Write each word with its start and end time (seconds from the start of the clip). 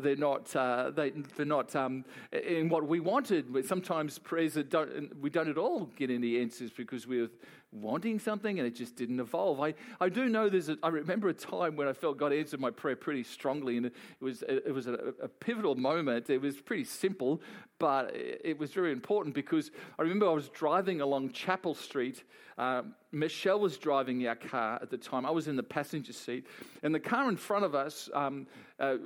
they're 0.00 0.16
not, 0.16 0.54
uh, 0.54 0.90
they, 0.90 1.10
they're 1.36 1.46
not 1.46 1.74
um, 1.76 2.04
in 2.32 2.68
what 2.68 2.86
we 2.86 3.00
wanted. 3.00 3.46
Sometimes 3.66 4.18
prayers 4.18 4.54
that 4.54 4.70
don't, 4.70 5.20
we 5.20 5.30
don't 5.30 5.48
at 5.48 5.58
all 5.58 5.86
get 5.96 6.10
any 6.10 6.38
answers 6.38 6.70
because 6.70 7.06
we're 7.06 7.28
wanting 7.72 8.18
something 8.18 8.58
and 8.58 8.66
it 8.66 8.74
just 8.74 8.96
didn't 8.96 9.20
evolve. 9.20 9.60
I, 9.60 9.74
I 10.00 10.08
do 10.08 10.28
know 10.28 10.48
there's 10.48 10.68
a, 10.68 10.78
I 10.82 10.88
remember 10.88 11.28
a 11.28 11.34
time 11.34 11.76
when 11.76 11.88
I 11.88 11.92
felt 11.92 12.16
God 12.16 12.32
answered 12.32 12.60
my 12.60 12.70
prayer 12.70 12.96
pretty 12.96 13.22
strongly 13.22 13.76
and 13.76 13.86
it 13.86 13.92
was, 14.20 14.42
it 14.42 14.72
was 14.72 14.86
a, 14.86 14.94
a 15.22 15.28
pivotal 15.28 15.74
moment. 15.74 16.30
It 16.30 16.40
was 16.40 16.56
pretty 16.56 16.84
simple, 16.84 17.42
but 17.78 18.12
it 18.14 18.58
was 18.58 18.72
very 18.72 18.92
important 18.92 19.34
because 19.34 19.70
I 19.98 20.02
remember 20.02 20.28
I 20.28 20.32
was 20.32 20.48
driving 20.48 21.00
along 21.00 21.32
Chapel 21.32 21.74
Street. 21.74 22.24
Um, 22.58 22.94
Michelle 23.12 23.60
was 23.60 23.76
driving 23.76 24.26
our 24.26 24.34
car 24.34 24.78
at 24.80 24.90
the 24.90 24.96
time. 24.96 25.26
I 25.26 25.30
was 25.30 25.46
in 25.46 25.56
the 25.56 25.62
passenger 25.62 26.14
seat, 26.14 26.46
and 26.82 26.94
the 26.94 27.00
car 27.00 27.28
in 27.28 27.36
front 27.36 27.66
of 27.66 27.74
us 27.74 28.08
um, 28.14 28.46
uh, 28.80 28.96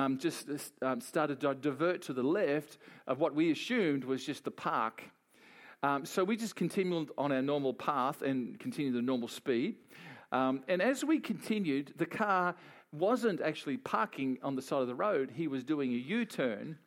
um, 0.00 0.18
just 0.18 0.48
um, 0.82 1.00
started 1.00 1.40
to 1.40 1.54
divert 1.54 2.02
to 2.02 2.12
the 2.12 2.22
left 2.22 2.78
of 3.06 3.18
what 3.18 3.34
we 3.34 3.50
assumed 3.50 4.04
was 4.04 4.24
just 4.24 4.44
the 4.44 4.50
park. 4.50 5.04
Um, 5.82 6.04
so 6.04 6.24
we 6.24 6.36
just 6.36 6.56
continued 6.56 7.10
on 7.16 7.32
our 7.32 7.42
normal 7.42 7.74
path 7.74 8.22
and 8.22 8.58
continued 8.58 8.94
the 8.94 9.02
normal 9.02 9.28
speed. 9.28 9.76
Um, 10.32 10.62
and 10.68 10.80
as 10.80 11.04
we 11.04 11.18
continued, 11.18 11.94
the 11.96 12.06
car 12.06 12.54
wasn't 12.92 13.40
actually 13.40 13.76
parking 13.76 14.38
on 14.42 14.56
the 14.56 14.62
side 14.62 14.82
of 14.82 14.88
the 14.88 14.94
road, 14.94 15.32
he 15.34 15.48
was 15.48 15.64
doing 15.64 15.92
a 15.92 15.96
U 15.96 16.24
turn 16.24 16.78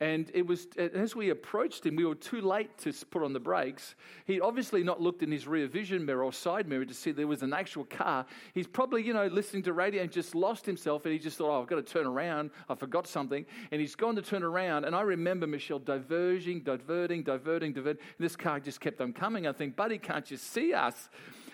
and 0.00 0.30
it 0.32 0.46
was 0.46 0.66
as 0.94 1.14
we 1.14 1.28
approached 1.28 1.84
him, 1.84 1.94
we 1.94 2.06
were 2.06 2.14
too 2.14 2.40
late 2.40 2.76
to 2.78 2.92
put 3.10 3.22
on 3.22 3.34
the 3.34 3.40
brakes. 3.40 3.94
He'd 4.24 4.40
obviously 4.40 4.82
not 4.82 5.00
looked 5.00 5.22
in 5.22 5.30
his 5.30 5.46
rear 5.46 5.66
vision 5.66 6.06
mirror 6.06 6.24
or 6.24 6.32
side 6.32 6.66
mirror 6.66 6.86
to 6.86 6.94
see 6.94 7.12
there 7.12 7.26
was 7.26 7.42
an 7.42 7.52
actual 7.52 7.84
car. 7.84 8.24
He's 8.54 8.66
probably, 8.66 9.02
you 9.02 9.12
know, 9.12 9.26
listening 9.26 9.62
to 9.64 9.74
radio 9.74 10.02
and 10.02 10.10
just 10.10 10.34
lost 10.34 10.64
himself. 10.64 11.04
And 11.04 11.12
he 11.12 11.18
just 11.18 11.36
thought, 11.36 11.54
oh, 11.54 11.60
I've 11.60 11.68
got 11.68 11.76
to 11.76 11.82
turn 11.82 12.06
around. 12.06 12.50
I 12.70 12.76
forgot 12.76 13.06
something. 13.06 13.44
And 13.70 13.80
he's 13.80 13.94
gone 13.94 14.16
to 14.16 14.22
turn 14.22 14.42
around. 14.42 14.86
And 14.86 14.96
I 14.96 15.02
remember 15.02 15.46
Michelle 15.46 15.78
diverging, 15.78 16.60
diverting, 16.60 17.22
diverting, 17.22 17.74
diverting. 17.74 18.02
And 18.18 18.24
this 18.24 18.36
car 18.36 18.58
just 18.58 18.80
kept 18.80 19.02
on 19.02 19.12
coming. 19.12 19.46
I 19.46 19.52
think, 19.52 19.76
buddy, 19.76 19.98
can't 19.98 20.30
you 20.30 20.38
see 20.38 20.72
us? 20.72 21.10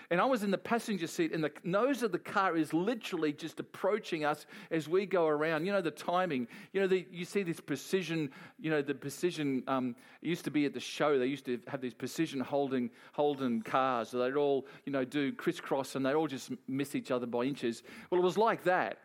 And 0.09 0.21
I 0.21 0.25
was 0.25 0.43
in 0.43 0.51
the 0.51 0.57
passenger 0.57 1.05
seat, 1.05 1.33
and 1.33 1.43
the 1.43 1.51
nose 1.65 2.01
of 2.01 2.13
the 2.13 2.19
car 2.19 2.55
is 2.55 2.73
literally 2.73 3.33
just 3.33 3.59
approaching 3.59 4.23
us 4.23 4.45
as 4.71 4.87
we 4.87 5.05
go 5.05 5.27
around. 5.27 5.65
You 5.65 5.73
know, 5.73 5.81
the 5.81 5.91
timing. 5.91 6.47
You 6.71 6.79
know, 6.79 6.87
the, 6.87 7.05
you 7.11 7.25
see 7.25 7.43
this 7.43 7.59
precision, 7.59 8.31
you 8.57 8.71
know, 8.71 8.81
the 8.81 8.95
precision 8.95 9.63
um, 9.67 9.95
used 10.21 10.45
to 10.45 10.51
be 10.51 10.65
at 10.65 10.73
the 10.73 10.79
show. 10.79 11.19
They 11.19 11.25
used 11.25 11.45
to 11.45 11.59
have 11.67 11.81
these 11.81 11.93
precision 11.93 12.39
holding, 12.39 12.89
holding 13.11 13.61
cars. 13.61 14.09
So 14.09 14.19
they'd 14.19 14.35
all, 14.35 14.65
you 14.85 14.93
know, 14.93 15.03
do 15.03 15.33
crisscross 15.33 15.95
and 15.95 16.05
they'd 16.05 16.13
all 16.13 16.27
just 16.27 16.51
miss 16.69 16.95
each 16.95 17.11
other 17.11 17.25
by 17.25 17.43
inches. 17.43 17.83
Well, 18.09 18.21
it 18.21 18.23
was 18.23 18.37
like 18.37 18.63
that. 18.63 18.99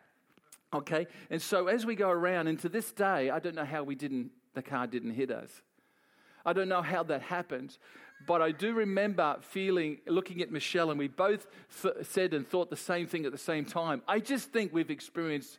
Okay? 0.73 1.09
And 1.31 1.43
so 1.43 1.67
as 1.67 1.85
we 1.85 1.97
go 1.97 2.11
around, 2.11 2.47
and 2.47 2.61
to 2.61 2.69
this 2.69 2.93
day, 2.93 3.29
I 3.29 3.41
don't 3.41 3.57
know 3.57 3.65
how 3.65 3.83
we 3.83 3.97
didn't, 3.97 4.31
the 4.55 4.63
car 4.63 4.87
didn't 4.87 5.15
hit 5.15 5.33
us. 5.33 5.63
I 6.45 6.53
don't 6.53 6.69
know 6.69 6.83
how 6.83 7.03
that 7.05 7.23
happened, 7.23 7.77
but 8.27 8.43
I 8.43 8.51
do 8.51 8.73
remember 8.73 9.37
feeling, 9.41 9.99
looking 10.07 10.43
at 10.43 10.51
Michelle, 10.51 10.91
and 10.91 10.99
we 10.99 11.09
both 11.09 11.47
th- 11.83 11.95
said 12.03 12.35
and 12.35 12.47
thought 12.47 12.71
the 12.71 12.77
same 12.77 13.07
thing 13.07 13.25
at 13.27 13.33
the 13.33 13.39
same 13.39 13.65
time. 13.65 14.03
I 14.07 14.21
just 14.21 14.53
think 14.53 14.73
we've 14.73 14.91
experienced 14.91 15.59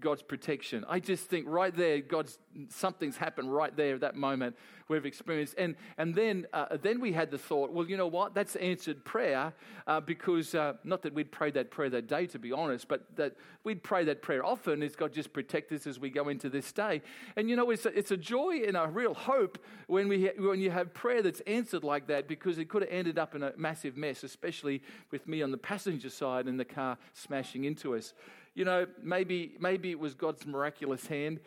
God's 0.00 0.22
protection. 0.22 0.84
I 0.88 1.00
just 1.00 1.26
think 1.26 1.46
right 1.48 1.74
there, 1.74 2.00
God's 2.00 2.38
something's 2.68 3.16
happened 3.16 3.54
right 3.54 3.74
there 3.76 3.94
at 3.94 4.00
that 4.00 4.16
moment 4.16 4.56
we've 4.88 5.06
experienced. 5.06 5.54
And 5.58 5.76
and 5.96 6.14
then 6.14 6.46
uh, 6.52 6.76
then 6.80 7.00
we 7.00 7.12
had 7.12 7.30
the 7.30 7.38
thought, 7.38 7.72
well, 7.72 7.86
you 7.86 7.96
know 7.96 8.06
what? 8.06 8.34
That's 8.34 8.56
answered 8.56 9.04
prayer 9.04 9.52
uh, 9.86 10.00
because 10.00 10.54
uh, 10.54 10.74
not 10.84 11.02
that 11.02 11.14
we'd 11.14 11.30
prayed 11.30 11.54
that 11.54 11.70
prayer 11.70 11.90
that 11.90 12.06
day, 12.06 12.26
to 12.28 12.38
be 12.38 12.52
honest, 12.52 12.88
but 12.88 13.04
that 13.16 13.36
we'd 13.64 13.82
pray 13.82 14.04
that 14.04 14.22
prayer 14.22 14.44
often. 14.44 14.82
Is 14.82 14.96
God 14.96 15.12
just 15.12 15.32
protect 15.32 15.72
us 15.72 15.86
as 15.86 15.98
we 15.98 16.10
go 16.10 16.28
into 16.28 16.48
this 16.48 16.72
day? 16.72 17.02
And 17.36 17.48
you 17.48 17.56
know, 17.56 17.70
it's 17.70 17.86
a, 17.86 17.96
it's 17.96 18.10
a 18.10 18.16
joy 18.16 18.62
and 18.66 18.76
a 18.76 18.88
real 18.88 19.14
hope 19.14 19.58
when 19.86 20.08
we 20.08 20.26
ha- 20.26 20.42
when 20.42 20.60
you 20.60 20.70
have 20.70 20.94
prayer 20.94 21.22
that's 21.22 21.40
answered 21.40 21.84
like 21.84 22.06
that 22.08 22.28
because 22.28 22.58
it 22.58 22.68
could 22.68 22.82
have 22.82 22.90
ended 22.90 23.18
up 23.18 23.34
in 23.34 23.42
a 23.42 23.52
massive 23.56 23.96
mess, 23.96 24.24
especially 24.24 24.82
with 25.10 25.26
me 25.28 25.42
on 25.42 25.50
the 25.50 25.58
passenger 25.58 26.10
side 26.10 26.46
and 26.46 26.58
the 26.58 26.64
car 26.64 26.96
smashing 27.12 27.64
into 27.64 27.94
us 27.94 28.14
you 28.58 28.64
know, 28.64 28.88
maybe, 29.00 29.52
maybe 29.60 29.87
it 29.90 29.98
was 29.98 30.14
God's 30.14 30.46
miraculous 30.46 31.06
hand 31.06 31.40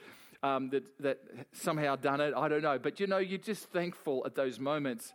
um, 0.43 0.69
that, 0.69 0.83
that 0.99 1.19
somehow 1.51 1.95
done 1.95 2.21
it. 2.21 2.33
I 2.35 2.47
don't 2.47 2.63
know. 2.63 2.79
But, 2.79 2.99
you 2.99 3.07
know, 3.07 3.17
you're 3.17 3.37
just 3.37 3.65
thankful 3.65 4.23
at 4.25 4.35
those 4.35 4.59
moments. 4.59 5.13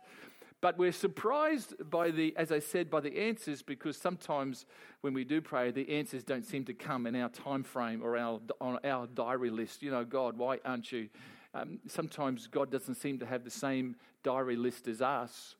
But 0.59 0.77
we're 0.77 0.91
surprised 0.91 1.75
by 1.89 2.09
the, 2.09 2.33
as 2.35 2.51
I 2.51 2.59
said, 2.59 2.89
by 2.89 2.99
the 2.99 3.15
answers 3.19 3.61
because 3.61 3.95
sometimes 3.95 4.65
when 5.01 5.13
we 5.13 5.23
do 5.23 5.39
pray, 5.39 5.69
the 5.69 5.87
answers 5.97 6.23
don't 6.23 6.45
seem 6.45 6.65
to 6.65 6.73
come 6.73 7.05
in 7.05 7.15
our 7.15 7.29
time 7.29 7.63
frame 7.63 8.01
or 8.01 8.17
our, 8.17 8.39
on 8.59 8.79
our 8.83 9.05
diary 9.05 9.51
list. 9.51 9.83
You 9.83 9.91
know, 9.91 10.03
God, 10.03 10.37
why 10.37 10.59
aren't 10.65 10.91
you? 10.91 11.09
Um, 11.53 11.79
sometimes 11.87 12.47
God 12.47 12.71
doesn't 12.71 12.95
seem 12.95 13.19
to 13.19 13.25
have 13.25 13.43
the 13.43 13.51
same 13.51 13.95
diary 14.23 14.55
list 14.55 14.87
as 14.87 15.01
us. 15.01 15.55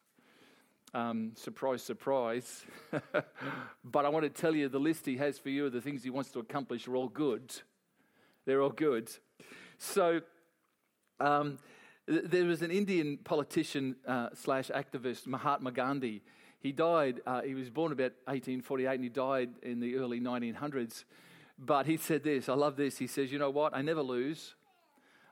Um, 0.94 1.34
surprise, 1.36 1.84
surprise. 1.84 2.66
but 3.84 4.06
I 4.06 4.09
want 4.09 4.24
to 4.24 4.30
tell 4.30 4.56
you 4.56 4.70
the 4.70 4.80
list 4.80 5.06
he 5.06 5.18
has 5.18 5.38
for 5.38 5.50
you 5.50 5.66
of 5.66 5.74
the 5.74 5.81
things 5.81 6.03
he 6.03 6.09
wants 6.09 6.31
to 6.31 6.40
accomplish 6.40 6.88
are 6.88 6.96
all 6.96 7.09
good. 7.09 7.53
They're 8.46 8.62
all 8.62 8.70
good. 8.70 9.12
So, 9.78 10.22
um, 11.20 11.59
th- 12.08 12.24
there 12.25 12.46
was 12.46 12.62
an 12.62 12.72
Indian 12.72 13.18
politician 13.18 13.98
uh, 14.08 14.30
slash 14.34 14.70
activist, 14.70 15.28
Mahatma 15.28 15.72
Gandhi. 15.72 16.22
He 16.59 16.72
died, 16.72 17.22
uh, 17.28 17.42
he 17.42 17.54
was 17.54 17.69
born 17.69 17.92
about 17.92 18.14
1848 18.25 18.96
and 18.96 19.04
he 19.04 19.09
died 19.09 19.50
in 19.62 19.80
the 19.80 19.98
early 19.98 20.19
1900s. 20.19 21.04
But 21.59 21.86
he 21.86 21.98
said 21.98 22.24
this 22.24 22.50
I 22.50 22.54
love 22.54 22.75
this. 22.78 22.98
He 22.98 23.08
says, 23.08 23.31
You 23.31 23.40
know 23.40 23.50
what? 23.50 23.75
I 23.75 23.81
never 23.81 24.02
lose, 24.02 24.56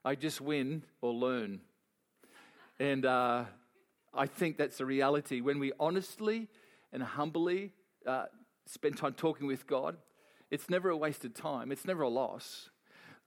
I 0.04 0.16
just 0.16 0.42
win 0.42 0.84
or 1.02 1.14
learn. 1.14 1.62
And 2.80 3.06
uh, 3.06 3.46
I 4.16 4.28
think 4.28 4.58
that's 4.58 4.78
the 4.78 4.86
reality. 4.86 5.42
When 5.42 5.60
we 5.60 5.72
honestly 5.80 6.48
and 6.92 7.04
humbly 7.04 7.72
uh, 8.06 8.26
spend 8.66 8.98
time 8.98 9.14
talking 9.14 9.48
with 9.48 9.68
God, 9.68 9.98
it's 10.52 10.70
never 10.70 10.90
a 10.90 10.98
wasted 10.98 11.36
time, 11.36 11.72
it's 11.72 11.86
never 11.86 12.04
a 12.04 12.10
loss. 12.10 12.70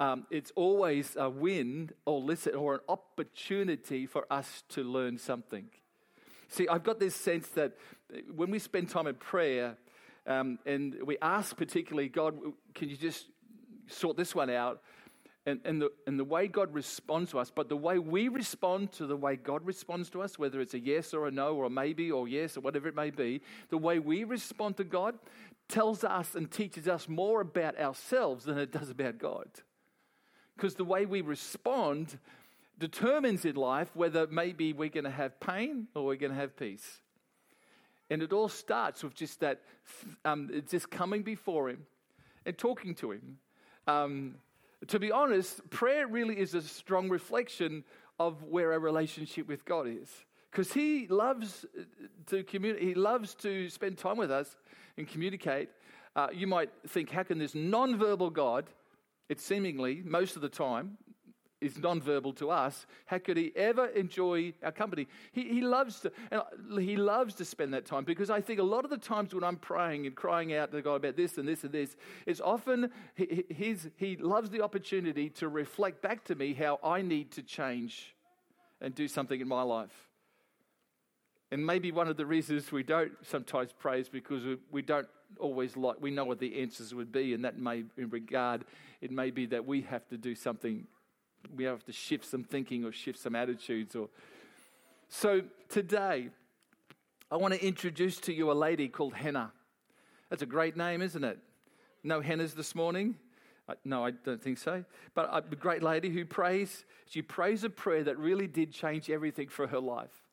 Um, 0.01 0.27
it's 0.31 0.53
always 0.55 1.17
a 1.19 1.29
win 1.29 1.91
or 2.07 2.21
listen 2.21 2.55
or 2.55 2.75
an 2.75 2.81
opportunity 2.89 4.07
for 4.07 4.27
us 4.31 4.63
to 4.71 4.85
learn 4.85 5.19
something. 5.19 5.69
See, 6.49 6.69
I've 6.69 6.85
got 6.85 7.01
this 7.01 7.17
sense 7.17 7.49
that 7.49 7.73
when 8.35 8.51
we 8.51 8.59
spend 8.59 8.89
time 8.89 9.07
in 9.09 9.17
prayer 9.17 9.77
um, 10.27 10.59
and 10.65 10.97
we 11.05 11.19
ask 11.21 11.57
particularly, 11.57 12.09
God, 12.09 12.39
can 12.75 12.89
you 12.89 12.97
just 12.97 13.27
sort 13.89 14.17
this 14.17 14.35
one 14.35 14.51
out? 14.51 14.83
And, 15.49 15.61
and, 15.65 15.81
the, 15.81 15.91
and 16.07 16.19
the 16.19 16.25
way 16.25 16.47
God 16.47 16.75
responds 16.75 17.31
to 17.31 17.39
us, 17.39 17.51
but 17.51 17.69
the 17.69 17.77
way 17.77 17.99
we 17.99 18.29
respond 18.29 18.93
to 18.93 19.07
the 19.07 19.17
way 19.17 19.37
God 19.37 19.65
responds 19.65 20.11
to 20.11 20.21
us, 20.21 20.39
whether 20.39 20.61
it's 20.61 20.75
a 20.75 20.79
yes 20.79 21.15
or 21.15 21.27
a 21.27 21.31
no 21.31 21.57
or 21.57 21.65
a 21.65 21.71
maybe 21.71 22.11
or 22.11 22.29
yes 22.29 22.57
or 22.57 22.61
whatever 22.61 22.87
it 22.89 22.95
may 22.95 23.11
be, 23.11 23.41
the 23.71 23.79
way 23.79 23.99
we 23.99 24.25
respond 24.25 24.77
to 24.77 24.85
God 24.85 25.19
tells 25.69 26.05
us 26.05 26.35
and 26.35 26.51
teaches 26.51 26.87
us 26.87 27.09
more 27.09 27.41
about 27.41 27.79
ourselves 27.79 28.45
than 28.45 28.59
it 28.59 28.73
does 28.73 28.91
about 28.91 29.19
God. 29.19 29.49
Because 30.55 30.75
the 30.75 30.85
way 30.85 31.07
we 31.07 31.23
respond 31.23 32.19
determines 32.79 33.45
in 33.45 33.57
life 33.57 33.89
whether 33.95 34.27
maybe 34.27 34.73
we're 34.73 34.89
going 34.89 35.05
to 35.05 35.11
have 35.11 35.41
pain 35.41 35.89
or 35.95 36.05
we're 36.05 36.17
going 36.17 36.33
to 36.33 36.39
have 36.39 36.57
peace. 36.57 37.01
And 38.11 38.23
it 38.23 38.33
all 38.33 38.49
starts 38.49 39.03
with 39.03 39.15
just 39.15 39.41
that, 39.41 39.63
um, 40.25 40.51
just 40.71 40.91
coming 40.91 41.23
before 41.23 41.71
Him 41.71 41.87
and 42.45 42.57
talking 42.57 42.95
to 42.97 43.13
Him. 43.13 43.39
Um, 43.87 44.35
to 44.87 44.99
be 44.99 45.11
honest, 45.11 45.69
prayer 45.71 46.07
really 46.07 46.39
is 46.39 46.55
a 46.55 46.63
strong 46.63 47.09
reflection 47.09 47.85
of 48.19 48.43
where 48.45 48.73
our 48.73 48.79
relationship 48.79 49.49
with 49.49 49.65
God 49.65 49.87
is. 49.89 50.11
Because 50.51 50.73
He 50.73 51.07
loves 51.09 51.67
to 52.27 52.43
communicate, 52.45 52.89
He 52.89 52.95
loves 52.95 53.35
to 53.37 53.69
spend 53.69 53.99
time 53.99 54.17
with 54.17 54.31
us 54.31 54.57
and 54.97 55.07
communicate. 55.07 55.69
Uh, 56.17 56.29
you 56.33 56.47
might 56.47 56.71
think, 56.89 57.11
how 57.11 57.23
can 57.23 57.39
this 57.39 57.55
non-verbal 57.55 58.31
God, 58.31 58.67
it's 59.29 59.45
seemingly 59.45 60.03
most 60.05 60.37
of 60.37 60.43
the 60.43 60.49
time, 60.49 60.97
is 61.61 61.75
nonverbal 61.75 62.37
to 62.37 62.51
us, 62.51 62.87
how 63.07 63.19
could 63.19 63.37
he 63.37 63.53
ever 63.57 63.87
enjoy 63.87 64.53
our 64.63 64.73
company? 64.73 65.09
He, 65.33 65.43
he, 65.49 65.61
loves 65.61 66.01
to, 66.01 66.13
and 66.31 66.43
he 66.81 66.97
loves 66.97 67.35
to 67.35 67.45
spend 67.45 67.75
that 67.75 67.85
time 67.85 68.05
because 68.05 68.31
I 68.31 68.41
think 68.41 68.61
a 68.61 68.65
lot 68.65 68.85
of 68.85 68.91
the 68.91 68.99
times 68.99 69.35
when 69.35 69.45
I'm 69.45 69.57
praying 69.57 70.07
and 70.07 70.15
crying 70.15 70.55
out 70.55 70.71
to 70.73 70.83
God 70.83 70.97
about 70.97 71.17
this 71.17 71.39
and 71.39 71.49
this 71.49 71.65
and 71.65 71.73
this, 71.73 71.97
it's 72.27 72.41
often 72.41 72.91
he, 73.15 73.45
he 73.97 74.17
loves 74.17 74.51
the 74.51 74.63
opportunity 74.63 75.29
to 75.31 75.49
reflect 75.49 76.01
back 76.03 76.25
to 76.25 76.35
me 76.35 76.55
how 76.55 76.79
I 76.83 77.03
need 77.03 77.33
to 77.33 77.43
change 77.43 78.15
and 78.81 78.95
do 78.95 79.09
something 79.09 79.41
in 79.41 79.49
my 79.49 79.63
life. 79.63 80.09
And 81.51 81.65
maybe 81.65 81.93
one 81.93 82.09
of 82.09 82.17
the 82.17 82.27
reasons 82.27 82.71
we 82.71 82.83
don't 82.83 83.13
sometimes 83.23 83.71
pray 83.77 84.01
is 84.01 84.09
because 84.09 84.45
we, 84.45 84.59
we 84.71 84.83
don't 84.83 85.09
always 85.41 85.77
like, 85.77 85.97
we 86.01 86.11
know 86.11 86.25
what 86.25 86.39
the 86.39 86.61
answers 86.61 86.95
would 86.95 87.11
be, 87.11 87.35
and 87.35 87.45
that 87.45 87.59
may, 87.59 87.85
in 87.97 88.11
regard, 88.11 88.65
it 89.01 89.11
may 89.11 89.31
be 89.31 89.47
that 89.47 89.67
we 89.67 89.81
have 89.83 90.07
to 90.09 90.17
do 90.17 90.35
something 90.35 90.87
we 91.57 91.65
have 91.65 91.85
to 91.85 91.93
shift 91.93 92.25
some 92.25 92.45
thinking 92.45 92.85
or 92.85 92.93
shift 92.93 93.19
some 93.19 93.35
attitudes 93.35 93.97
or 93.97 94.09
so 95.09 95.43
today 95.69 96.29
i 97.31 97.37
want 97.37 97.55
to 97.55 97.65
introduce 97.65 98.19
to 98.19 98.33
you 98.33 98.51
a 98.51 98.55
lady 98.55 98.89
called 98.89 99.15
hannah 99.15 99.53
that's 100.31 100.43
a 100.43 100.47
great 100.47 100.77
name 100.77 101.03
isn't 101.03 101.25
it 101.25 101.39
no 102.03 102.21
Hannahs 102.21 102.55
this 102.55 102.75
morning 102.75 103.17
Uh, 103.69 103.75
no, 103.85 104.03
I 104.03 104.13
don't 104.13 104.43
think 104.43 104.57
so. 104.57 104.83
But 105.15 105.29
a 105.31 105.43
great 105.43 105.83
lady 105.83 106.09
who 106.09 106.25
prays, 106.25 106.87
she 107.05 107.21
prays 107.21 107.65
a 107.65 107.69
prayer 107.69 108.03
that 108.05 108.17
really 108.17 108.47
did 108.47 108.73
change 108.73 109.11
everything 109.11 109.49
for 109.49 109.67
her 109.67 109.79
life. 109.79 110.25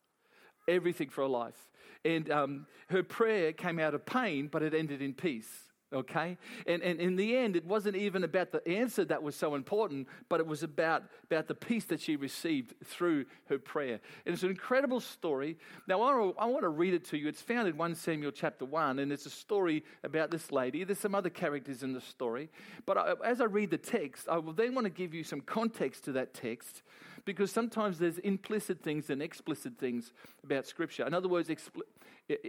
Everything 0.70 1.10
for 1.10 1.24
her 1.24 1.28
life. 1.28 1.70
And 2.06 2.32
um, 2.32 2.66
her 2.88 3.04
prayer 3.04 3.52
came 3.52 3.78
out 3.78 3.94
of 3.94 4.06
pain, 4.06 4.48
but 4.48 4.64
it 4.64 4.74
ended 4.74 5.02
in 5.02 5.14
peace 5.14 5.65
okay? 5.96 6.38
And, 6.68 6.84
and 6.84 7.00
in 7.00 7.16
the 7.16 7.36
end, 7.36 7.56
it 7.56 7.66
wasn't 7.66 7.96
even 7.96 8.24
about 8.24 8.52
the 8.52 8.66
answer 8.68 9.06
that 9.06 9.24
was 9.24 9.36
so 9.36 9.56
important, 9.56 10.08
but 10.30 10.40
it 10.40 10.48
was 10.48 10.64
about, 10.64 11.04
about 11.24 11.48
the 11.48 11.56
peace 11.56 11.86
that 11.86 12.00
she 12.00 12.16
received 12.16 12.74
through 12.84 13.26
her 13.48 13.58
prayer. 13.58 14.00
And 14.26 14.34
it's 14.34 14.44
an 14.44 14.50
incredible 14.50 15.00
story. 15.00 15.58
Now, 15.88 16.02
I 16.02 16.16
want, 16.16 16.36
to, 16.36 16.42
I 16.42 16.46
want 16.46 16.64
to 16.64 16.70
read 16.70 16.94
it 16.94 17.06
to 17.06 17.18
you. 17.18 17.28
It's 17.28 17.42
found 17.42 17.68
in 17.68 17.78
1 17.78 17.96
Samuel 17.96 18.32
chapter 18.32 18.66
1, 18.66 19.00
and 19.00 19.12
it's 19.12 19.26
a 19.26 19.30
story 19.32 19.84
about 20.04 20.32
this 20.32 20.52
lady. 20.52 20.84
There's 20.84 21.00
some 21.00 21.16
other 21.16 21.30
characters 21.30 21.84
in 21.84 21.94
the 21.94 22.02
story. 22.02 22.50
But 22.86 22.98
I, 22.98 23.14
as 23.24 23.42
I 23.42 23.46
read 23.46 23.72
the 23.72 23.78
text, 23.78 24.28
I 24.30 24.38
will 24.38 24.54
then 24.54 24.76
want 24.76 24.86
to 24.86 24.92
give 24.92 25.14
you 25.14 25.24
some 25.24 25.42
context 25.42 26.06
to 26.06 26.12
that 26.14 26.34
text 26.34 26.84
because 27.26 27.52
sometimes 27.52 28.00
there's 28.00 28.20
implicit 28.20 28.82
things 28.82 29.10
and 29.10 29.22
explicit 29.22 29.78
things 29.78 30.14
about 30.44 30.68
Scripture. 30.68 31.06
In 31.06 31.14
other 31.14 31.28
words, 31.28 31.50
expl- 31.50 31.82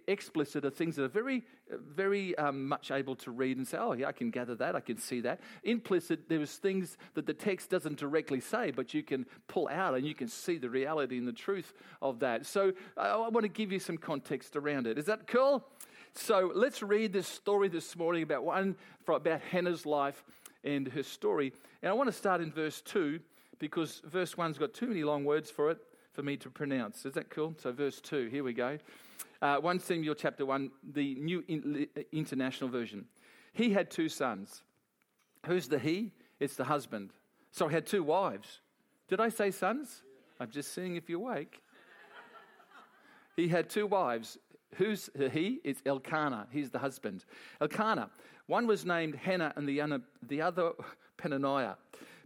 explicit 0.07 0.65
are 0.65 0.71
things 0.71 0.97
that 0.97 1.05
are 1.05 1.09
very, 1.09 1.45
very 1.71 2.37
um, 2.39 2.69
much 2.69 2.91
able 2.91 3.17
to 3.17 3.31
read 3.31 3.57
and 3.57 3.67
say, 3.67 3.79
oh, 3.79 3.93
yeah, 3.93 4.07
I 4.07 4.13
can 4.13 4.31
gather 4.31 4.55
that, 4.57 4.77
I 4.77 4.81
can 4.81 4.97
see 4.97 5.21
that. 5.23 5.41
Implicit, 5.65 6.29
there's 6.29 6.57
things 6.57 6.97
that 7.15 7.27
the 7.27 7.35
text 7.35 7.71
doesn't 7.71 7.99
directly 7.99 8.41
say, 8.41 8.71
but 8.71 8.95
you 8.95 9.03
can 9.03 9.27
pull 9.49 9.69
out 9.69 9.95
and 9.95 10.07
you 10.07 10.15
can 10.15 10.29
see 10.29 10.59
the 10.59 10.71
reality 10.71 11.19
and 11.19 11.27
the 11.27 11.33
truth 11.33 11.75
of 12.01 12.21
that. 12.21 12.47
So 12.47 12.73
I, 12.97 13.09
I 13.09 13.29
want 13.29 13.45
to 13.45 13.49
give 13.49 13.73
you 13.73 13.79
some 13.79 13.99
context 13.99 14.57
around 14.57 14.87
it. 14.87 14.99
Is 14.99 15.07
that 15.07 15.27
cool? 15.27 15.67
So 16.15 16.51
let's 16.55 16.83
read 16.83 17.13
this 17.13 17.27
story 17.27 17.69
this 17.69 17.95
morning 17.95 18.23
about 18.23 18.45
one 18.45 18.77
about 19.07 19.43
Hannah's 19.51 19.85
life 19.85 20.25
and 20.65 20.89
her 20.89 21.03
story. 21.03 21.53
And 21.83 21.91
I 21.91 21.93
want 21.93 22.09
to 22.09 22.13
start 22.13 22.41
in 22.41 22.51
verse 22.51 22.81
2 22.81 23.21
because 23.59 24.03
verse 24.05 24.37
one's 24.37 24.59
got 24.59 24.75
too 24.75 24.87
many 24.87 25.05
long 25.05 25.25
words 25.25 25.51
for 25.51 25.71
it 25.71 25.79
for 26.13 26.23
me 26.23 26.37
to 26.39 26.51
pronounce. 26.51 27.05
Is 27.05 27.15
that 27.15 27.31
cool? 27.31 27.55
So, 27.59 27.73
verse 27.73 28.01
2, 28.01 28.29
here 28.29 28.43
we 28.43 28.53
go. 28.53 28.79
Uh, 29.43 29.59
1 29.59 29.81
Samuel 29.81 30.15
chapter 30.15 30.47
1, 30.47 30.71
the 30.93 31.15
New 31.17 31.45
International 32.13 32.71
Version. 32.71 33.05
He 33.53 33.71
had 33.71 33.91
two 33.91 34.09
sons. 34.09 34.63
Who's 35.45 35.69
the 35.69 35.79
he? 35.79 36.13
It's 36.41 36.57
the 36.57 36.65
husband. 36.65 37.13
So, 37.51 37.69
he 37.69 37.75
had 37.75 37.87
two 37.87 38.03
wives. 38.03 38.61
Did 39.09 39.21
I 39.21 39.29
say 39.29 39.51
sons? 39.51 40.03
I'm 40.41 40.51
just 40.51 40.75
seeing 40.75 40.97
if 40.97 41.09
you're 41.09 41.21
awake. 41.21 41.63
he 43.37 43.49
had 43.49 43.69
two 43.69 43.87
wives. 43.87 44.39
Who's 44.77 45.11
the 45.15 45.29
he? 45.29 45.61
It's 45.65 45.83
Elkanah. 45.87 46.49
He's 46.51 46.71
the 46.71 46.79
husband. 46.79 47.25
Elkanah. 47.61 48.11
One 48.47 48.67
was 48.67 48.85
named 48.85 49.17
Hannah 49.17 49.53
and 49.57 49.69
the, 49.69 50.01
the 50.23 50.43
other 50.43 50.73
Peninnah. 51.17 51.77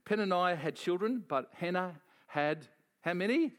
Peninnah 0.04 0.56
had 0.56 0.76
children, 0.76 1.24
but 1.26 1.50
Hannah 1.54 1.94
had 2.26 2.66
how 3.02 3.14
many? 3.14 3.52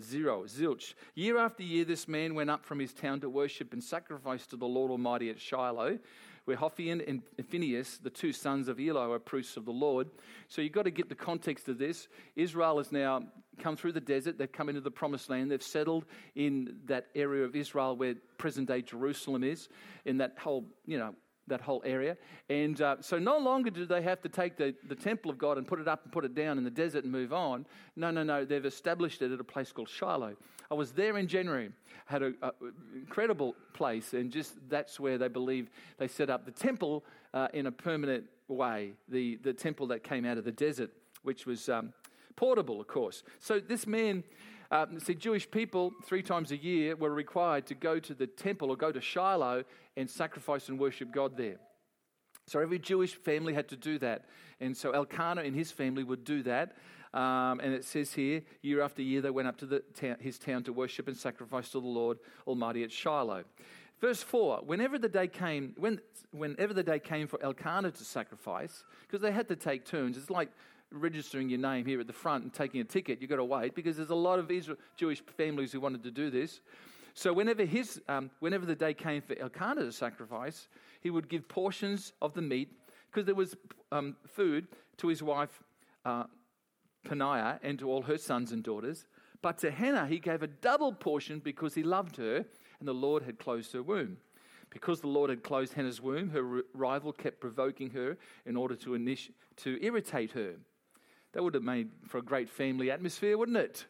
Zero, 0.00 0.44
zilch. 0.44 0.94
Year 1.14 1.38
after 1.38 1.62
year, 1.62 1.84
this 1.84 2.08
man 2.08 2.34
went 2.34 2.50
up 2.50 2.64
from 2.64 2.80
his 2.80 2.92
town 2.92 3.20
to 3.20 3.30
worship 3.30 3.72
and 3.72 3.82
sacrifice 3.82 4.46
to 4.48 4.56
the 4.56 4.66
Lord 4.66 4.90
Almighty 4.90 5.30
at 5.30 5.40
Shiloh, 5.40 5.98
where 6.46 6.56
Hophni 6.56 6.90
and 6.90 7.22
Phinehas, 7.48 7.98
the 7.98 8.10
two 8.10 8.32
sons 8.32 8.68
of 8.68 8.80
Eli, 8.80 9.06
are 9.06 9.18
priests 9.18 9.56
of 9.56 9.64
the 9.64 9.70
Lord. 9.70 10.08
So 10.48 10.62
you've 10.62 10.72
got 10.72 10.82
to 10.82 10.90
get 10.90 11.08
the 11.08 11.14
context 11.14 11.68
of 11.68 11.78
this. 11.78 12.08
Israel 12.34 12.78
has 12.78 12.90
now 12.90 13.22
come 13.58 13.76
through 13.76 13.92
the 13.92 14.00
desert. 14.00 14.36
They've 14.36 14.50
come 14.50 14.68
into 14.68 14.80
the 14.80 14.90
promised 14.90 15.30
land. 15.30 15.50
They've 15.50 15.62
settled 15.62 16.06
in 16.34 16.78
that 16.86 17.06
area 17.14 17.44
of 17.44 17.54
Israel 17.54 17.96
where 17.96 18.16
present 18.36 18.68
day 18.68 18.82
Jerusalem 18.82 19.44
is, 19.44 19.68
in 20.04 20.18
that 20.18 20.36
whole, 20.38 20.66
you 20.86 20.98
know, 20.98 21.14
that 21.46 21.60
whole 21.60 21.82
area. 21.84 22.16
And 22.48 22.80
uh, 22.80 22.96
so 23.00 23.18
no 23.18 23.38
longer 23.38 23.70
do 23.70 23.86
they 23.86 24.02
have 24.02 24.20
to 24.22 24.28
take 24.28 24.56
the, 24.56 24.74
the 24.88 24.94
temple 24.94 25.30
of 25.30 25.38
God 25.38 25.58
and 25.58 25.66
put 25.66 25.80
it 25.80 25.88
up 25.88 26.04
and 26.04 26.12
put 26.12 26.24
it 26.24 26.34
down 26.34 26.58
in 26.58 26.64
the 26.64 26.70
desert 26.70 27.04
and 27.04 27.12
move 27.12 27.32
on. 27.32 27.66
No, 27.96 28.10
no, 28.10 28.22
no. 28.22 28.44
They've 28.44 28.64
established 28.64 29.22
it 29.22 29.32
at 29.32 29.40
a 29.40 29.44
place 29.44 29.72
called 29.72 29.88
Shiloh. 29.88 30.36
I 30.70 30.74
was 30.74 30.92
there 30.92 31.18
in 31.18 31.28
January, 31.28 31.70
had 32.06 32.22
an 32.22 32.36
incredible 32.94 33.54
place, 33.74 34.14
and 34.14 34.30
just 34.30 34.54
that's 34.68 34.98
where 34.98 35.18
they 35.18 35.28
believe 35.28 35.68
they 35.98 36.08
set 36.08 36.30
up 36.30 36.46
the 36.46 36.52
temple 36.52 37.04
uh, 37.34 37.48
in 37.52 37.66
a 37.66 37.72
permanent 37.72 38.24
way, 38.48 38.92
the, 39.08 39.36
the 39.36 39.52
temple 39.52 39.86
that 39.88 40.02
came 40.02 40.24
out 40.24 40.38
of 40.38 40.44
the 40.44 40.52
desert, 40.52 40.90
which 41.22 41.46
was 41.46 41.68
um, 41.68 41.92
portable, 42.36 42.80
of 42.80 42.86
course. 42.86 43.22
So 43.40 43.60
this 43.60 43.86
man 43.86 44.24
uh, 44.70 44.86
see, 44.98 45.14
Jewish 45.14 45.48
people, 45.48 45.92
three 46.04 46.22
times 46.22 46.50
a 46.50 46.56
year, 46.56 46.96
were 46.96 47.14
required 47.14 47.66
to 47.66 47.74
go 47.74 48.00
to 48.00 48.14
the 48.14 48.26
temple 48.26 48.70
or 48.70 48.76
go 48.76 48.90
to 48.90 49.00
Shiloh 49.00 49.62
and 49.96 50.08
sacrifice 50.08 50.68
and 50.68 50.78
worship 50.78 51.12
God 51.12 51.36
there. 51.36 51.56
So 52.46 52.60
every 52.60 52.78
Jewish 52.78 53.14
family 53.14 53.54
had 53.54 53.68
to 53.68 53.76
do 53.76 53.98
that. 53.98 54.26
And 54.60 54.76
so 54.76 54.90
Elkanah 54.90 55.42
and 55.42 55.54
his 55.54 55.70
family 55.70 56.04
would 56.04 56.24
do 56.24 56.42
that. 56.42 56.76
Um, 57.14 57.60
and 57.60 57.72
it 57.72 57.84
says 57.84 58.12
here, 58.12 58.42
year 58.60 58.82
after 58.82 59.00
year, 59.00 59.20
they 59.20 59.30
went 59.30 59.48
up 59.48 59.56
to 59.58 59.82
his 60.20 60.38
town 60.38 60.64
to 60.64 60.72
worship 60.72 61.06
and 61.08 61.16
sacrifice 61.16 61.68
to 61.70 61.80
the 61.80 61.86
Lord 61.86 62.18
Almighty 62.46 62.82
at 62.82 62.90
Shiloh. 62.90 63.44
Verse 64.00 64.22
4 64.22 64.62
Whenever 64.66 64.98
the 64.98 65.08
day 65.08 65.28
came, 65.28 65.74
when, 65.78 66.00
whenever 66.32 66.74
the 66.74 66.82
day 66.82 66.98
came 66.98 67.26
for 67.26 67.40
Elkanah 67.42 67.92
to 67.92 68.04
sacrifice, 68.04 68.82
because 69.02 69.22
they 69.22 69.30
had 69.30 69.48
to 69.48 69.56
take 69.56 69.84
turns, 69.84 70.16
it's 70.16 70.28
like 70.28 70.50
registering 70.90 71.48
your 71.48 71.60
name 71.60 71.86
here 71.86 72.00
at 72.00 72.06
the 72.06 72.12
front 72.12 72.44
and 72.44 72.52
taking 72.52 72.80
a 72.80 72.84
ticket, 72.84 73.20
you've 73.20 73.30
got 73.30 73.36
to 73.36 73.44
wait 73.44 73.74
because 73.74 73.96
there's 73.96 74.10
a 74.10 74.14
lot 74.14 74.38
of 74.38 74.50
Israel, 74.50 74.78
Jewish 74.96 75.22
families 75.36 75.72
who 75.72 75.80
wanted 75.80 76.02
to 76.02 76.10
do 76.10 76.30
this. 76.30 76.60
So 77.14 77.32
whenever, 77.32 77.64
his, 77.64 78.02
um, 78.08 78.30
whenever 78.40 78.66
the 78.66 78.74
day 78.74 78.92
came 78.92 79.22
for 79.22 79.38
Elkanah 79.38 79.82
to 79.82 79.92
sacrifice, 79.92 80.68
he 81.00 81.10
would 81.10 81.28
give 81.28 81.48
portions 81.48 82.12
of 82.20 82.34
the 82.34 82.42
meat 82.42 82.70
because 83.10 83.24
there 83.24 83.36
was 83.36 83.56
um, 83.92 84.16
food 84.26 84.66
to 84.96 85.08
his 85.08 85.22
wife 85.22 85.62
uh, 86.04 86.24
Peninnah 87.04 87.60
and 87.62 87.78
to 87.78 87.88
all 87.88 88.02
her 88.02 88.18
sons 88.18 88.50
and 88.50 88.64
daughters. 88.64 89.06
But 89.42 89.58
to 89.58 89.70
Hannah 89.70 90.06
he 90.06 90.18
gave 90.18 90.42
a 90.42 90.48
double 90.48 90.92
portion 90.92 91.38
because 91.38 91.74
he 91.74 91.84
loved 91.84 92.16
her 92.16 92.44
and 92.80 92.88
the 92.88 92.94
Lord 92.94 93.22
had 93.22 93.38
closed 93.38 93.72
her 93.74 93.82
womb. 93.82 94.16
Because 94.70 95.00
the 95.00 95.06
Lord 95.08 95.30
had 95.30 95.44
closed 95.44 95.74
Hannah's 95.74 96.00
womb, 96.00 96.30
her 96.30 96.62
rival 96.72 97.12
kept 97.12 97.40
provoking 97.40 97.90
her 97.90 98.16
in 98.44 98.56
order 98.56 98.74
to, 98.74 98.90
initi- 98.90 99.30
to 99.58 99.78
irritate 99.80 100.32
her. 100.32 100.54
That 101.32 101.44
would 101.44 101.54
have 101.54 101.62
made 101.62 101.90
for 102.08 102.18
a 102.18 102.22
great 102.22 102.48
family 102.48 102.90
atmosphere, 102.90 103.38
wouldn't 103.38 103.56
it? 103.56 103.86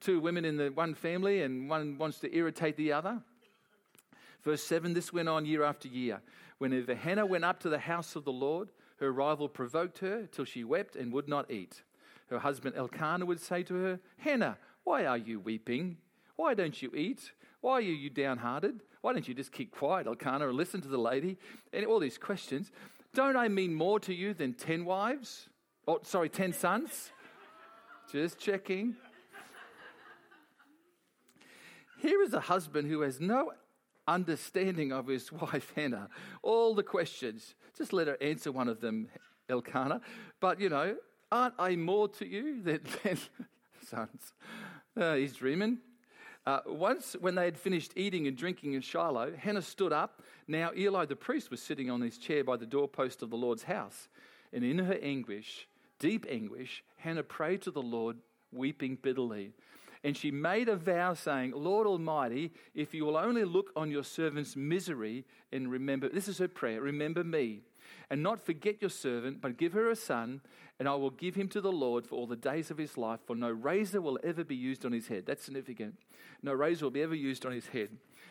Two 0.00 0.20
women 0.20 0.44
in 0.44 0.56
the 0.56 0.70
one 0.70 0.94
family, 0.94 1.42
and 1.42 1.68
one 1.68 1.98
wants 1.98 2.18
to 2.20 2.34
irritate 2.34 2.76
the 2.76 2.92
other. 2.92 3.20
Verse 4.42 4.62
7 4.62 4.92
this 4.92 5.12
went 5.12 5.28
on 5.28 5.46
year 5.46 5.62
after 5.62 5.88
year. 5.88 6.20
Whenever 6.58 6.94
Hannah 6.94 7.26
went 7.26 7.44
up 7.44 7.60
to 7.60 7.68
the 7.68 7.78
house 7.78 8.14
of 8.14 8.24
the 8.24 8.32
Lord, 8.32 8.70
her 9.00 9.12
rival 9.12 9.48
provoked 9.48 9.98
her 9.98 10.26
till 10.30 10.44
she 10.44 10.64
wept 10.64 10.96
and 10.96 11.12
would 11.12 11.28
not 11.28 11.50
eat. 11.50 11.82
Her 12.28 12.38
husband 12.38 12.76
Elkanah 12.76 13.26
would 13.26 13.40
say 13.40 13.62
to 13.64 13.74
her, 13.74 14.00
Hannah, 14.18 14.58
why 14.84 15.06
are 15.06 15.18
you 15.18 15.40
weeping? 15.40 15.98
Why 16.36 16.54
don't 16.54 16.80
you 16.80 16.90
eat? 16.94 17.32
Why 17.60 17.74
are 17.74 17.80
you 17.80 18.10
downhearted? 18.10 18.80
Why 19.00 19.12
don't 19.12 19.26
you 19.26 19.34
just 19.34 19.52
keep 19.52 19.74
quiet, 19.74 20.06
Elkanah, 20.06 20.48
and 20.48 20.56
listen 20.56 20.80
to 20.82 20.88
the 20.88 20.98
lady? 20.98 21.38
And 21.72 21.84
all 21.86 21.98
these 21.98 22.18
questions. 22.18 22.70
Don't 23.14 23.36
I 23.36 23.48
mean 23.48 23.74
more 23.74 24.00
to 24.00 24.14
you 24.14 24.34
than 24.34 24.54
ten 24.54 24.84
wives? 24.84 25.48
Oh, 25.86 26.00
sorry, 26.02 26.28
10 26.28 26.52
sons? 26.54 27.10
Just 28.10 28.38
checking. 28.38 28.96
Here 32.04 32.20
is 32.20 32.34
a 32.34 32.40
husband 32.40 32.86
who 32.90 33.00
has 33.00 33.18
no 33.18 33.52
understanding 34.06 34.92
of 34.92 35.06
his 35.06 35.32
wife 35.32 35.72
Hannah. 35.74 36.10
All 36.42 36.74
the 36.74 36.82
questions, 36.82 37.54
just 37.78 37.94
let 37.94 38.08
her 38.08 38.18
answer 38.20 38.52
one 38.52 38.68
of 38.68 38.82
them, 38.82 39.08
Elkanah. 39.48 40.02
But 40.38 40.60
you 40.60 40.68
know, 40.68 40.96
aren't 41.32 41.54
I 41.58 41.76
more 41.76 42.08
to 42.08 42.26
you 42.26 42.60
than, 42.62 42.80
than 43.02 43.18
sons? 43.86 44.34
Uh, 44.94 45.14
he's 45.14 45.32
dreaming. 45.32 45.78
Uh, 46.44 46.60
once, 46.66 47.16
when 47.20 47.36
they 47.36 47.46
had 47.46 47.56
finished 47.56 47.92
eating 47.96 48.26
and 48.26 48.36
drinking 48.36 48.74
in 48.74 48.82
Shiloh, 48.82 49.32
Hannah 49.34 49.62
stood 49.62 49.94
up. 49.94 50.22
Now 50.46 50.72
Eli 50.76 51.06
the 51.06 51.16
priest 51.16 51.50
was 51.50 51.62
sitting 51.62 51.90
on 51.90 52.02
his 52.02 52.18
chair 52.18 52.44
by 52.44 52.58
the 52.58 52.66
doorpost 52.66 53.22
of 53.22 53.30
the 53.30 53.36
Lord's 53.36 53.62
house. 53.62 54.08
And 54.52 54.62
in 54.62 54.78
her 54.78 54.98
anguish, 55.00 55.66
deep 55.98 56.26
anguish, 56.28 56.84
Hannah 56.98 57.22
prayed 57.22 57.62
to 57.62 57.70
the 57.70 57.80
Lord, 57.80 58.18
weeping 58.52 58.98
bitterly. 59.00 59.54
And 60.04 60.14
she 60.14 60.30
made 60.30 60.68
a 60.68 60.76
vow, 60.76 61.14
saying, 61.14 61.54
Lord 61.56 61.86
Almighty, 61.86 62.52
if 62.74 62.92
you 62.92 63.06
will 63.06 63.16
only 63.16 63.44
look 63.44 63.72
on 63.74 63.90
your 63.90 64.04
servant's 64.04 64.54
misery 64.54 65.24
and 65.50 65.70
remember, 65.70 66.10
this 66.10 66.28
is 66.28 66.36
her 66.38 66.48
prayer, 66.48 66.82
remember 66.82 67.24
me, 67.24 67.62
and 68.10 68.22
not 68.22 68.44
forget 68.44 68.82
your 68.82 68.90
servant, 68.90 69.40
but 69.40 69.56
give 69.56 69.72
her 69.72 69.90
a 69.90 69.96
son, 69.96 70.42
and 70.78 70.86
I 70.86 70.94
will 70.94 71.10
give 71.10 71.34
him 71.34 71.48
to 71.48 71.60
the 71.62 71.72
Lord 71.72 72.06
for 72.06 72.16
all 72.16 72.26
the 72.26 72.36
days 72.36 72.70
of 72.70 72.76
his 72.76 72.98
life, 72.98 73.20
for 73.26 73.34
no 73.34 73.48
razor 73.48 74.02
will 74.02 74.18
ever 74.22 74.44
be 74.44 74.54
used 74.54 74.84
on 74.84 74.92
his 74.92 75.08
head. 75.08 75.24
That's 75.24 75.42
significant. 75.42 75.96
No 76.42 76.52
razor 76.52 76.84
will 76.84 76.90
be 76.90 77.02
ever 77.02 77.14
used 77.14 77.46
on 77.46 77.52
his 77.52 77.66
head. 77.68 77.88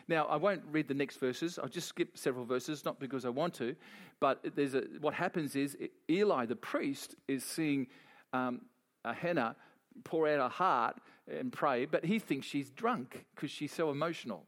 Now, 0.07 0.25
I 0.25 0.35
won't 0.35 0.61
read 0.69 0.87
the 0.87 0.93
next 0.93 1.17
verses. 1.17 1.57
I'll 1.57 1.69
just 1.69 1.87
skip 1.87 2.17
several 2.17 2.45
verses, 2.45 2.85
not 2.85 2.99
because 2.99 3.25
I 3.25 3.29
want 3.29 3.55
to, 3.55 3.75
but 4.19 4.45
there's 4.55 4.75
a, 4.75 4.83
what 5.01 5.15
happens 5.15 5.55
is 5.55 5.75
Eli, 6.07 6.45
the 6.45 6.55
priest, 6.55 7.15
is 7.27 7.43
seeing 7.43 7.87
um, 8.31 8.61
Hannah 9.03 9.55
pour 10.03 10.27
out 10.27 10.39
her 10.39 10.49
heart 10.49 10.97
and 11.27 11.51
pray, 11.51 11.85
but 11.85 12.05
he 12.05 12.19
thinks 12.19 12.47
she's 12.47 12.69
drunk 12.69 13.25
because 13.35 13.51
she's 13.51 13.71
so 13.71 13.91
emotional. 13.91 14.45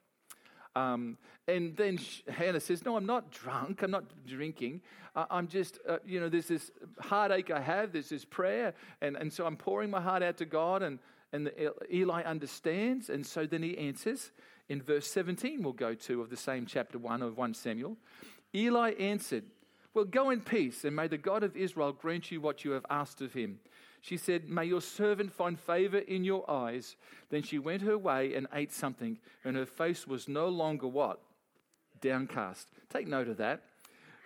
Um, 0.76 1.18
and 1.48 1.76
then 1.78 2.00
Hannah 2.28 2.60
says, 2.60 2.84
No, 2.84 2.98
I'm 2.98 3.06
not 3.06 3.32
drunk. 3.32 3.82
I'm 3.82 3.92
not 3.92 4.06
drinking. 4.26 4.82
I'm 5.16 5.48
just, 5.48 5.80
uh, 5.88 6.00
you 6.06 6.20
know, 6.20 6.28
there's 6.28 6.48
this 6.48 6.72
heartache 7.00 7.50
I 7.50 7.62
have. 7.62 7.94
There's 7.94 8.10
this 8.10 8.26
prayer. 8.26 8.74
And, 9.02 9.16
and 9.16 9.32
so 9.32 9.46
I'm 9.46 9.56
pouring 9.56 9.90
my 9.90 10.02
heart 10.02 10.22
out 10.22 10.38
to 10.38 10.46
God. 10.46 10.84
And, 10.84 11.00
and 11.32 11.52
Eli 11.92 12.24
understands. 12.24 13.10
And 13.10 13.26
so 13.26 13.46
then 13.46 13.64
he 13.64 13.78
answers 13.78 14.32
in 14.68 14.82
verse 14.82 15.08
17, 15.08 15.62
we'll 15.62 15.74
go 15.74 15.94
to 15.94 16.22
of 16.22 16.30
the 16.30 16.38
same 16.38 16.66
chapter 16.66 16.98
1 16.98 17.22
of 17.22 17.38
1 17.38 17.54
Samuel. 17.54 17.98
Eli 18.54 18.92
answered, 18.94 19.44
Well, 19.94 20.06
go 20.06 20.32
in 20.32 20.42
peace, 20.42 20.84
and 20.84 20.96
may 20.96 21.08
the 21.08 21.18
God 21.18 21.44
of 21.44 21.56
Israel 21.56 21.94
grant 21.94 22.32
you 22.32 22.42
what 22.42 22.66
you 22.66 22.72
have 22.72 22.86
asked 22.90 23.22
of 23.22 23.34
him. 23.34 23.60
She 24.06 24.18
said, 24.18 24.48
May 24.48 24.66
your 24.66 24.82
servant 24.82 25.34
find 25.34 25.60
favor 25.60 25.98
in 25.98 26.24
your 26.24 26.48
eyes. 26.48 26.96
Then 27.32 27.42
she 27.42 27.58
went 27.58 27.82
her 27.82 27.98
way 27.98 28.36
and 28.36 28.46
ate 28.54 28.72
something, 28.72 29.18
and 29.44 29.56
her 29.56 29.66
face 29.66 30.06
was 30.06 30.30
no 30.30 30.48
longer 30.48 30.88
what? 30.88 31.22
Downcast. 32.02 32.68
Take 32.88 33.08
note 33.08 33.28
of 33.28 33.38
that. 33.38 33.64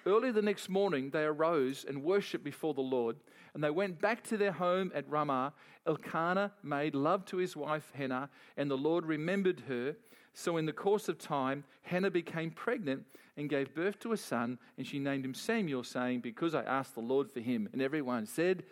Early 0.06 0.32
the 0.32 0.42
next 0.42 0.68
morning, 0.68 1.12
they 1.12 1.24
arose 1.24 1.86
and 1.88 2.04
worshipped 2.04 2.44
before 2.44 2.74
the 2.74 2.82
Lord, 2.82 3.16
and 3.54 3.64
they 3.64 3.70
went 3.70 4.02
back 4.02 4.22
to 4.26 4.36
their 4.36 4.52
home 4.52 4.92
at 4.94 5.10
Ramah. 5.10 5.54
Elkanah 5.88 6.52
made 6.62 6.94
love 6.94 7.24
to 7.28 7.38
his 7.38 7.56
wife 7.56 7.90
Hannah, 7.96 8.30
and 8.58 8.70
the 8.70 8.78
Lord 8.78 9.06
remembered 9.06 9.64
her. 9.70 9.96
So, 10.34 10.58
in 10.58 10.66
the 10.66 10.74
course 10.74 11.08
of 11.08 11.20
time, 11.20 11.64
Hannah 11.84 12.12
became 12.12 12.52
pregnant 12.52 13.06
and 13.38 13.50
gave 13.50 13.74
birth 13.74 13.98
to 14.02 14.12
a 14.12 14.18
son, 14.18 14.60
and 14.78 14.86
she 14.86 15.00
named 15.00 15.24
him 15.24 15.34
Samuel, 15.34 15.86
saying, 15.86 16.20
Because 16.20 16.54
I 16.54 16.64
asked 16.64 16.96
the 16.96 17.00
Lord 17.00 17.32
for 17.32 17.40
him. 17.40 17.70
And 17.72 17.82
everyone 17.82 18.26
said, 18.26 18.64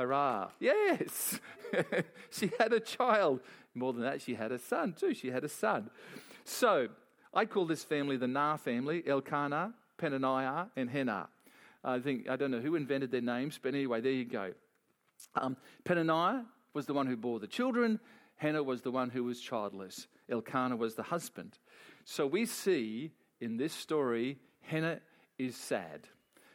Hurrah. 0.00 0.48
Yes. 0.60 1.38
she 2.30 2.50
had 2.58 2.72
a 2.72 2.80
child. 2.80 3.40
More 3.74 3.92
than 3.92 4.02
that, 4.02 4.22
she 4.22 4.34
had 4.34 4.50
a 4.50 4.58
son 4.58 4.94
too. 4.98 5.12
She 5.12 5.30
had 5.30 5.44
a 5.44 5.48
son. 5.48 5.90
So 6.44 6.88
I 7.34 7.44
call 7.44 7.66
this 7.66 7.84
family 7.84 8.16
the 8.16 8.26
Nah 8.26 8.56
family 8.56 9.02
Elkanah, 9.06 9.74
Penaniah, 9.98 10.70
and 10.74 10.88
Hannah. 10.88 11.28
I 11.84 11.98
think, 11.98 12.28
I 12.28 12.36
don't 12.36 12.50
know 12.50 12.60
who 12.60 12.76
invented 12.76 13.10
their 13.10 13.20
names, 13.20 13.58
but 13.62 13.74
anyway, 13.74 14.00
there 14.00 14.12
you 14.12 14.24
go. 14.24 14.52
Um, 15.34 15.56
Penaniah 15.84 16.44
was 16.72 16.86
the 16.86 16.94
one 16.94 17.06
who 17.06 17.16
bore 17.16 17.38
the 17.38 17.46
children, 17.46 18.00
Hannah 18.36 18.62
was 18.62 18.80
the 18.80 18.90
one 18.90 19.10
who 19.10 19.24
was 19.24 19.38
childless, 19.38 20.06
Elkanah 20.30 20.76
was 20.76 20.94
the 20.94 21.02
husband. 21.02 21.58
So 22.04 22.26
we 22.26 22.46
see 22.46 23.12
in 23.40 23.58
this 23.58 23.74
story, 23.74 24.38
Hannah 24.62 25.00
is 25.38 25.56
sad. 25.56 26.08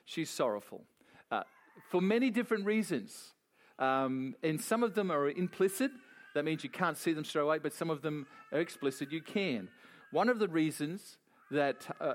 She's 0.06 0.30
sorrowful 0.30 0.84
uh, 1.32 1.44
for 1.90 2.02
many 2.02 2.32
different 2.32 2.66
reasons. 2.66 3.35
Um, 3.80 4.36
and 4.44 4.60
some 4.60 4.84
of 4.84 4.94
them 4.94 5.12
are 5.12 5.30
implicit. 5.30 5.92
That 6.34 6.46
means 6.46 6.64
you 6.64 6.70
can't 6.70 6.98
see 6.98 7.14
them 7.14 7.24
straight 7.24 7.44
away, 7.44 7.60
but 7.60 7.74
some 7.74 7.90
of 7.90 8.02
them 8.02 8.28
are 8.52 8.60
explicit. 8.60 9.12
You 9.12 9.22
can. 9.22 9.70
One 10.12 10.30
of 10.30 10.40
the 10.40 10.48
reasons 10.48 11.18
that, 11.52 11.88
uh, 12.00 12.14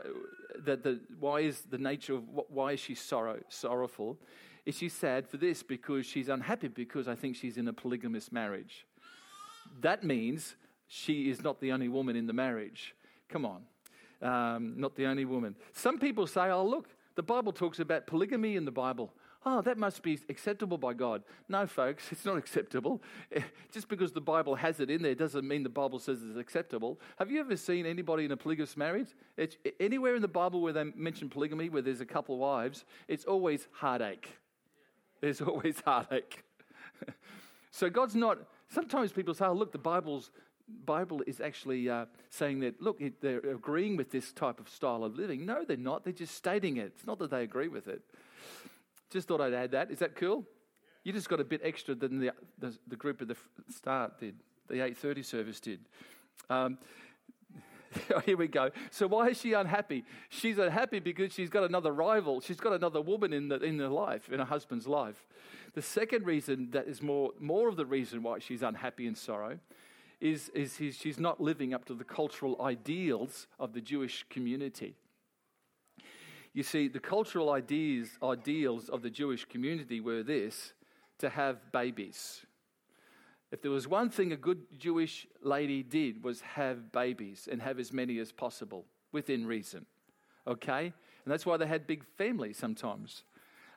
that 0.65 0.83
the, 0.83 1.01
why 1.19 1.41
is 1.41 1.63
the 1.63 1.79
nature 1.79 2.15
of 2.15 2.25
why 2.49 2.73
is 2.73 2.81
she 2.81 2.95
sorrow, 2.95 3.41
sorrowful 3.49 4.19
is 4.67 4.77
she's 4.77 4.93
sad 4.93 5.27
for 5.27 5.37
this 5.37 5.63
because 5.63 6.07
she's 6.07 6.29
unhappy 6.29 6.69
because 6.69 7.09
I 7.09 7.15
think 7.15 7.37
she's 7.37 7.57
in 7.57 7.69
a 7.69 7.73
polygamous 7.73 8.31
marriage. 8.31 8.87
That 9.81 10.05
means 10.05 10.57
she 10.87 11.31
is 11.31 11.43
not 11.43 11.61
the 11.61 11.73
only 11.73 11.89
woman 11.89 12.17
in 12.17 12.27
the 12.27 12.33
marriage. 12.33 12.95
Come 13.29 13.47
on. 13.47 13.63
Um, 14.23 14.75
not 14.77 14.97
the 14.97 15.07
only 15.07 15.25
woman. 15.25 15.57
Some 15.73 15.99
people 15.99 16.27
say, 16.27 16.51
oh, 16.51 16.67
look, 16.67 16.89
the 17.15 17.23
Bible 17.23 17.53
talks 17.53 17.79
about 17.79 18.07
polygamy 18.07 18.57
in 18.57 18.65
the 18.65 18.71
Bible 18.71 19.13
oh, 19.47 19.63
that 19.63 19.79
must 19.79 20.03
be 20.03 20.19
acceptable 20.29 20.77
by 20.77 20.93
God. 20.93 21.23
No, 21.49 21.67
folks, 21.67 22.11
it's 22.11 22.25
not 22.25 22.37
acceptable. 22.37 23.03
Just 23.73 23.89
because 23.89 24.13
the 24.13 24.21
Bible 24.21 24.55
has 24.55 24.81
it 24.81 24.91
in 24.91 25.03
there 25.03 25.15
doesn't 25.15 25.47
mean 25.47 25.63
the 25.63 25.69
Bible 25.69 25.99
says 25.99 26.19
it's 26.23 26.39
acceptable. 26.39 27.01
Have 27.19 27.31
you 27.31 27.41
ever 27.41 27.57
seen 27.57 27.87
anybody 27.87 28.25
in 28.25 28.33
a 28.33 28.37
polygamous 28.37 28.77
marriage? 28.77 29.09
It's, 29.37 29.57
anywhere 29.79 30.15
in 30.15 30.23
the 30.23 30.29
Bible 30.29 30.61
where 30.61 30.73
they 30.73 30.85
mention 30.95 31.29
polygamy, 31.29 31.69
where 31.69 31.83
there's 31.83 32.01
a 32.01 32.07
couple 32.07 32.35
of 32.35 32.41
wives, 32.41 32.85
it's 33.09 33.25
always 33.25 33.67
heartache. 33.73 34.29
There's 35.21 35.41
always 35.41 35.81
heartache. 35.85 36.45
so 37.71 37.89
God's 37.89 38.15
not. 38.15 38.39
Sometimes 38.69 39.13
people 39.13 39.35
say, 39.35 39.47
oh, 39.47 39.53
look, 39.53 39.73
the 39.73 39.79
Bible's 39.79 40.31
Bible 40.85 41.23
is 41.27 41.41
actually 41.41 41.89
uh, 41.89 42.07
saying 42.29 42.61
that, 42.61 42.81
look, 42.81 43.03
they're 43.21 43.39
agreeing 43.39 43.97
with 43.97 44.11
this 44.11 44.33
type 44.33 44.61
of 44.61 44.69
style 44.69 45.03
of 45.03 45.17
living. 45.17 45.45
No, 45.45 45.65
they're 45.65 45.77
not. 45.77 46.05
They're 46.05 46.13
just 46.13 46.35
stating 46.35 46.77
it. 46.77 46.93
It's 46.95 47.07
not 47.07 47.19
that 47.19 47.31
they 47.31 47.43
agree 47.43 47.69
with 47.69 47.89
it. 47.89 48.03
Just 49.11 49.29
thought 49.29 49.41
I'd 49.41 49.55
add 49.55 49.73
that. 49.73 49.91
Is 49.91 49.99
that 49.99 50.15
cool? 50.15 50.45
You 51.03 51.13
just 51.13 51.29
got 51.29 51.41
a 51.41 51.45
bit 51.45 51.61
extra 51.65 51.95
than 51.95 52.21
the, 52.21 52.33
the, 52.59 52.77
the 52.87 52.97
group 52.97 53.23
at 53.23 53.29
the 53.29 53.37
start 53.69 54.19
did, 54.21 54.37
the 54.69 54.77
8.30 54.77 55.25
service 55.25 55.61
did. 55.61 55.81
Um, 56.49 56.79
here 58.25 58.37
we 58.37 58.47
go. 58.47 58.71
So 58.91 59.07
why 59.07 59.29
is 59.29 59.41
she 59.41 59.53
unhappy? 59.55 60.05
She's 60.29 60.59
unhappy 60.59 61.01
because 61.01 61.33
she's 61.33 61.51
got 61.51 61.65
another 61.65 61.93
rival. 61.93 62.41
She's 62.41 62.61
got 62.61 62.73
another 62.73 63.01
woman 63.01 63.33
in, 63.33 63.49
the, 63.49 63.57
in 63.57 63.79
her 63.79 63.89
life, 63.89 64.29
in 64.31 64.39
her 64.39 64.45
husband's 64.45 64.87
life. 64.87 65.27
The 65.75 65.83
second 65.83 66.27
reason 66.27 66.71
that 66.73 66.87
is 66.87 67.03
more, 67.03 67.31
more 67.39 67.69
of 67.69 67.77
the 67.77 67.87
reason 67.87 68.23
why 68.23 68.39
she's 68.39 68.63
unhappy 68.63 69.07
and 69.07 69.17
sorrow 69.17 69.59
is, 70.21 70.51
is 70.51 70.79
she's 70.97 71.19
not 71.19 71.41
living 71.41 71.73
up 71.73 71.85
to 71.87 71.95
the 71.95 72.05
cultural 72.05 72.61
ideals 72.61 73.47
of 73.59 73.73
the 73.73 73.81
Jewish 73.81 74.27
community. 74.29 74.97
You 76.53 76.63
see, 76.63 76.89
the 76.89 77.01
cultural 77.01 77.51
ideas, 77.51 78.11
ideals 78.23 78.89
of 78.89 79.03
the 79.03 79.11
Jewish 79.11 79.45
community 79.45 80.01
were 80.01 80.23
this 80.23 80.73
to 81.19 81.29
have 81.29 81.71
babies. 81.73 82.45
If 83.53 83.63
there 83.63 83.71
was 83.71 83.87
one 83.89 84.11
thing 84.11 84.33
a 84.33 84.37
good 84.37 84.63
Jewish 84.79 85.27
lady 85.43 85.83
did 85.83 86.23
was 86.25 86.41
have 86.41 86.93
babies 86.93 87.49
and 87.51 87.61
have 87.63 87.79
as 87.79 87.93
many 87.93 88.19
as 88.19 88.33
possible 88.33 88.85
within 89.13 89.47
reason. 89.47 89.87
Okay? 90.47 90.85
And 91.25 91.33
that's 91.33 91.47
why 91.47 91.57
they 91.57 91.67
had 91.67 91.87
big 91.87 92.05
families 92.17 92.57
sometimes. 92.57 93.25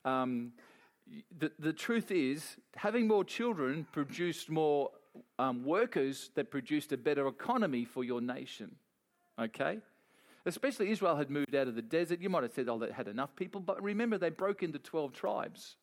Um, 0.05 0.53
the, 1.37 1.51
the 1.59 1.73
truth 1.73 2.11
is, 2.11 2.57
having 2.75 3.07
more 3.07 3.23
children 3.23 3.85
produced 3.91 4.49
more 4.49 4.91
um, 5.37 5.63
workers 5.63 6.31
that 6.35 6.49
produced 6.49 6.91
a 6.91 6.97
better 6.97 7.27
economy 7.27 7.85
for 7.85 8.03
your 8.03 8.21
nation. 8.21 8.75
Okay? 9.39 9.79
Especially 10.45 10.91
Israel 10.91 11.15
had 11.15 11.29
moved 11.29 11.55
out 11.55 11.67
of 11.67 11.75
the 11.75 11.81
desert. 11.81 12.21
You 12.21 12.29
might 12.29 12.43
have 12.43 12.51
said, 12.53 12.67
oh, 12.67 12.77
they 12.77 12.91
had 12.91 13.07
enough 13.07 13.35
people, 13.35 13.61
but 13.61 13.81
remember, 13.81 14.17
they 14.17 14.29
broke 14.29 14.61
into 14.63 14.79
12 14.79 15.13
tribes. 15.13 15.77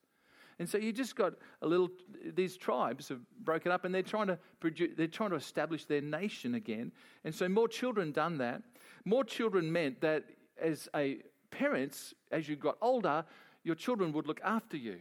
And 0.59 0.69
so 0.69 0.77
you 0.77 0.93
just 0.93 1.17
got 1.17 1.33
a 1.63 1.67
little, 1.67 1.89
these 2.35 2.59
tribes 2.59 3.09
have 3.09 3.21
broken 3.43 3.73
up 3.73 3.87
and 3.87 3.95
they're 3.95 4.03
trying 4.03 4.27
to 4.27 4.39
produce, 4.61 4.91
they're 4.95 5.07
trying 5.07 5.31
to 5.31 5.37
establish 5.37 5.87
their 5.87 6.03
nation 6.03 6.55
again. 6.55 6.93
And 7.25 7.35
so 7.35 7.49
more 7.49 7.67
children 7.67 8.13
done 8.13 8.37
that. 8.39 8.63
More 9.07 9.25
children 9.25 9.73
meant 9.73 10.03
that 10.03 10.25
as 10.61 10.87
a 10.95 11.23
parents, 11.51 12.13
as 12.31 12.47
you 12.47 12.57
got 12.57 12.77
older, 12.83 13.25
your 13.65 13.75
children 13.75 14.13
would 14.13 14.27
look 14.27 14.41
after 14.45 14.77
you. 14.77 14.99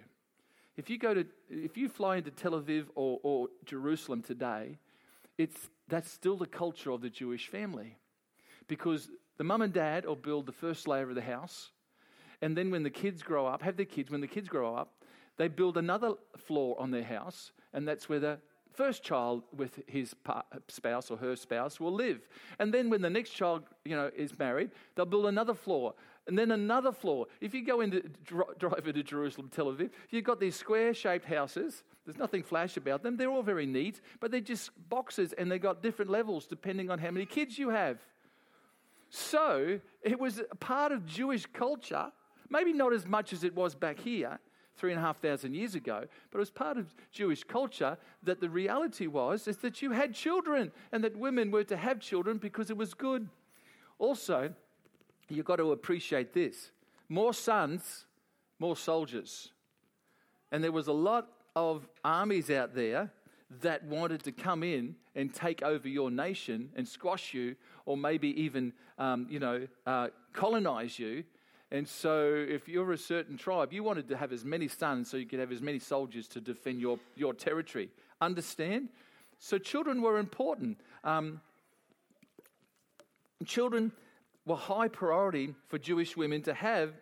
If 0.78 0.90
you 0.90 0.98
go 0.98 1.14
to, 1.14 1.26
if 1.50 1.76
you 1.76 1.90
fly 1.90 2.16
into 2.16 2.32
Tel 2.32 2.54
Aviv 2.54 2.86
or, 2.96 3.20
or 3.22 3.48
Jerusalem 3.66 4.22
today, 4.22 4.78
it's, 5.38 5.70
that's 5.90 6.10
still 6.10 6.38
the 6.38 6.48
culture 6.48 6.92
of 6.92 7.02
the 7.02 7.10
Jewish 7.10 7.50
family. 7.50 7.98
Because 8.70 9.10
the 9.40 9.46
mum 9.46 9.62
and 9.62 9.74
dad 9.74 10.06
will 10.06 10.18
build 10.18 10.46
the 10.46 10.52
first 10.52 10.86
layer 10.86 11.10
of 11.10 11.16
the 11.16 11.22
house. 11.22 11.72
And 12.42 12.56
then 12.58 12.72
when 12.72 12.84
the 12.84 12.90
kids 12.90 13.24
grow 13.24 13.48
up, 13.48 13.64
have 13.64 13.78
their 13.78 13.86
kids, 13.86 14.12
when 14.12 14.20
the 14.20 14.28
kids 14.28 14.50
grow 14.50 14.76
up, 14.76 14.92
they 15.38 15.48
build 15.48 15.78
another 15.78 16.16
floor 16.38 16.76
on 16.78 16.92
their 16.92 17.06
house. 17.06 17.54
And 17.74 17.88
that's 17.88 18.10
where 18.10 18.20
the 18.20 18.40
first 18.74 19.02
child 19.02 19.44
with 19.56 19.80
his 19.88 20.14
spouse 20.68 21.10
or 21.10 21.18
her 21.18 21.38
spouse 21.38 21.80
will 21.80 21.94
live. 21.94 22.28
And 22.60 22.74
then 22.74 22.90
when 22.90 23.02
the 23.02 23.10
next 23.10 23.32
child, 23.32 23.64
you 23.86 23.96
know, 23.96 24.12
is 24.14 24.38
married, 24.38 24.72
they'll 24.96 25.06
build 25.06 25.28
another 25.28 25.54
floor 25.54 25.94
and 26.28 26.38
then 26.38 26.52
another 26.52 26.92
floor. 26.92 27.28
If 27.40 27.54
you 27.54 27.66
go 27.66 27.80
into 27.80 28.02
drive 28.58 28.88
into 28.88 29.04
Jerusalem, 29.04 29.50
Tel 29.50 29.68
Aviv, 29.68 29.90
you've 30.10 30.26
got 30.26 30.42
these 30.42 30.56
square-shaped 30.56 31.26
houses. 31.26 31.84
There's 32.06 32.18
nothing 32.18 32.44
flash 32.44 32.76
about 32.76 33.04
them. 33.04 33.16
They're 33.16 33.32
all 33.32 33.42
very 33.42 33.66
neat, 33.66 34.02
but 34.20 34.32
they're 34.32 34.42
just 34.42 34.72
boxes 34.90 35.34
and 35.34 35.50
they've 35.50 35.62
got 35.62 35.82
different 35.82 36.12
levels 36.12 36.46
depending 36.46 36.92
on 36.92 37.00
how 37.00 37.12
many 37.12 37.26
kids 37.26 37.58
you 37.58 37.70
have. 37.70 38.00
So 39.10 39.80
it 40.04 40.20
was 40.20 40.42
part 40.60 40.92
of 40.92 41.06
Jewish 41.06 41.46
culture, 41.48 42.12
maybe 42.50 42.74
not 42.74 42.94
as 42.94 43.06
much 43.06 43.34
as 43.34 43.44
it 43.44 43.56
was 43.56 43.76
back 43.76 44.00
here, 44.00 44.40
three 44.78 44.92
and 44.92 45.00
a 45.00 45.02
half 45.02 45.18
thousand 45.18 45.56
years 45.56 45.76
ago, 45.76 46.06
but 46.32 46.38
it 46.38 46.40
was 46.40 46.52
part 46.52 46.78
of 46.78 46.96
Jewish 47.12 47.44
culture 47.44 47.98
that 48.24 48.40
the 48.40 48.50
reality 48.50 49.08
was 49.08 49.48
is 49.48 49.58
that 49.58 49.82
you 49.82 49.92
had 49.92 50.14
children 50.14 50.72
and 50.92 51.04
that 51.04 51.18
women 51.18 51.52
were 51.52 51.66
to 51.66 51.76
have 51.76 52.00
children 52.00 52.38
because 52.38 52.70
it 52.70 52.78
was 52.78 52.94
good. 52.94 53.28
Also, 53.98 54.54
you've 55.28 55.46
got 55.46 55.58
to 55.58 55.72
appreciate 55.72 56.34
this 56.34 56.72
more 57.10 57.34
sons, 57.34 58.06
more 58.60 58.76
soldiers. 58.76 59.50
And 60.52 60.64
there 60.64 60.72
was 60.72 60.88
a 60.88 60.94
lot 60.94 61.28
of 61.56 61.88
armies 62.04 62.50
out 62.50 62.76
there 62.76 63.12
that 63.62 63.84
wanted 63.84 64.24
to 64.24 64.32
come 64.32 64.64
in 64.64 64.96
and 65.16 65.34
take 65.34 65.64
over 65.64 65.88
your 65.88 66.12
nation 66.12 66.70
and 66.76 66.88
squash 66.88 67.34
you, 67.34 67.56
or 67.86 67.98
maybe 67.98 68.30
even, 68.42 68.74
um, 68.98 69.28
you 69.30 69.40
know, 69.40 69.68
uh, 69.88 70.10
colonize 70.34 71.00
you. 71.00 71.24
And 71.72 71.88
so, 71.88 72.46
if 72.48 72.68
you're 72.68 72.92
a 72.94 72.98
certain 72.98 73.38
tribe, 73.38 73.74
you 73.74 73.84
wanted 73.84 74.08
to 74.10 74.18
have 74.18 74.32
as 74.32 74.44
many 74.44 74.68
sons 74.68 75.10
so 75.10 75.18
you 75.18 75.26
could 75.26 75.40
have 75.40 75.52
as 75.52 75.62
many 75.62 75.80
soldiers 75.80 76.28
to 76.30 76.42
defend 76.42 76.80
your, 76.80 77.00
your 77.16 77.34
territory. 77.34 77.90
Understand? 78.22 78.90
So, 79.38 79.58
children 79.58 80.02
were 80.02 80.18
important. 80.18 80.80
Um, 81.04 81.42
children 83.46 83.92
were 84.46 84.56
high 84.56 84.88
priority 84.88 85.54
for 85.68 85.78
Jewish 85.78 86.18
women 86.18 86.42
to 86.44 86.54
have. 86.54 86.94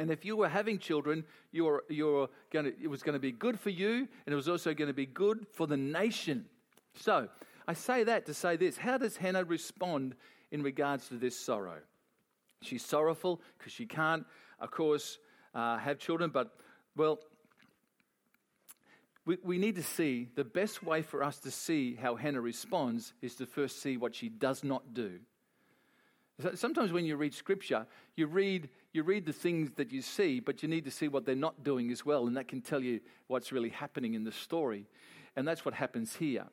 And 0.00 0.10
if 0.10 0.24
you 0.24 0.34
were 0.34 0.48
having 0.48 0.78
children, 0.78 1.24
you 1.52 1.64
were, 1.66 1.84
you 1.90 2.06
were 2.06 2.28
to, 2.52 2.72
it 2.82 2.88
was 2.88 3.02
going 3.02 3.12
to 3.12 3.20
be 3.20 3.32
good 3.32 3.60
for 3.60 3.68
you, 3.68 4.08
and 4.24 4.32
it 4.32 4.34
was 4.34 4.48
also 4.48 4.72
going 4.72 4.88
to 4.88 4.94
be 4.94 5.04
good 5.04 5.46
for 5.52 5.66
the 5.66 5.76
nation. 5.76 6.46
So, 6.94 7.28
I 7.68 7.74
say 7.74 8.04
that 8.04 8.24
to 8.24 8.32
say 8.32 8.56
this 8.56 8.78
How 8.78 8.96
does 8.96 9.18
Hannah 9.18 9.44
respond 9.44 10.14
in 10.52 10.62
regards 10.62 11.08
to 11.08 11.16
this 11.16 11.38
sorrow? 11.38 11.80
She's 12.62 12.82
sorrowful 12.82 13.42
because 13.58 13.74
she 13.74 13.84
can't, 13.84 14.24
of 14.58 14.70
course, 14.70 15.18
uh, 15.54 15.76
have 15.76 15.98
children, 15.98 16.30
but, 16.32 16.50
well, 16.96 17.18
we, 19.26 19.36
we 19.44 19.58
need 19.58 19.76
to 19.76 19.82
see 19.82 20.30
the 20.34 20.44
best 20.44 20.82
way 20.82 21.02
for 21.02 21.22
us 21.22 21.38
to 21.40 21.50
see 21.50 21.94
how 21.94 22.16
Hannah 22.16 22.40
responds 22.40 23.12
is 23.20 23.34
to 23.34 23.44
first 23.44 23.82
see 23.82 23.98
what 23.98 24.14
she 24.14 24.30
does 24.30 24.64
not 24.64 24.94
do. 24.94 25.20
Sometimes 26.54 26.92
when 26.92 27.04
you 27.04 27.16
read 27.16 27.34
scripture, 27.34 27.86
you 28.16 28.26
read, 28.26 28.68
you 28.92 29.02
read 29.02 29.26
the 29.26 29.32
things 29.32 29.70
that 29.76 29.92
you 29.92 30.02
see, 30.02 30.40
but 30.40 30.62
you 30.62 30.68
need 30.68 30.84
to 30.84 30.90
see 30.90 31.08
what 31.08 31.24
they're 31.24 31.34
not 31.34 31.64
doing 31.64 31.90
as 31.90 32.04
well, 32.04 32.26
and 32.26 32.36
that 32.36 32.48
can 32.48 32.60
tell 32.60 32.80
you 32.80 33.00
what's 33.26 33.52
really 33.52 33.68
happening 33.68 34.14
in 34.14 34.24
the 34.24 34.32
story. 34.32 34.86
And 35.36 35.46
that's 35.46 35.64
what 35.64 35.74
happens 35.74 36.16
here. 36.16 36.46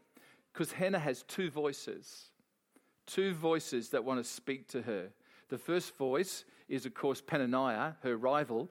Because 0.53 0.71
Hannah 0.71 0.99
has 0.99 1.23
two 1.23 1.49
voices, 1.51 2.31
two 3.05 3.33
voices 3.33 3.89
that 3.89 4.03
want 4.03 4.23
to 4.23 4.23
speak 4.23 4.67
to 4.69 4.81
her. 4.81 5.09
The 5.49 5.57
first 5.57 5.95
voice 5.95 6.45
is, 6.67 6.85
of 6.85 6.93
course, 6.93 7.21
Penaniah, 7.21 7.95
her 8.03 8.17
rival, 8.17 8.69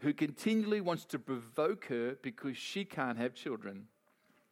who 0.00 0.12
continually 0.12 0.80
wants 0.80 1.04
to 1.06 1.18
provoke 1.18 1.86
her 1.86 2.16
because 2.22 2.56
she 2.56 2.84
can't 2.84 3.18
have 3.18 3.34
children. 3.34 3.86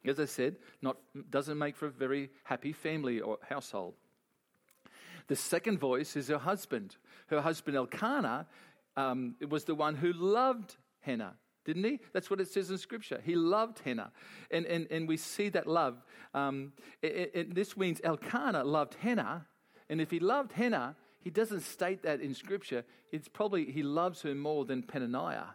As 0.05 0.19
I 0.19 0.25
said, 0.25 0.57
not, 0.81 0.97
doesn't 1.31 1.59
make 1.59 1.77
for 1.77 1.87
a 1.87 1.91
very 1.91 2.31
happy 2.45 2.73
family 2.73 3.21
or 3.21 3.39
household. 3.49 3.95
The 5.29 5.37
second 5.37 5.79
voice 5.79 6.17
is 6.17 6.29
her 6.29 6.39
husband. 6.39 6.97
Her 7.29 7.41
husband 7.41 7.77
Elkanah 7.77 8.47
um, 8.97 9.37
was 9.49 9.65
the 9.65 9.75
one 9.75 9.95
who 9.95 10.13
loved 10.13 10.77
Hannah, 11.01 11.35
didn't 11.65 11.85
he? 11.85 12.01
That's 12.13 12.31
what 12.31 12.41
it 12.41 12.49
says 12.49 12.71
in 12.71 12.79
Scripture. 12.79 13.21
He 13.25 13.35
loved 13.35 13.81
Hannah. 13.81 14.13
And, 14.51 14.67
and, 14.67 14.87
and 14.91 15.09
we 15.09 15.17
see 15.17 15.49
that 15.51 15.67
love. 15.67 16.03
Um, 16.35 16.73
it, 17.01 17.31
it, 17.35 17.55
this 17.55 17.77
means 17.77 18.01
Elkanah 18.05 18.65
loved 18.65 18.95
Hannah. 18.95 19.47
And 19.89 20.01
if 20.01 20.11
he 20.11 20.21
loved 20.21 20.53
Hannah, 20.53 20.97
he 21.21 21.31
doesn't 21.31 21.61
state 21.61 22.03
that 22.03 22.21
in 22.21 22.35
Scripture. 22.35 22.85
It's 23.11 23.29
probably 23.29 23.71
he 23.71 23.83
loves 23.83 24.23
her 24.23 24.35
more 24.35 24.65
than 24.65 24.83
Penaniah. 24.83 25.47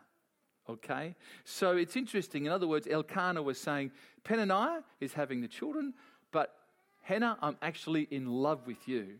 Okay? 0.69 1.15
So 1.43 1.77
it's 1.77 1.95
interesting. 1.95 2.45
In 2.45 2.51
other 2.51 2.67
words, 2.67 2.87
Elkanah 2.89 3.41
was 3.41 3.59
saying, 3.59 3.91
Penaniah 4.23 4.83
is 4.99 5.13
having 5.13 5.41
the 5.41 5.47
children, 5.47 5.93
but 6.31 6.55
Hannah, 7.01 7.37
I'm 7.41 7.57
actually 7.61 8.07
in 8.11 8.27
love 8.27 8.67
with 8.67 8.87
you. 8.87 9.19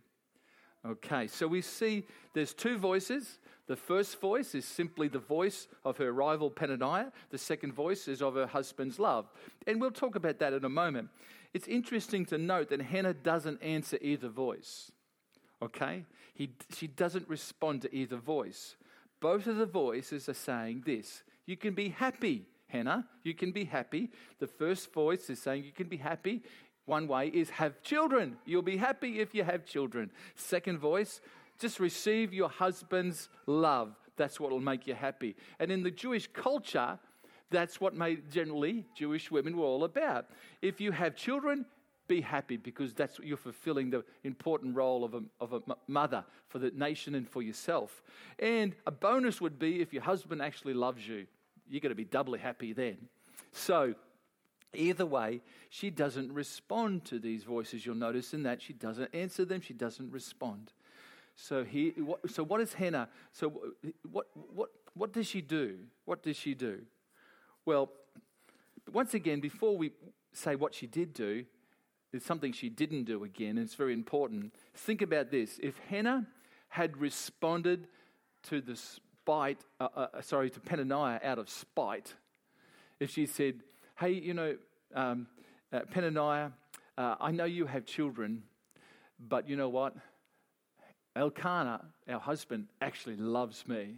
Okay, 0.88 1.28
so 1.28 1.48
we 1.48 1.62
see 1.62 2.06
there's 2.34 2.54
two 2.54 2.78
voices. 2.78 3.40
The 3.68 3.76
first 3.76 4.22
voice 4.22 4.56
is 4.56 4.64
simply 4.64 5.10
the 5.10 5.20
voice 5.20 5.68
of 5.84 5.98
her 5.98 6.14
rival 6.14 6.50
Penaniah. 6.50 7.12
The 7.30 7.38
second 7.38 7.74
voice 7.74 8.08
is 8.08 8.22
of 8.22 8.36
her 8.36 8.48
husband's 8.48 8.98
love. 8.98 9.30
And 9.66 9.82
we'll 9.82 9.92
talk 9.92 10.16
about 10.16 10.40
that 10.40 10.54
in 10.54 10.64
a 10.64 10.70
moment. 10.70 11.10
It's 11.54 11.68
interesting 11.68 12.26
to 12.28 12.38
note 12.38 12.70
that 12.70 12.82
Hannah 12.82 13.14
doesn't 13.14 13.62
answer 13.62 13.98
either 14.02 14.30
voice. 14.30 14.92
Okay? 15.62 16.06
He, 16.34 16.52
she 16.76 16.88
doesn't 16.88 17.28
respond 17.28 17.82
to 17.82 17.94
either 17.94 18.16
voice. 18.16 18.76
Both 19.20 19.48
of 19.48 19.58
the 19.58 19.66
voices 19.66 20.30
are 20.30 20.34
saying 20.34 20.84
this 20.86 21.24
You 21.46 21.58
can 21.58 21.74
be 21.74 21.90
happy, 21.90 22.46
Hannah. 22.68 23.08
You 23.24 23.34
can 23.34 23.52
be 23.52 23.66
happy. 23.66 24.12
The 24.40 24.48
first 24.48 24.94
voice 24.94 25.30
is 25.30 25.40
saying 25.40 25.66
you 25.66 25.72
can 25.72 25.88
be 25.88 25.98
happy. 25.98 26.44
One 26.88 27.08
way 27.08 27.28
is 27.28 27.50
have 27.52 27.84
children. 27.84 28.38
You'll 28.46 28.62
be 28.62 28.78
happy 28.78 29.20
if 29.20 29.36
you 29.36 29.44
have 29.44 29.66
children. 29.66 30.10
Second 30.36 30.80
voice, 30.80 31.20
just 31.60 31.80
receive 31.82 32.34
your 32.34 32.50
husband's 32.50 33.28
love. 33.46 33.94
That's 34.16 34.40
what 34.40 34.52
will 34.52 34.62
make 34.62 34.88
you 34.88 34.96
happy. 34.96 35.36
And 35.60 35.70
in 35.70 35.84
the 35.84 35.92
Jewish 35.92 36.28
culture, 36.28 36.98
that's 37.50 37.82
what 37.82 37.94
made 37.94 38.32
generally 38.32 38.86
Jewish 38.96 39.30
women 39.30 39.58
were 39.58 39.66
all 39.66 39.84
about. 39.84 40.28
If 40.62 40.80
you 40.80 40.94
have 40.94 41.16
children, 41.16 41.66
be 42.08 42.22
happy 42.22 42.56
because 42.56 42.94
that's 42.94 43.20
what 43.20 43.28
you're 43.28 43.36
fulfilling 43.36 43.90
the 43.90 44.06
important 44.24 44.74
role 44.74 45.04
of 45.04 45.14
a, 45.14 45.24
of 45.42 45.52
a 45.52 45.62
mother 45.88 46.24
for 46.48 46.60
the 46.60 46.72
nation 46.72 47.16
and 47.16 47.28
for 47.28 47.42
yourself. 47.42 48.02
And 48.40 48.74
a 48.86 48.92
bonus 48.92 49.42
would 49.42 49.60
be 49.60 49.82
if 49.82 49.92
your 49.92 50.04
husband 50.04 50.42
actually 50.42 50.74
loves 50.74 51.06
you, 51.06 51.28
you're 51.70 51.82
going 51.82 51.90
to 51.90 51.96
be 51.96 52.06
doubly 52.06 52.40
happy 52.40 52.72
then. 52.72 52.98
So, 53.52 53.94
either 54.74 55.06
way, 55.06 55.42
she 55.70 55.90
doesn't 55.90 56.32
respond 56.32 57.06
to 57.06 57.20
these 57.20 57.44
voices. 57.44 57.86
You'll 57.86 57.96
notice 57.96 58.34
in 58.34 58.44
that 58.44 58.62
she 58.62 58.74
doesn't 58.74 59.14
answer 59.14 59.46
them, 59.46 59.62
she 59.62 59.74
doesn't 59.74 60.12
respond. 60.12 60.72
So, 61.36 61.64
he, 61.64 61.94
so 62.28 62.44
what 62.44 62.62
is 62.62 62.74
Hannah? 62.74 63.10
So, 63.32 63.74
what, 64.12 64.28
what, 64.54 64.70
what 64.96 65.14
does 65.14 65.28
she 65.28 65.42
do? 65.42 65.78
What 66.06 66.24
does 66.24 66.36
she 66.36 66.56
do? 66.56 66.82
Well, 67.66 67.92
once 68.92 69.14
again, 69.14 69.40
before 69.40 69.78
we 69.78 69.92
say 70.34 70.56
what 70.56 70.74
she 70.74 70.88
did 70.88 71.14
do, 71.14 71.46
there's 72.12 72.24
something 72.24 72.54
she 72.54 72.70
didn't 72.70 73.04
do 73.04 73.24
again, 73.24 73.58
and 73.58 73.60
it's 73.60 73.76
very 73.76 73.94
important. 73.94 74.54
Think 74.74 75.02
about 75.02 75.30
this. 75.30 75.60
If 75.62 75.78
Hannah 75.90 76.26
had 76.70 76.98
responded 76.98 77.88
to 78.44 78.62
the 78.62 78.76
spite, 78.76 79.60
uh, 79.80 79.90
uh 79.96 80.22
sorry, 80.22 80.50
to 80.50 80.60
Penaniah 80.60 81.24
out 81.24 81.38
of 81.38 81.50
spite, 81.50 82.14
if 83.00 83.12
she 83.12 83.26
said, 83.26 83.62
Hey, 84.00 84.12
you 84.12 84.34
know, 84.34 84.56
um, 84.94 85.28
uh, 85.74 85.80
Penaniah, 85.94 86.52
uh, 86.98 87.16
I 87.20 87.32
know 87.32 87.46
you 87.46 87.66
have 87.66 87.86
children, 87.86 88.44
but 89.20 89.50
you 89.50 89.56
know 89.56 89.70
what? 89.70 89.96
Elkanah, 91.16 91.82
our 92.08 92.20
husband, 92.20 92.68
actually 92.80 93.16
loves 93.16 93.68
me. 93.68 93.96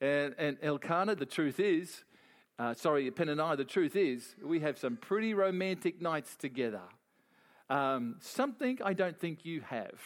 And, 0.00 0.34
and 0.38 0.56
Elkanah, 0.62 1.16
the 1.16 1.26
truth 1.26 1.60
is, 1.60 2.04
uh, 2.58 2.72
sorry, 2.72 3.10
Penaniah, 3.10 3.56
the 3.56 3.64
truth 3.64 3.96
is, 3.96 4.34
we 4.42 4.60
have 4.60 4.78
some 4.78 4.96
pretty 4.96 5.34
romantic 5.34 6.00
nights 6.00 6.36
together 6.36 6.82
um, 7.70 8.16
something 8.20 8.78
I 8.84 8.92
don't 8.92 9.18
think 9.18 9.44
you 9.44 9.60
have. 9.62 9.98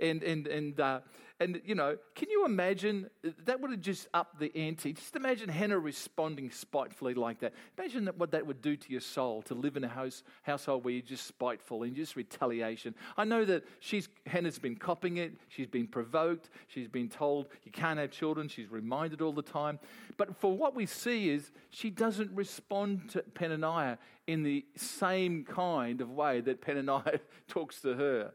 And, 0.00 0.22
and, 0.22 0.46
and, 0.46 0.80
uh, 0.80 1.00
and, 1.44 1.60
you 1.66 1.74
know, 1.74 1.98
can 2.14 2.30
you 2.30 2.46
imagine 2.46 3.10
that 3.44 3.60
would 3.60 3.70
have 3.70 3.82
just 3.82 4.08
upped 4.14 4.38
the 4.38 4.50
ante? 4.56 4.94
Just 4.94 5.14
imagine 5.14 5.50
Hannah 5.50 5.78
responding 5.78 6.50
spitefully 6.50 7.12
like 7.12 7.40
that. 7.40 7.52
Imagine 7.78 8.06
that, 8.06 8.16
what 8.16 8.30
that 8.30 8.46
would 8.46 8.62
do 8.62 8.76
to 8.76 8.90
your 8.90 9.02
soul 9.02 9.42
to 9.42 9.54
live 9.54 9.76
in 9.76 9.84
a 9.84 9.88
house, 9.88 10.22
household 10.42 10.86
where 10.86 10.94
you're 10.94 11.02
just 11.02 11.26
spiteful 11.26 11.82
and 11.82 11.94
just 11.94 12.16
retaliation. 12.16 12.94
I 13.18 13.24
know 13.24 13.44
that 13.44 13.64
she's, 13.80 14.08
Hannah's 14.24 14.58
been 14.58 14.76
copying 14.76 15.18
it. 15.18 15.34
She's 15.48 15.66
been 15.66 15.86
provoked. 15.86 16.48
She's 16.68 16.88
been 16.88 17.10
told 17.10 17.48
you 17.64 17.72
can't 17.72 17.98
have 17.98 18.10
children. 18.10 18.48
She's 18.48 18.70
reminded 18.70 19.20
all 19.20 19.32
the 19.32 19.42
time. 19.42 19.78
But 20.16 20.40
for 20.40 20.56
what 20.56 20.74
we 20.74 20.86
see 20.86 21.28
is 21.28 21.52
she 21.68 21.90
doesn't 21.90 22.30
respond 22.32 23.10
to 23.10 23.22
Penaniah 23.34 23.98
in 24.26 24.44
the 24.44 24.64
same 24.76 25.44
kind 25.44 26.00
of 26.00 26.10
way 26.10 26.40
that 26.40 26.62
Penaniah 26.62 27.20
talks 27.48 27.82
to 27.82 27.94
her. 27.94 28.32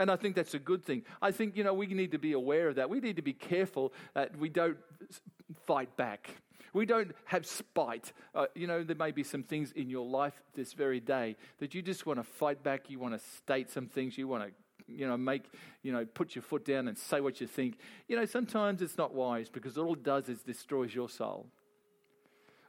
And 0.00 0.10
I 0.10 0.16
think 0.16 0.34
that's 0.34 0.54
a 0.54 0.58
good 0.58 0.82
thing. 0.82 1.02
I 1.20 1.30
think, 1.30 1.58
you 1.58 1.62
know, 1.62 1.74
we 1.74 1.86
need 1.86 2.12
to 2.12 2.18
be 2.18 2.32
aware 2.32 2.68
of 2.68 2.76
that. 2.76 2.88
We 2.88 3.00
need 3.00 3.16
to 3.16 3.22
be 3.22 3.34
careful 3.34 3.92
that 4.14 4.34
we 4.34 4.48
don't 4.48 4.78
fight 5.66 5.94
back. 5.98 6.30
We 6.72 6.86
don't 6.86 7.12
have 7.26 7.44
spite. 7.44 8.14
Uh, 8.34 8.46
you 8.54 8.66
know, 8.66 8.82
there 8.82 8.96
may 8.96 9.10
be 9.10 9.22
some 9.22 9.42
things 9.42 9.72
in 9.72 9.90
your 9.90 10.06
life 10.06 10.32
this 10.54 10.72
very 10.72 11.00
day 11.00 11.36
that 11.58 11.74
you 11.74 11.82
just 11.82 12.06
want 12.06 12.18
to 12.18 12.24
fight 12.24 12.62
back. 12.62 12.88
You 12.88 12.98
want 12.98 13.12
to 13.12 13.20
state 13.36 13.68
some 13.68 13.88
things. 13.88 14.16
You 14.16 14.26
want 14.26 14.44
to, 14.44 14.52
you 14.90 15.06
know, 15.06 15.18
make, 15.18 15.44
you 15.82 15.92
know, 15.92 16.06
put 16.06 16.34
your 16.34 16.42
foot 16.42 16.64
down 16.64 16.88
and 16.88 16.96
say 16.96 17.20
what 17.20 17.38
you 17.42 17.46
think. 17.46 17.76
You 18.08 18.16
know, 18.16 18.24
sometimes 18.24 18.80
it's 18.80 18.96
not 18.96 19.14
wise 19.14 19.50
because 19.50 19.76
all 19.76 19.92
it 19.92 20.02
does 20.02 20.30
is 20.30 20.40
destroys 20.40 20.94
your 20.94 21.10
soul. 21.10 21.46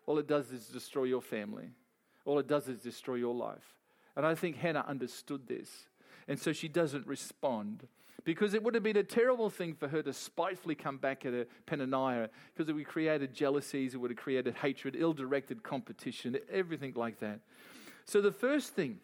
All 0.05 0.19
it 0.19 0.27
does 0.27 0.51
is 0.51 0.65
destroy 0.67 1.05
your 1.05 1.21
family. 1.21 1.69
All 2.25 2.39
it 2.39 2.47
does 2.47 2.67
is 2.67 2.81
destroy 2.81 3.15
your 3.15 3.33
life. 3.33 3.77
And 4.17 4.25
I 4.25 4.35
think 4.35 4.57
Hannah 4.57 4.83
understood 4.85 5.47
this. 5.47 5.69
And 6.27 6.39
so 6.39 6.53
she 6.53 6.67
doesn't 6.67 7.07
respond. 7.07 7.87
Because 8.23 8.53
it 8.53 8.61
would 8.61 8.75
have 8.75 8.83
been 8.83 8.97
a 8.97 9.03
terrible 9.03 9.49
thing 9.49 9.73
for 9.73 9.87
her 9.87 10.03
to 10.03 10.13
spitefully 10.13 10.75
come 10.75 10.97
back 10.97 11.25
at 11.25 11.33
a 11.33 11.47
Penaniah, 11.65 12.29
because 12.53 12.69
it 12.69 12.73
would 12.73 12.83
have 12.83 12.91
created 12.91 13.33
jealousies, 13.33 13.95
it 13.95 13.97
would 13.97 14.11
have 14.11 14.19
created 14.19 14.53
hatred, 14.55 14.95
ill 14.97 15.13
directed 15.13 15.63
competition, 15.63 16.37
everything 16.51 16.93
like 16.95 17.19
that. 17.19 17.39
So 18.05 18.21
the 18.21 18.31
first 18.31 18.73
thing 18.75 18.99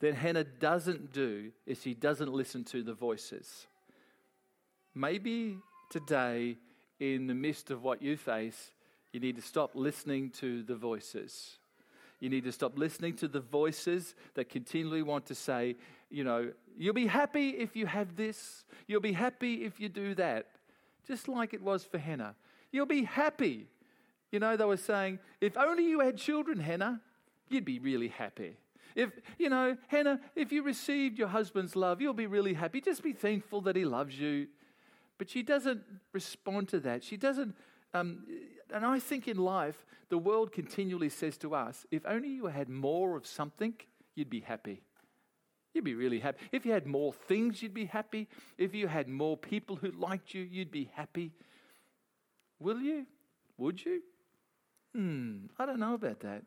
that 0.00 0.14
Hannah 0.14 0.44
doesn't 0.44 1.12
do 1.12 1.52
is 1.64 1.80
she 1.80 1.94
doesn't 1.94 2.32
listen 2.32 2.64
to 2.64 2.82
the 2.82 2.92
voices. 2.92 3.66
Maybe 4.94 5.58
today, 5.90 6.56
in 6.98 7.28
the 7.28 7.34
midst 7.34 7.70
of 7.70 7.84
what 7.84 8.02
you 8.02 8.16
face, 8.16 8.72
you 9.12 9.20
need 9.20 9.36
to 9.36 9.42
stop 9.42 9.70
listening 9.74 10.30
to 10.30 10.64
the 10.64 10.74
voices. 10.74 11.58
You 12.22 12.28
need 12.28 12.44
to 12.44 12.52
stop 12.52 12.78
listening 12.78 13.16
to 13.16 13.26
the 13.26 13.40
voices 13.40 14.14
that 14.34 14.48
continually 14.48 15.02
want 15.02 15.26
to 15.26 15.34
say, 15.34 15.74
you 16.08 16.22
know, 16.22 16.52
you'll 16.78 16.94
be 16.94 17.08
happy 17.08 17.48
if 17.48 17.74
you 17.74 17.84
have 17.86 18.14
this, 18.14 18.64
you'll 18.86 19.00
be 19.00 19.10
happy 19.10 19.64
if 19.64 19.80
you 19.80 19.88
do 19.88 20.14
that. 20.14 20.46
Just 21.04 21.26
like 21.26 21.52
it 21.52 21.60
was 21.60 21.82
for 21.82 21.98
Hannah. 21.98 22.36
You'll 22.70 22.86
be 22.86 23.02
happy. 23.02 23.66
You 24.30 24.38
know, 24.38 24.56
they 24.56 24.64
were 24.64 24.76
saying, 24.76 25.18
if 25.40 25.56
only 25.56 25.84
you 25.84 25.98
had 25.98 26.16
children, 26.16 26.60
Hannah, 26.60 27.00
you'd 27.48 27.64
be 27.64 27.80
really 27.80 28.06
happy. 28.06 28.56
If, 28.94 29.10
you 29.36 29.48
know, 29.48 29.76
Hannah, 29.88 30.20
if 30.36 30.52
you 30.52 30.62
received 30.62 31.18
your 31.18 31.26
husband's 31.26 31.74
love, 31.74 32.00
you'll 32.00 32.14
be 32.14 32.28
really 32.28 32.54
happy. 32.54 32.80
Just 32.80 33.02
be 33.02 33.14
thankful 33.14 33.62
that 33.62 33.74
he 33.74 33.84
loves 33.84 34.16
you. 34.16 34.46
But 35.18 35.28
she 35.28 35.42
doesn't 35.42 35.82
respond 36.12 36.68
to 36.68 36.78
that. 36.80 37.02
She 37.02 37.16
doesn't. 37.16 37.56
Um, 37.92 38.24
and 38.72 38.84
I 38.84 38.98
think 38.98 39.28
in 39.28 39.36
life, 39.36 39.84
the 40.08 40.18
world 40.18 40.52
continually 40.52 41.08
says 41.08 41.36
to 41.38 41.54
us 41.54 41.86
if 41.90 42.04
only 42.06 42.28
you 42.28 42.46
had 42.46 42.68
more 42.68 43.16
of 43.16 43.26
something, 43.26 43.74
you'd 44.14 44.30
be 44.30 44.40
happy. 44.40 44.82
You'd 45.74 45.84
be 45.84 45.94
really 45.94 46.20
happy. 46.20 46.38
If 46.52 46.66
you 46.66 46.72
had 46.72 46.86
more 46.86 47.12
things, 47.12 47.62
you'd 47.62 47.72
be 47.72 47.86
happy. 47.86 48.28
If 48.58 48.74
you 48.74 48.88
had 48.88 49.08
more 49.08 49.36
people 49.36 49.76
who 49.76 49.90
liked 49.90 50.34
you, 50.34 50.42
you'd 50.42 50.70
be 50.70 50.90
happy. 50.94 51.32
Will 52.60 52.80
you? 52.80 53.06
Would 53.56 53.84
you? 53.84 54.02
Hmm, 54.94 55.46
I 55.58 55.64
don't 55.64 55.80
know 55.80 55.94
about 55.94 56.20
that. 56.20 56.42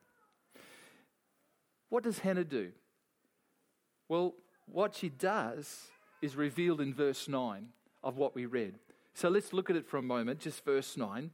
What 1.90 2.04
does 2.04 2.20
Hannah 2.20 2.44
do? 2.44 2.72
Well, 4.08 4.36
what 4.68 4.96
she 4.96 5.10
does 5.10 5.88
is 6.22 6.36
revealed 6.36 6.82
in 6.82 6.94
verse 6.94 7.28
9 7.28 7.70
of 8.04 8.18
what 8.18 8.36
we 8.36 8.46
read. 8.46 8.76
So 9.14 9.30
let's 9.30 9.54
look 9.54 9.70
at 9.70 9.76
it 9.76 9.88
for 9.88 9.98
a 9.98 10.04
moment, 10.04 10.40
just 10.40 10.64
verse 10.64 10.98
9. 10.98 11.32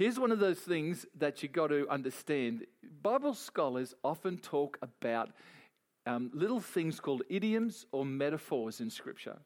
Here's 0.00 0.18
one 0.18 0.32
of 0.32 0.38
those 0.38 0.58
things 0.58 1.04
that 1.18 1.42
you've 1.42 1.52
got 1.52 1.66
to 1.66 1.86
understand. 1.90 2.64
Bible 3.02 3.34
scholars 3.34 3.94
often 4.02 4.38
talk 4.38 4.78
about 4.80 5.28
um, 6.06 6.30
little 6.32 6.58
things 6.58 6.98
called 6.98 7.22
idioms 7.28 7.84
or 7.92 8.06
metaphors 8.06 8.80
in 8.80 8.88
Scripture. 8.88 9.36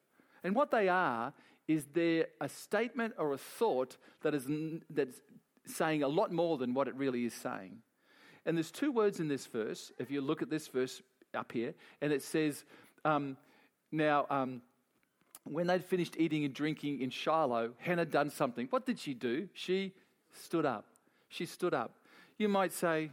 And 0.45 0.55
what 0.55 0.71
they 0.71 0.89
are 0.89 1.33
is 1.67 1.87
they're 1.93 2.29
a 2.41 2.49
statement 2.49 3.15
or 3.19 3.33
a 3.33 3.37
thought 3.37 3.97
that 4.23 4.33
is 4.33 4.47
that's 4.91 5.23
saying 5.67 6.05
a 6.05 6.09
lot 6.09 6.31
more 6.31 6.57
than 6.57 6.73
what 6.73 6.87
it 6.87 6.95
really 6.95 7.25
is 7.25 7.35
saying. 7.35 7.79
And 8.47 8.57
there's 8.57 8.71
two 8.71 8.93
words 8.93 9.19
in 9.19 9.27
this 9.27 9.47
verse, 9.47 9.91
if 9.99 10.09
you 10.09 10.21
look 10.21 10.41
at 10.41 10.51
this 10.51 10.69
verse 10.69 11.03
up 11.37 11.51
here, 11.51 11.75
and 12.01 12.13
it 12.13 12.23
says, 12.23 12.63
um, 13.05 13.37
Now, 13.91 14.27
um, 14.31 14.63
when 15.43 15.67
they'd 15.67 15.85
finished 15.85 16.15
eating 16.17 16.45
and 16.45 16.55
drinking 16.55 17.01
in 17.01 17.11
Shiloh, 17.11 17.73
Hannah 17.79 18.07
done 18.07 18.31
something. 18.31 18.69
What 18.71 18.87
did 18.87 19.01
she 19.01 19.15
do? 19.15 19.49
She 19.53 19.95
stood 20.35 20.67
up. 20.67 20.87
She 21.29 21.47
stood 21.47 21.75
up. 21.75 21.97
You 22.39 22.49
might 22.49 22.73
say, 22.73 23.11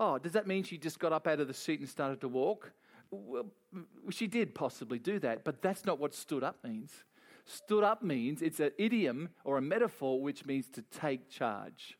Oh, 0.00 0.18
does 0.18 0.32
that 0.32 0.46
mean 0.46 0.64
she 0.64 0.78
just 0.78 0.98
got 0.98 1.12
up 1.12 1.28
out 1.28 1.38
of 1.38 1.46
the 1.46 1.54
seat 1.54 1.78
and 1.78 1.88
started 1.88 2.20
to 2.22 2.28
walk? 2.28 2.72
Well, 3.12 3.46
she 4.10 4.26
did 4.26 4.54
possibly 4.54 4.98
do 4.98 5.18
that, 5.20 5.44
but 5.44 5.62
that's 5.62 5.84
not 5.84 6.00
what 6.00 6.14
stood 6.14 6.42
up 6.42 6.56
means. 6.64 6.90
Stood 7.44 7.84
up 7.84 8.02
means 8.02 8.42
it's 8.42 8.58
an 8.58 8.72
idiom 8.78 9.28
or 9.44 9.58
a 9.58 9.62
metaphor 9.62 10.20
which 10.20 10.44
means 10.46 10.68
to 10.70 10.82
take 10.82 11.28
charge. 11.28 11.96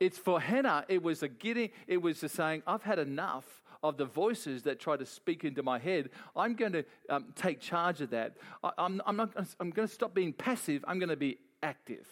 It's 0.00 0.18
for 0.18 0.40
Hannah, 0.40 0.84
it 0.88 1.02
was 1.02 1.22
a 1.22 1.28
getting, 1.28 1.70
it 1.86 2.00
was 2.00 2.22
a 2.22 2.28
saying, 2.28 2.62
I've 2.66 2.82
had 2.82 2.98
enough 2.98 3.62
of 3.82 3.96
the 3.96 4.04
voices 4.04 4.62
that 4.62 4.80
try 4.80 4.96
to 4.96 5.04
speak 5.04 5.44
into 5.44 5.62
my 5.62 5.78
head. 5.78 6.10
I'm 6.34 6.54
going 6.54 6.72
to 6.72 6.84
um, 7.10 7.26
take 7.34 7.60
charge 7.60 8.00
of 8.00 8.10
that. 8.10 8.36
I, 8.62 8.70
I'm, 8.78 9.02
I'm, 9.06 9.16
not, 9.16 9.30
I'm 9.60 9.70
going 9.70 9.88
to 9.88 9.92
stop 9.92 10.14
being 10.14 10.32
passive. 10.32 10.84
I'm 10.88 10.98
going 10.98 11.08
to 11.08 11.16
be 11.16 11.38
active. 11.62 12.06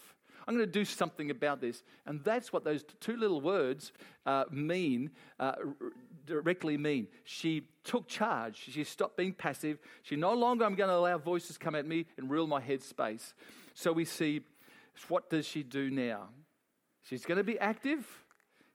I'm 0.51 0.57
going 0.57 0.67
to 0.67 0.79
do 0.79 0.83
something 0.83 1.31
about 1.31 1.61
this. 1.61 1.81
And 2.05 2.21
that's 2.25 2.51
what 2.51 2.65
those 2.65 2.83
two 2.99 3.15
little 3.15 3.39
words 3.39 3.93
uh, 4.25 4.43
mean, 4.51 5.11
uh, 5.39 5.53
directly 6.25 6.77
mean. 6.77 7.07
She 7.23 7.67
took 7.85 8.05
charge. 8.09 8.57
She 8.69 8.83
stopped 8.83 9.15
being 9.15 9.31
passive. 9.31 9.79
She 10.03 10.17
no 10.17 10.33
longer, 10.33 10.65
I'm 10.65 10.75
going 10.75 10.89
to 10.89 10.95
allow 10.97 11.17
voices 11.19 11.57
come 11.57 11.73
at 11.73 11.85
me 11.85 12.05
and 12.17 12.29
rule 12.29 12.47
my 12.47 12.59
head 12.59 12.83
space. 12.83 13.33
So 13.75 13.93
we 13.93 14.03
see, 14.03 14.41
what 15.07 15.29
does 15.29 15.45
she 15.45 15.63
do 15.63 15.89
now? 15.89 16.27
She's 17.01 17.23
going 17.23 17.37
to 17.37 17.45
be 17.45 17.57
active. 17.57 18.05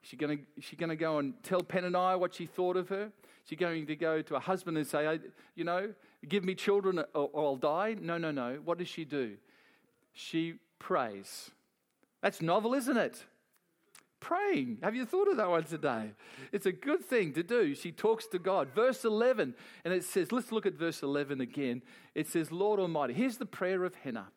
She's 0.01 0.19
going 0.19 0.39
to, 0.39 0.77
going 0.77 0.89
to 0.89 0.97
go 0.97 1.19
and 1.19 1.35
tell 1.43 1.61
Peninnah 1.61 2.17
what 2.17 2.35
she 2.35 2.47
thought 2.47 2.79
of 2.79 2.89
her. 2.89 3.13
She's 3.45 3.59
going 3.59 3.87
to 3.87 3.97
go 3.97 4.23
to 4.23 4.35
her 4.35 4.41
husband 4.41 4.79
and 4.79 4.87
say, 4.87 5.21
you 5.55 5.65
know, 5.65 5.93
give 6.27 6.43
me 6.43 6.55
children 6.55 7.05
or 7.13 7.31
I'll 7.37 7.57
die. 7.57 7.97
No, 8.01 8.17
no, 8.17 8.31
no. 8.31 8.61
What 8.65 8.79
does 8.79 8.89
she 8.89 9.05
do? 9.05 9.37
She 10.15 10.55
prays. 10.79 11.51
That's 12.23 12.43
novel, 12.43 12.75
isn't 12.75 12.97
it? 12.97 13.25
Praying. 14.19 14.79
Have 14.83 14.97
you 14.97 15.05
thought 15.05 15.29
of 15.29 15.37
that 15.37 15.51
one 15.51 15.65
today? 15.65 16.13
It's 16.51 16.67
a 16.67 16.73
good 16.73 17.05
thing 17.05 17.33
to 17.35 17.43
do. 17.43 17.75
She 17.75 17.93
talks 17.93 18.27
to 18.29 18.39
God. 18.39 18.69
Verse 18.75 19.05
11, 19.05 19.55
and 19.85 19.95
it 19.95 20.05
says, 20.05 20.33
let's 20.33 20.51
look 20.51 20.67
at 20.67 20.75
verse 20.75 21.03
11 21.03 21.41
again. 21.41 21.83
It 22.15 22.27
says, 22.27 22.51
Lord 22.51 22.81
Almighty, 22.81 23.13
here's 23.13 23.37
the 23.37 23.47
prayer 23.47 23.85
of 23.85 23.95
Hannah. 23.97 24.29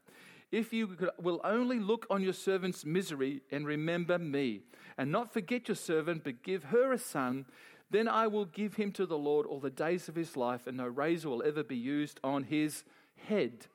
If 0.52 0.74
you 0.74 0.98
will 1.22 1.39
only 1.44 1.80
look 1.80 2.08
on 2.10 2.24
your 2.24 2.34
servant's 2.34 2.84
misery 2.84 3.42
and 3.52 3.65
remember 3.65 4.18
me, 4.18 4.62
and 4.98 5.12
not 5.12 5.32
forget 5.32 5.68
your 5.68 5.76
servant, 5.76 6.24
but 6.24 6.44
give 6.44 6.65
her 6.65 6.92
a 6.92 6.98
son, 6.98 7.46
then 7.89 8.08
I 8.08 8.28
will 8.28 8.46
give 8.46 8.76
him 8.76 8.92
to 8.94 9.06
the 9.06 9.18
Lord 9.18 9.46
all 9.46 9.60
the 9.60 9.70
days 9.70 10.10
of 10.10 10.15
his 10.15 10.36
life, 10.36 10.68
and 10.68 10.78
no 10.78 10.88
razor 10.88 11.30
will 11.30 11.44
ever 11.44 11.63
be 11.63 11.78
used 11.78 12.20
on 12.24 12.44
his 12.44 12.84
head. 13.28 13.68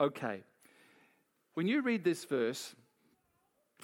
Okay. 0.00 0.42
When 1.54 1.68
you 1.68 1.80
read 1.80 2.04
this 2.04 2.24
verse, 2.24 2.74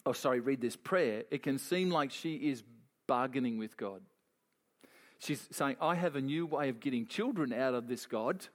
oh, 0.07 0.13
sorry, 0.13 0.41
read 0.41 0.61
this 0.61 0.77
prayer, 0.77 1.25
it 1.31 1.43
can 1.43 1.59
seem 1.59 1.91
like 1.91 2.11
she 2.11 2.35
is 2.37 2.63
bargaining 3.07 3.59
with 3.59 3.77
God. 3.77 4.03
She's 5.19 5.47
saying, 5.51 5.77
I 5.81 5.95
have 5.95 6.17
a 6.17 6.21
new 6.21 6.47
way 6.47 6.69
of 6.71 6.81
getting 6.81 7.07
children 7.07 7.53
out 7.53 7.75
of 7.75 7.89
this 7.89 8.07
God. 8.07 8.47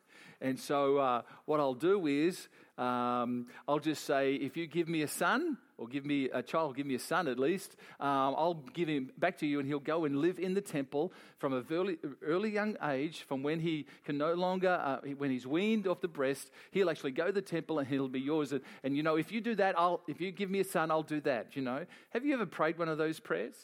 And 0.41 0.59
so, 0.59 0.97
uh, 0.97 1.21
what 1.45 1.59
I'll 1.59 1.75
do 1.75 2.07
is, 2.07 2.47
um, 2.77 3.47
I'll 3.67 3.79
just 3.79 4.03
say, 4.03 4.35
if 4.35 4.57
you 4.57 4.65
give 4.65 4.89
me 4.89 5.03
a 5.03 5.07
son, 5.07 5.57
or 5.77 5.87
give 5.87 6.05
me 6.05 6.29
a 6.29 6.41
child, 6.41 6.75
give 6.77 6.85
me 6.85 6.95
a 6.95 6.99
son 6.99 7.27
at 7.27 7.37
least, 7.37 7.75
um, 7.99 8.33
I'll 8.37 8.63
give 8.73 8.87
him 8.87 9.11
back 9.17 9.37
to 9.39 9.45
you 9.45 9.59
and 9.59 9.67
he'll 9.67 9.79
go 9.79 10.05
and 10.05 10.17
live 10.17 10.39
in 10.39 10.53
the 10.53 10.61
temple 10.61 11.11
from 11.37 11.53
a 11.53 11.63
early, 11.69 11.97
early 12.21 12.49
young 12.49 12.77
age, 12.83 13.23
from 13.23 13.43
when 13.43 13.59
he 13.59 13.85
can 14.05 14.17
no 14.17 14.33
longer, 14.33 14.79
uh, 14.81 14.99
when 15.17 15.31
he's 15.31 15.45
weaned 15.45 15.85
off 15.87 15.99
the 15.99 16.07
breast, 16.07 16.51
he'll 16.71 16.89
actually 16.89 17.11
go 17.11 17.27
to 17.27 17.31
the 17.31 17.41
temple 17.41 17.79
and 17.79 17.87
he'll 17.87 18.07
be 18.07 18.21
yours. 18.21 18.53
And, 18.53 18.61
and, 18.83 18.95
you 18.95 19.03
know, 19.03 19.17
if 19.17 19.31
you 19.31 19.41
do 19.41 19.55
that, 19.55 19.77
I'll, 19.77 20.01
if 20.07 20.21
you 20.21 20.31
give 20.31 20.49
me 20.49 20.61
a 20.61 20.63
son, 20.63 20.91
I'll 20.91 21.03
do 21.03 21.19
that, 21.21 21.55
you 21.55 21.61
know. 21.61 21.85
Have 22.11 22.25
you 22.25 22.33
ever 22.33 22.45
prayed 22.45 22.77
one 22.77 22.87
of 22.87 22.97
those 22.97 23.19
prayers? 23.19 23.55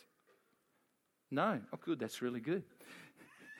No. 1.31 1.61
Oh, 1.73 1.79
good. 1.79 1.97
That's 1.97 2.21
really 2.21 2.41
good. 2.41 2.63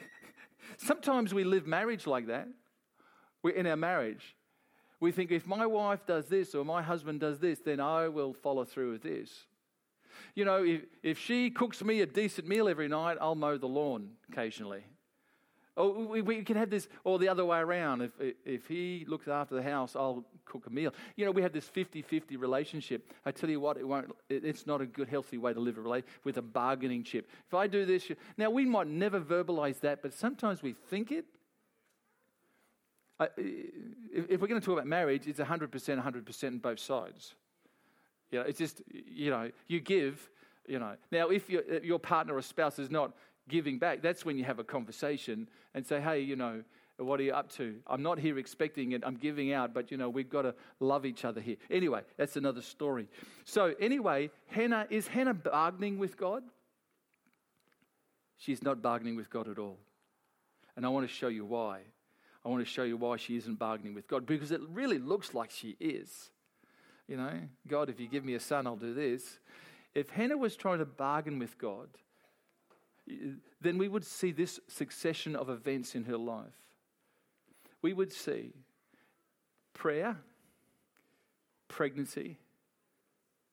Sometimes 0.77 1.33
we 1.33 1.45
live 1.45 1.65
marriage 1.65 2.05
like 2.05 2.27
that. 2.27 2.49
We're 3.43 3.55
in 3.55 3.65
our 3.65 3.77
marriage. 3.77 4.35
We 5.01 5.11
think 5.11 5.31
if 5.31 5.47
my 5.47 5.65
wife 5.65 6.05
does 6.05 6.27
this 6.27 6.53
or 6.55 6.63
my 6.63 6.81
husband 6.83 7.19
does 7.19 7.39
this, 7.39 7.59
then 7.59 7.79
I 7.79 8.07
will 8.07 8.33
follow 8.33 8.63
through 8.63 8.91
with 8.91 9.01
this. 9.01 9.47
You 10.35 10.45
know, 10.45 10.63
if, 10.63 10.81
if 11.01 11.17
she 11.17 11.49
cooks 11.49 11.83
me 11.83 12.01
a 12.01 12.05
decent 12.05 12.47
meal 12.47 12.69
every 12.69 12.87
night, 12.87 13.17
I'll 13.19 13.35
mow 13.35 13.57
the 13.57 13.67
lawn 13.67 14.11
occasionally. 14.31 14.83
Or 15.75 15.91
we, 15.91 16.21
we 16.21 16.43
can 16.43 16.55
have 16.55 16.69
this, 16.69 16.87
or 17.03 17.17
the 17.17 17.29
other 17.29 17.43
way 17.43 17.57
around. 17.57 18.03
If, 18.03 18.11
if 18.45 18.67
he 18.67 19.05
looks 19.07 19.27
after 19.27 19.55
the 19.55 19.63
house, 19.63 19.95
I'll 19.95 20.23
cook 20.45 20.67
a 20.67 20.69
meal. 20.69 20.93
You 21.15 21.25
know, 21.25 21.31
we 21.31 21.41
have 21.41 21.53
this 21.53 21.65
50 21.65 22.03
50 22.03 22.37
relationship. 22.37 23.11
I 23.25 23.31
tell 23.31 23.49
you 23.49 23.59
what, 23.59 23.77
it 23.77 23.87
won't, 23.87 24.15
it's 24.29 24.67
not 24.67 24.81
a 24.81 24.85
good, 24.85 25.07
healthy 25.07 25.39
way 25.39 25.53
to 25.53 25.59
live 25.59 25.79
a 25.79 25.81
relationship 25.81 26.23
with 26.23 26.37
a 26.37 26.43
bargaining 26.43 27.03
chip. 27.03 27.27
If 27.47 27.55
I 27.55 27.65
do 27.65 27.85
this, 27.85 28.11
now 28.37 28.51
we 28.51 28.65
might 28.65 28.87
never 28.87 29.19
verbalize 29.19 29.79
that, 29.79 30.03
but 30.03 30.13
sometimes 30.13 30.61
we 30.61 30.73
think 30.73 31.11
it 31.11 31.25
if 33.19 34.41
we're 34.41 34.47
going 34.47 34.60
to 34.60 34.65
talk 34.65 34.74
about 34.74 34.88
marriage, 34.88 35.28
it's 35.28 35.39
100%, 35.39 35.69
100% 35.69 36.43
on 36.47 36.58
both 36.58 36.80
sides. 36.80 37.36
You 38.32 38.39
know, 38.39 38.45
it's 38.45 38.58
just, 38.58 38.82
you 38.89 39.30
know, 39.30 39.52
you 39.67 39.80
give, 39.80 40.30
you 40.67 40.80
know. 40.80 40.95
Now, 41.12 41.30
if 41.30 41.50
your, 41.50 41.63
your 41.84 42.00
partner 42.00 42.36
or 42.36 42.41
spouse 42.41 42.80
is 42.80 42.89
not 42.89 43.13
giving 43.50 43.78
back, 43.78 44.02
that's 44.02 44.26
when 44.26 44.38
you 44.38 44.45
have 44.45 44.60
a 44.60 44.63
conversation 44.63 45.50
and 45.74 45.86
say, 45.86 46.00
hey, 46.00 46.21
you 46.21 46.36
know, 46.36 46.63
what 46.97 47.19
are 47.19 47.24
you 47.24 47.34
up 47.34 47.52
to? 47.54 47.76
I'm 47.88 48.04
not 48.04 48.19
here 48.19 48.38
expecting 48.38 48.91
it. 48.91 49.04
I'm 49.06 49.15
giving 49.15 49.54
out, 49.54 49.74
but 49.74 49.91
you 49.91 49.97
know, 49.97 50.10
we've 50.10 50.30
got 50.30 50.43
to 50.43 50.54
love 50.80 51.06
each 51.06 51.26
other 51.26 51.41
here. 51.41 51.58
Anyway, 51.69 52.02
that's 52.17 52.36
another 52.36 52.62
story. 52.62 53.08
So, 53.45 53.74
anyway, 53.80 54.30
Hannah, 54.47 54.88
is 54.89 55.08
Hannah 55.08 55.34
bargaining 55.34 55.97
with 55.97 56.17
God? 56.17 56.43
She's 58.38 58.63
not 58.63 58.82
bargaining 58.82 59.15
with 59.15 59.30
God 59.30 59.47
at 59.47 59.60
all. 59.60 59.78
And 60.76 60.86
I 60.86 60.89
want 60.89 61.08
to 61.08 61.13
show 61.13 61.28
you 61.28 61.45
why. 61.45 61.82
I 62.43 62.49
want 62.49 62.65
to 62.65 62.69
show 62.69 62.84
you 62.84 62.97
why 62.97 63.17
she 63.17 63.36
isn't 63.38 63.60
bargaining 63.60 63.93
with 63.93 64.08
God 64.08 64.25
because 64.25 64.51
it 64.51 64.62
really 64.71 64.97
looks 64.97 65.34
like 65.34 65.51
she 65.51 65.75
is. 65.80 66.32
You 67.08 67.17
know, 67.17 67.39
God, 67.67 67.89
if 67.89 67.99
you 67.99 68.08
give 68.08 68.25
me 68.25 68.34
a 68.36 68.39
son, 68.39 68.65
I'll 68.65 68.75
do 68.75 68.93
this. 68.93 69.39
If 69.93 70.10
Hannah 70.10 70.38
was 70.38 70.56
trying 70.56 70.80
to 70.80 70.86
bargain 70.86 71.39
with 71.39 71.58
God, 71.58 71.89
then 73.60 73.77
we 73.77 73.88
would 73.88 74.06
see 74.06 74.32
this 74.32 74.60
succession 74.67 75.36
of 75.36 75.49
events 75.49 75.95
in 75.95 76.06
her 76.06 76.17
life. 76.17 76.56
We 77.82 77.93
would 77.93 78.12
see 78.12 78.54
prayer, 79.73 80.17
pregnancy, 81.67 82.38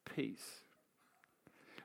peace. 0.04 0.60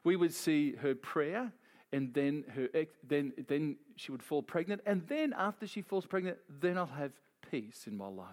We 0.03 0.15
would 0.15 0.33
see 0.33 0.75
her 0.75 0.93
prayer 0.93 1.53
and 1.91 2.13
then 2.13 2.43
her 2.55 2.67
then 3.07 3.33
then 3.47 3.77
she 3.95 4.11
would 4.11 4.23
fall 4.23 4.41
pregnant 4.41 4.81
and 4.85 5.07
then 5.07 5.33
after 5.37 5.67
she 5.67 5.81
falls 5.81 6.05
pregnant 6.05 6.37
then 6.61 6.77
I'll 6.77 6.85
have 6.87 7.11
peace 7.49 7.85
in 7.87 7.97
my 7.97 8.07
life. 8.07 8.27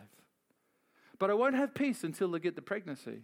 But 1.18 1.30
I 1.30 1.34
won't 1.34 1.54
have 1.54 1.74
peace 1.74 2.04
until 2.04 2.34
I 2.34 2.38
get 2.38 2.56
the 2.56 2.62
pregnancy. 2.62 3.22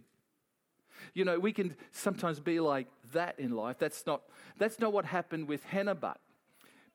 You 1.13 1.25
know, 1.25 1.39
we 1.39 1.51
can 1.51 1.75
sometimes 1.91 2.39
be 2.39 2.59
like 2.59 2.87
that 3.13 3.39
in 3.39 3.51
life. 3.51 3.77
That's 3.79 4.05
not 4.05 4.21
that's 4.57 4.79
not 4.79 4.93
what 4.93 5.05
happened 5.05 5.47
with 5.47 5.63
Hannah 5.63 5.95
but 5.95 6.19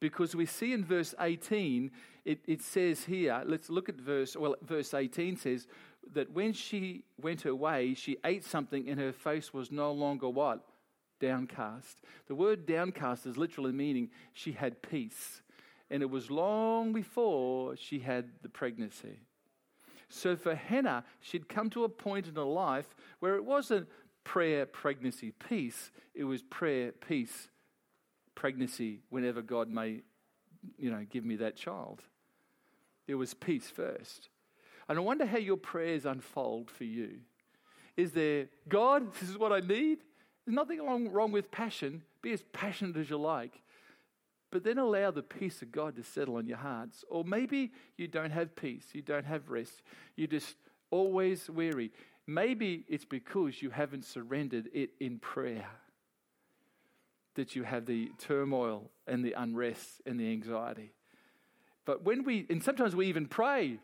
Because 0.01 0.35
we 0.35 0.47
see 0.47 0.73
in 0.73 0.85
verse 0.85 1.15
18, 1.21 1.91
it, 2.25 2.41
it 2.47 2.63
says 2.63 3.05
here, 3.05 3.43
let's 3.47 3.71
look 3.71 3.89
at 3.89 3.97
verse, 3.97 4.37
well, 4.37 4.57
verse 4.63 4.95
18 4.95 5.37
says 5.37 5.67
that 6.13 6.31
when 6.33 6.53
she 6.53 7.05
went 7.21 7.43
her 7.43 7.55
way, 7.55 7.95
she 7.95 8.17
ate 8.25 8.45
something 8.45 8.89
and 8.89 8.99
her 9.01 9.13
face 9.13 9.53
was 9.55 9.71
no 9.71 9.93
longer 9.93 10.29
what? 10.29 10.65
Downcast. 11.23 12.03
The 12.27 12.35
word 12.35 12.67
downcast 12.67 13.27
is 13.27 13.39
literally 13.39 13.71
meaning 13.73 14.11
she 14.33 14.53
had 14.53 14.83
peace. 14.83 15.41
And 15.89 16.03
it 16.03 16.11
was 16.11 16.31
long 16.31 16.93
before 16.93 17.77
she 17.77 18.01
had 18.01 18.29
the 18.43 18.49
pregnancy. 18.49 19.21
So 20.09 20.37
for 20.37 20.55
Hannah, 20.55 21.05
she'd 21.21 21.49
come 21.49 21.71
to 21.71 21.85
a 21.85 21.89
point 21.89 22.27
in 22.27 22.35
her 22.35 22.43
life 22.43 22.95
where 23.21 23.37
it 23.37 23.45
wasn't 23.45 23.89
prayer, 24.25 24.67
pregnancy, 24.67 25.33
peace. 25.49 25.93
It 26.13 26.25
was 26.25 26.43
prayer, 26.43 26.91
peace, 26.91 27.49
pregnancy, 28.35 29.01
whenever 29.09 29.43
God 29.43 29.69
may, 29.71 30.01
you 30.77 30.91
know, 30.91 31.07
give 31.09 31.25
me 31.25 31.37
that 31.37 31.57
child. 31.57 32.03
There 33.07 33.17
was 33.17 33.33
peace 33.33 33.71
first. 33.71 34.29
And 34.89 34.99
I 34.99 35.03
wonder 35.03 35.25
how 35.25 35.39
your 35.39 35.57
prayers 35.57 36.05
unfold 36.05 36.71
for 36.71 36.85
you. 36.85 37.21
Is 37.97 38.13
there, 38.13 38.49
God, 38.69 39.15
this 39.15 39.31
is 39.31 39.39
what 39.39 39.53
I 39.53 39.61
need? 39.61 39.99
There's 40.45 40.55
nothing 40.55 40.81
wrong 40.85 41.33
with 41.33 41.51
passion. 41.51 42.03
Be 42.21 42.33
as 42.33 42.43
passionate 42.53 42.97
as 42.97 43.11
you 43.11 43.19
like. 43.19 43.63
But 44.51 44.65
then 44.65 44.79
allow 44.79 45.11
the 45.11 45.23
peace 45.23 45.63
of 45.63 45.73
God 45.73 45.97
to 45.97 46.03
settle 46.03 46.37
on 46.37 46.47
your 46.47 46.59
hearts. 46.59 47.05
Or 47.09 47.25
maybe 47.25 47.73
you 47.97 48.07
don't 48.07 48.31
have 48.31 48.55
peace, 48.55 48.85
you 48.93 49.03
don't 49.03 49.25
have 49.25 49.49
rest, 49.49 49.83
you're 50.15 50.27
just 50.27 50.57
always 50.91 51.49
weary. 51.49 51.91
Maybe 52.27 52.85
it's 52.89 53.05
because 53.05 53.63
you 53.63 53.71
haven't 53.71 54.05
surrendered 54.05 54.69
it 54.75 54.91
in 55.01 55.19
prayer 55.19 55.67
that 57.35 57.57
you 57.57 57.63
have 57.63 57.87
the 57.87 58.11
turmoil 58.19 58.91
and 59.07 59.25
the 59.25 59.33
unrest 59.33 60.03
and 60.05 60.21
the 60.21 60.31
anxiety. 60.31 60.93
But 61.85 62.05
when 62.05 62.25
we, 62.25 62.47
and 62.51 62.63
sometimes 62.63 62.95
we 62.95 63.07
even 63.07 63.27
pray, 63.27 63.79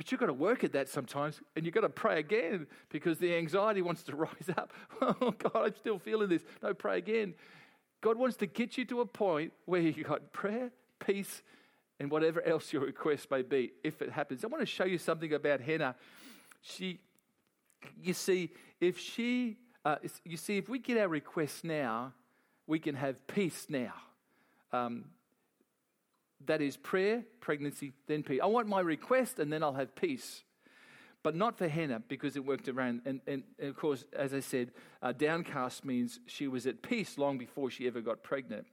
but 0.00 0.10
you've 0.10 0.18
got 0.18 0.28
to 0.28 0.32
work 0.32 0.64
at 0.64 0.72
that 0.72 0.88
sometimes, 0.88 1.42
and 1.54 1.66
you've 1.66 1.74
got 1.74 1.82
to 1.82 1.90
pray 1.90 2.20
again 2.20 2.66
because 2.88 3.18
the 3.18 3.36
anxiety 3.36 3.82
wants 3.82 4.02
to 4.04 4.16
rise 4.16 4.48
up. 4.56 4.72
oh, 5.02 5.34
God, 5.36 5.52
I'm 5.54 5.76
still 5.76 5.98
feeling 5.98 6.30
this. 6.30 6.40
No, 6.62 6.72
pray 6.72 6.96
again. 6.96 7.34
God 8.00 8.16
wants 8.16 8.38
to 8.38 8.46
get 8.46 8.78
you 8.78 8.86
to 8.86 9.02
a 9.02 9.04
point 9.04 9.52
where 9.66 9.82
you've 9.82 10.06
got 10.06 10.32
prayer, 10.32 10.70
peace, 11.00 11.42
and 11.98 12.10
whatever 12.10 12.40
else 12.46 12.72
your 12.72 12.80
request 12.80 13.30
may 13.30 13.42
be, 13.42 13.72
if 13.84 14.00
it 14.00 14.10
happens. 14.10 14.42
I 14.42 14.46
want 14.46 14.62
to 14.62 14.66
show 14.66 14.84
you 14.84 14.96
something 14.96 15.34
about 15.34 15.60
Hannah. 15.60 15.94
She, 16.62 16.98
you 18.02 18.14
see, 18.14 18.54
if 18.80 18.98
she, 18.98 19.58
uh, 19.84 19.96
you 20.24 20.38
see, 20.38 20.56
if 20.56 20.70
we 20.70 20.78
get 20.78 20.96
our 20.96 21.08
requests 21.08 21.62
now, 21.62 22.14
we 22.66 22.78
can 22.78 22.94
have 22.94 23.26
peace 23.26 23.66
now. 23.68 23.92
Um, 24.72 25.04
that 26.46 26.60
is 26.60 26.76
prayer, 26.76 27.24
pregnancy, 27.40 27.92
then 28.06 28.22
peace. 28.22 28.40
I 28.42 28.46
want 28.46 28.68
my 28.68 28.80
request 28.80 29.38
and 29.38 29.52
then 29.52 29.62
I'll 29.62 29.74
have 29.74 29.94
peace 29.94 30.42
but 31.22 31.34
not 31.34 31.58
for 31.58 31.68
Hannah 31.68 32.02
because 32.08 32.36
it 32.36 32.44
worked 32.44 32.68
around. 32.68 33.02
And, 33.04 33.20
and, 33.26 33.42
and 33.58 33.68
of 33.68 33.76
course, 33.76 34.04
as 34.12 34.32
I 34.32 34.40
said, 34.40 34.70
uh, 35.02 35.12
downcast 35.12 35.84
means 35.84 36.20
she 36.26 36.48
was 36.48 36.66
at 36.66 36.82
peace 36.82 37.18
long 37.18 37.38
before 37.38 37.70
she 37.70 37.86
ever 37.86 38.00
got 38.00 38.22
pregnant. 38.22 38.66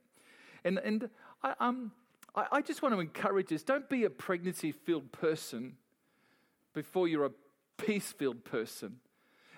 And, 0.64 0.78
and 0.78 1.10
I, 1.42 1.54
um, 1.60 1.92
I, 2.34 2.46
I 2.52 2.62
just 2.62 2.82
want 2.82 2.94
to 2.94 3.00
encourage 3.00 3.52
us 3.52 3.62
don't 3.62 3.88
be 3.88 4.04
a 4.04 4.10
pregnancy 4.10 4.72
filled 4.72 5.12
person 5.12 5.76
before 6.74 7.08
you're 7.08 7.26
a 7.26 7.32
peace 7.76 8.12
filled 8.12 8.44
person. 8.44 8.96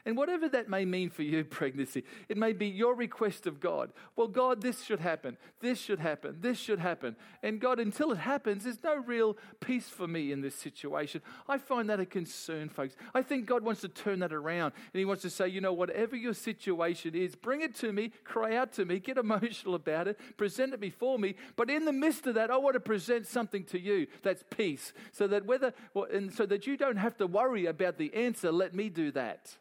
And 0.04 0.16
whatever 0.16 0.48
that 0.48 0.68
may 0.68 0.84
mean 0.84 1.10
for 1.10 1.22
you, 1.22 1.44
pregnancy, 1.50 2.04
it 2.28 2.36
may 2.36 2.52
be 2.52 2.66
your 2.66 2.94
request 2.94 3.46
of 3.46 3.60
God. 3.60 3.92
Well, 4.16 4.28
God, 4.28 4.62
this 4.62 4.82
should 4.82 5.00
happen. 5.00 5.36
This 5.60 5.78
should 5.78 5.98
happen. 5.98 6.36
This 6.40 6.58
should 6.58 6.78
happen. 6.78 7.16
And 7.42 7.60
God, 7.60 7.78
until 7.78 8.12
it 8.12 8.18
happens, 8.18 8.64
there's 8.64 8.82
no 8.82 8.96
real 8.96 9.36
peace 9.60 9.88
for 9.88 10.08
me 10.08 10.32
in 10.32 10.40
this 10.40 10.54
situation. 10.54 11.22
I 11.48 11.58
find 11.58 11.88
that 11.90 12.00
a 12.00 12.06
concern, 12.06 12.68
folks. 12.68 12.96
I 13.14 13.22
think 13.22 13.46
God 13.46 13.62
wants 13.62 13.80
to 13.82 13.88
turn 13.88 14.20
that 14.20 14.32
around. 14.32 14.72
And 14.92 14.98
He 14.98 15.04
wants 15.04 15.22
to 15.22 15.30
say, 15.30 15.48
you 15.48 15.60
know, 15.60 15.72
whatever 15.72 16.16
your 16.16 16.34
situation 16.34 17.14
is, 17.14 17.34
bring 17.34 17.60
it 17.60 17.74
to 17.76 17.92
me, 17.92 18.12
cry 18.24 18.56
out 18.56 18.72
to 18.74 18.84
me, 18.84 18.98
get 18.98 19.18
emotional 19.30 19.74
about 19.74 20.08
it, 20.08 20.18
present 20.36 20.74
it 20.74 20.80
before 20.80 21.18
me. 21.18 21.34
But 21.56 21.70
in 21.70 21.84
the 21.84 21.92
midst 21.92 22.26
of 22.26 22.34
that, 22.34 22.50
I 22.50 22.56
want 22.56 22.74
to 22.74 22.80
present 22.80 23.26
something 23.26 23.64
to 23.64 23.80
you 23.80 24.06
that's 24.22 24.44
peace. 24.50 24.92
So 25.12 25.26
that 25.28 25.46
whether, 25.46 25.72
and 26.12 26.32
so 26.32 26.46
that 26.46 26.66
you 26.66 26.76
don't 26.76 26.96
have 26.96 27.16
to 27.18 27.26
worry 27.26 27.66
about 27.66 27.98
the 27.98 28.12
answer, 28.14 28.50
let 28.50 28.74
me 28.74 28.88
do 28.88 29.10
that. 29.12 29.56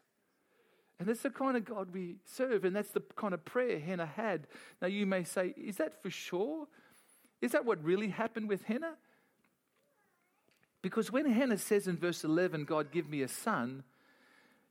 And 1.00 1.08
that's 1.08 1.22
the 1.22 1.30
kind 1.30 1.56
of 1.56 1.64
God 1.64 1.94
we 1.94 2.16
serve, 2.26 2.66
and 2.66 2.76
that's 2.76 2.90
the 2.90 3.02
kind 3.16 3.32
of 3.32 3.42
prayer 3.42 3.80
Hannah 3.80 4.04
had. 4.04 4.46
Now, 4.82 4.88
you 4.88 5.06
may 5.06 5.24
say, 5.24 5.54
is 5.56 5.76
that 5.76 6.02
for 6.02 6.10
sure? 6.10 6.68
Is 7.40 7.52
that 7.52 7.64
what 7.64 7.82
really 7.82 8.08
happened 8.08 8.50
with 8.50 8.62
Hannah? 8.64 8.96
Because 10.82 11.10
when 11.10 11.24
Hannah 11.24 11.56
says 11.56 11.88
in 11.88 11.96
verse 11.96 12.22
11, 12.22 12.64
God, 12.66 12.92
give 12.92 13.08
me 13.08 13.22
a 13.22 13.28
son, 13.28 13.82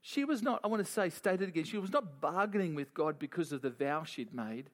she 0.02 0.24
was 0.24 0.44
not, 0.44 0.62
I 0.64 0.68
want 0.68 0.86
to 0.86 0.92
say, 0.92 1.10
stated 1.10 1.50
again, 1.50 1.64
she 1.64 1.80
was 1.80 1.92
not 1.92 2.22
bargaining 2.22 2.76
with 2.76 2.94
God 2.94 3.18
because 3.18 3.52
of 3.52 3.64
the 3.64 3.72
vow 3.72 4.04
she'd 4.04 4.32
made. 4.32 4.70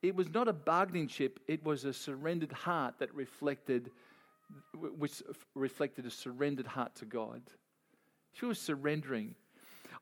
It 0.00 0.16
was 0.16 0.32
not 0.32 0.48
a 0.48 0.52
bargaining 0.54 1.08
chip, 1.08 1.40
it 1.46 1.62
was 1.62 1.84
a 1.84 1.92
surrendered 1.92 2.52
heart 2.52 2.94
that 3.00 3.14
reflected, 3.14 3.90
which 4.74 5.22
reflected 5.54 6.06
a 6.06 6.10
surrendered 6.10 6.66
heart 6.66 6.94
to 6.96 7.04
God. 7.04 7.42
She 8.32 8.46
was 8.46 8.58
surrendering. 8.58 9.34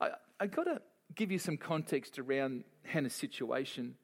I, 0.00 0.11
I 0.40 0.46
got 0.46 0.64
to 0.64 0.80
give 1.14 1.30
you 1.30 1.38
some 1.38 1.56
context 1.56 2.18
around 2.18 2.64
Hannah's 2.82 3.14
situation. 3.14 3.94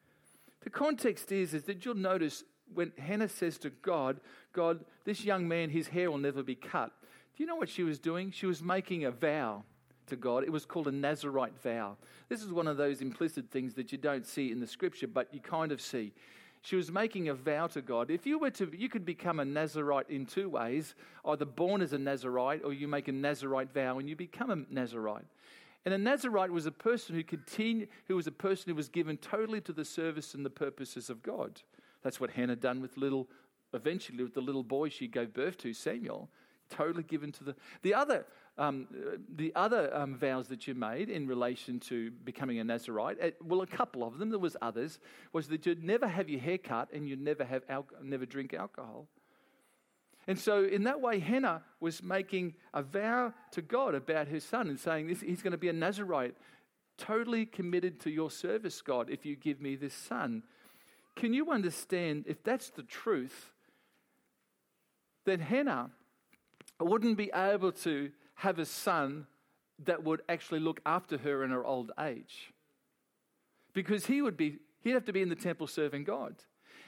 The 0.62 0.70
context 0.70 1.32
is, 1.32 1.54
is 1.54 1.64
that 1.64 1.84
you'll 1.84 1.94
notice 1.94 2.44
when 2.72 2.92
Hannah 2.98 3.28
says 3.28 3.58
to 3.58 3.70
God, 3.70 4.20
God, 4.52 4.84
this 5.04 5.24
young 5.24 5.48
man, 5.48 5.70
his 5.70 5.88
hair 5.88 6.10
will 6.10 6.18
never 6.18 6.42
be 6.42 6.54
cut. 6.54 6.92
Do 7.36 7.42
you 7.42 7.46
know 7.46 7.56
what 7.56 7.68
she 7.68 7.82
was 7.82 7.98
doing? 7.98 8.30
She 8.30 8.46
was 8.46 8.62
making 8.62 9.04
a 9.04 9.10
vow 9.10 9.64
to 10.06 10.16
God. 10.16 10.44
It 10.44 10.52
was 10.52 10.66
called 10.66 10.88
a 10.88 10.92
Nazarite 10.92 11.58
vow. 11.62 11.96
This 12.28 12.42
is 12.42 12.52
one 12.52 12.68
of 12.68 12.76
those 12.76 13.00
implicit 13.00 13.50
things 13.50 13.74
that 13.74 13.90
you 13.90 13.98
don't 13.98 14.26
see 14.26 14.52
in 14.52 14.60
the 14.60 14.66
scripture, 14.66 15.06
but 15.06 15.32
you 15.32 15.40
kind 15.40 15.72
of 15.72 15.80
see. 15.80 16.12
She 16.62 16.76
was 16.76 16.92
making 16.92 17.28
a 17.28 17.34
vow 17.34 17.68
to 17.68 17.80
God. 17.80 18.10
If 18.10 18.26
you 18.26 18.38
were 18.38 18.50
to, 18.50 18.70
you 18.76 18.90
could 18.90 19.06
become 19.06 19.40
a 19.40 19.44
Nazarite 19.44 20.10
in 20.10 20.26
two 20.26 20.50
ways 20.50 20.94
either 21.24 21.46
born 21.46 21.80
as 21.80 21.94
a 21.94 21.98
Nazarite 21.98 22.62
or 22.64 22.72
you 22.72 22.86
make 22.86 23.08
a 23.08 23.12
Nazarite 23.12 23.72
vow 23.72 23.98
and 23.98 24.08
you 24.08 24.14
become 24.14 24.50
a 24.50 24.72
Nazarite. 24.72 25.24
And 25.84 25.94
a 25.94 25.98
Nazarite 25.98 26.50
was 26.50 26.66
a 26.66 26.70
person 26.72 27.14
who 27.14 27.22
continued, 27.22 27.88
who 28.06 28.16
was 28.16 28.26
a 28.26 28.32
person 28.32 28.70
who 28.70 28.74
was 28.74 28.88
given 28.88 29.16
totally 29.16 29.60
to 29.62 29.72
the 29.72 29.84
service 29.84 30.34
and 30.34 30.44
the 30.44 30.50
purposes 30.50 31.08
of 31.08 31.22
God. 31.22 31.62
That's 32.02 32.20
what 32.20 32.30
Hannah 32.30 32.56
done 32.56 32.80
with 32.80 32.96
little, 32.96 33.28
eventually 33.72 34.22
with 34.22 34.34
the 34.34 34.42
little 34.42 34.62
boy 34.62 34.90
she 34.90 35.06
gave 35.06 35.32
birth 35.32 35.56
to, 35.58 35.72
Samuel, 35.72 36.28
totally 36.68 37.02
given 37.02 37.32
to 37.32 37.44
the. 37.44 37.56
The 37.82 37.94
other, 37.94 38.26
um, 38.58 38.88
the 39.34 39.52
other 39.54 39.94
um, 39.94 40.16
vows 40.16 40.48
that 40.48 40.66
you 40.66 40.74
made 40.74 41.08
in 41.08 41.26
relation 41.26 41.80
to 41.80 42.10
becoming 42.10 42.58
a 42.58 42.64
Nazarite, 42.64 43.16
eh, 43.20 43.30
well, 43.42 43.62
a 43.62 43.66
couple 43.66 44.04
of 44.04 44.18
them. 44.18 44.28
There 44.28 44.38
was 44.38 44.56
others. 44.60 44.98
Was 45.32 45.48
that 45.48 45.64
you'd 45.64 45.82
never 45.82 46.06
have 46.06 46.28
your 46.28 46.40
hair 46.40 46.58
cut 46.58 46.92
and 46.92 47.08
you'd 47.08 47.22
never 47.22 47.44
have 47.44 47.62
al- 47.70 47.86
never 48.02 48.26
drink 48.26 48.52
alcohol. 48.52 49.08
And 50.30 50.38
so, 50.38 50.62
in 50.62 50.84
that 50.84 51.00
way, 51.00 51.18
Hannah 51.18 51.60
was 51.80 52.04
making 52.04 52.54
a 52.72 52.84
vow 52.84 53.34
to 53.50 53.60
God 53.60 53.96
about 53.96 54.28
her 54.28 54.38
son 54.38 54.68
and 54.68 54.78
saying, 54.78 55.08
this, 55.08 55.22
He's 55.22 55.42
going 55.42 55.50
to 55.50 55.58
be 55.58 55.68
a 55.68 55.72
Nazarite, 55.72 56.36
totally 56.96 57.44
committed 57.44 57.98
to 58.02 58.12
your 58.12 58.30
service, 58.30 58.80
God, 58.80 59.10
if 59.10 59.26
you 59.26 59.34
give 59.34 59.60
me 59.60 59.74
this 59.74 59.92
son. 59.92 60.44
Can 61.16 61.34
you 61.34 61.50
understand 61.50 62.26
if 62.28 62.44
that's 62.44 62.70
the 62.70 62.84
truth? 62.84 63.50
Then 65.24 65.40
Hannah 65.40 65.90
wouldn't 66.78 67.16
be 67.16 67.32
able 67.34 67.72
to 67.72 68.12
have 68.36 68.60
a 68.60 68.66
son 68.66 69.26
that 69.84 70.04
would 70.04 70.22
actually 70.28 70.60
look 70.60 70.78
after 70.86 71.18
her 71.18 71.42
in 71.42 71.50
her 71.50 71.64
old 71.64 71.90
age. 71.98 72.52
Because 73.72 74.06
he 74.06 74.22
would 74.22 74.36
be, 74.36 74.58
he'd 74.84 74.92
have 74.92 75.06
to 75.06 75.12
be 75.12 75.22
in 75.22 75.28
the 75.28 75.34
temple 75.34 75.66
serving 75.66 76.04
God. 76.04 76.36